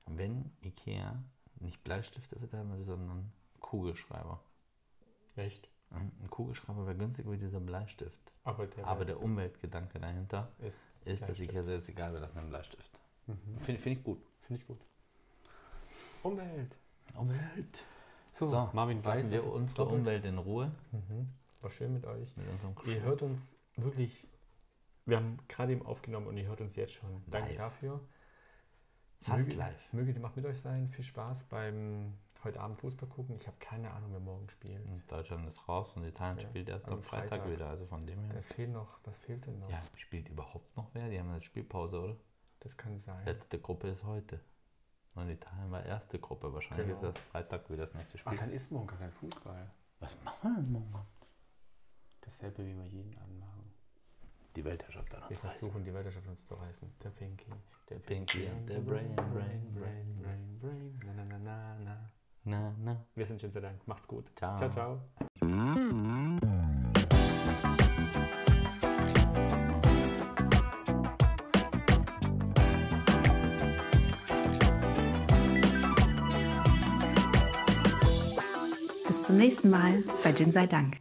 wenn 0.07 0.51
Ikea 0.63 1.23
nicht 1.61 1.85
Bleistifte 1.85 2.39
verteilen 2.39 2.71
würde, 2.71 2.85
sondern 2.85 3.31
Kugelschreiber. 3.61 4.41
Echt? 5.37 5.69
Ein 5.91 6.11
Kugelschreiber 6.31 6.87
wäre 6.87 6.97
günstiger 6.97 7.31
wie 7.31 7.37
dieser 7.37 7.61
Bleistift. 7.61 8.19
Aber 8.45 8.67
der, 8.67 8.87
Aber 8.87 9.05
der 9.05 9.21
Umweltgedanke 9.23 10.01
dahinter 10.01 10.51
ist. 10.61 10.81
ist, 11.05 11.29
dass. 11.29 11.39
Ikea 11.39 11.61
ist 11.61 11.89
egal, 11.91 12.15
wir 12.15 12.21
lassen 12.21 12.39
einen 12.39 12.49
Bleistift. 12.49 12.91
Mhm. 13.27 13.59
Finde 13.61 13.81
find 13.83 13.99
ich 13.99 14.05
gut. 14.05 14.23
Finde 14.47 14.61
ich 14.63 14.67
gut. 14.67 14.81
Umwelt. 16.23 16.75
Umwelt. 17.15 17.85
So, 18.35 18.47
So, 18.47 18.69
Marvin 18.73 18.99
weiß, 19.05 19.19
Lassen 19.21 19.31
wir 19.31 19.39
dass 19.39 19.47
es 19.47 19.53
unsere 19.53 19.77
doppelt- 19.85 19.99
Umwelt 20.01 20.25
in 20.25 20.39
Ruhe 20.39 20.73
Mhm. 20.93 21.31
War 21.61 21.71
schön 21.71 21.93
mit 21.95 22.05
euch. 22.05 22.37
mit 22.37 22.49
unserem 22.49 22.75
Ihr 22.87 23.01
hört 23.03 23.23
uns 23.23 23.57
wirklich. 23.77 24.27
Wir 25.07 25.19
haben 25.19 25.37
gerade 25.49 25.73
eben 25.73 25.87
aufgenommen 25.87 26.27
und 26.27 26.37
ihr 26.37 26.47
hört 26.49 26.61
uns 26.61 26.77
jetzt 26.77 26.93
schon. 26.95 27.23
Danke 27.29 27.51
Live. 27.51 27.59
dafür. 27.59 28.01
Fast 29.23 29.39
möge, 29.47 29.55
live. 29.57 29.93
Möge 29.93 30.13
die 30.13 30.19
Macht 30.21 30.37
mit 30.37 30.45
euch 30.47 30.59
sein. 30.59 30.89
Viel 30.89 31.05
Spaß 31.05 31.45
beim 31.45 32.15
heute 32.43 32.61
Abend 32.61 32.79
Fußball 32.79 33.09
gucken. 33.09 33.37
Ich 33.37 33.47
habe 33.47 33.57
keine 33.59 33.91
Ahnung, 33.93 34.11
wer 34.13 34.21
morgen 34.21 34.51
spielt. 34.51 34.83
Deutschland 35.11 35.47
ist 35.47 35.67
raus 35.69 35.97
und 35.97 36.05
Italien 36.05 36.39
Ja, 36.39 36.49
spielt 36.49 36.69
erst 36.69 36.87
am 36.89 37.03
Freitag, 37.03 37.29
Freitag. 37.43 37.51
wieder. 37.53 37.69
Also 37.71 37.87
von 37.87 38.07
dem 38.07 38.29
Da 38.29 38.35
her. 38.35 38.43
fehlt 38.43 38.71
noch, 38.73 38.99
was 39.05 39.17
fehlt 39.19 39.47
denn 39.47 39.61
noch? 39.61 39.71
Ja, 39.71 39.81
spielt 39.97 40.29
überhaupt 40.29 40.77
noch 40.77 40.91
wer? 40.93 41.09
Die 41.09 41.19
haben 41.19 41.33
jetzt 41.33 41.45
Spielpause, 41.45 42.01
oder? 42.03 42.17
Das 42.61 42.77
kann 42.77 42.99
sein. 43.01 43.25
Letzte 43.25 43.59
Gruppe 43.59 43.89
ist 43.89 44.05
heute. 44.05 44.41
Und 45.15 45.29
Italien 45.31 45.71
war 45.71 45.85
erste 45.85 46.19
Gruppe. 46.19 46.53
Wahrscheinlich 46.53 46.87
Genau. 46.89 46.99
ist 46.99 47.05
erst 47.05 47.19
Freitag 47.31 47.69
wieder 47.71 47.85
das 47.87 47.95
nächste 47.95 48.17
Ach, 48.19 48.21
Spiel. 48.21 48.39
dann 48.39 48.51
ist 48.53 48.71
morgen 48.73 48.87
gar 48.89 48.99
kein 48.99 49.13
Fußball. 49.13 49.71
Was 50.01 50.17
machen 50.25 50.51
wir 50.51 50.57
denn 50.63 50.73
morgen? 50.73 51.07
Dasselbe, 52.21 52.65
wie 52.67 52.75
wir 52.77 52.87
jeden 52.87 53.17
anmachen. 53.19 53.71
Die 54.57 54.65
Weltherrschaft 54.65 55.15
an 55.15 55.23
Wir 55.23 55.31
uns 55.31 55.45
reißen. 55.45 55.59
versuchen, 55.61 55.85
die 55.85 55.95
Weltherrschaft 55.95 56.27
uns 56.29 56.47
zu 56.47 56.55
reißen. 56.55 56.93
Der 57.03 57.11
Pinky, 57.11 57.51
der 57.91 57.99
Pinky 57.99 58.49
and 58.49 58.69
the 58.69 58.79
Brain, 58.79 59.15
Brain, 59.17 59.73
Brain, 59.75 60.17
Brain, 60.21 60.59
Brain, 60.61 61.01
na, 61.05 61.13
na, 61.13 61.25
na, 61.25 61.39
na, 61.39 61.79
na. 61.79 62.11
Na, 62.47 62.75
na. 62.79 63.07
Wir 63.15 63.27
sind 63.27 63.41
schon 63.41 63.51
sehr 63.51 63.63
Dank. 63.63 63.87
Macht's 63.89 64.07
gut. 64.07 64.31
Ciao. 64.37 64.57
Ciao, 64.59 64.71
ciao. 64.71 65.01
Nächsten 79.45 79.69
Mal 79.69 80.03
bei 80.23 80.33
Gin 80.33 80.53
sei 80.53 80.67
Dank. 80.67 80.97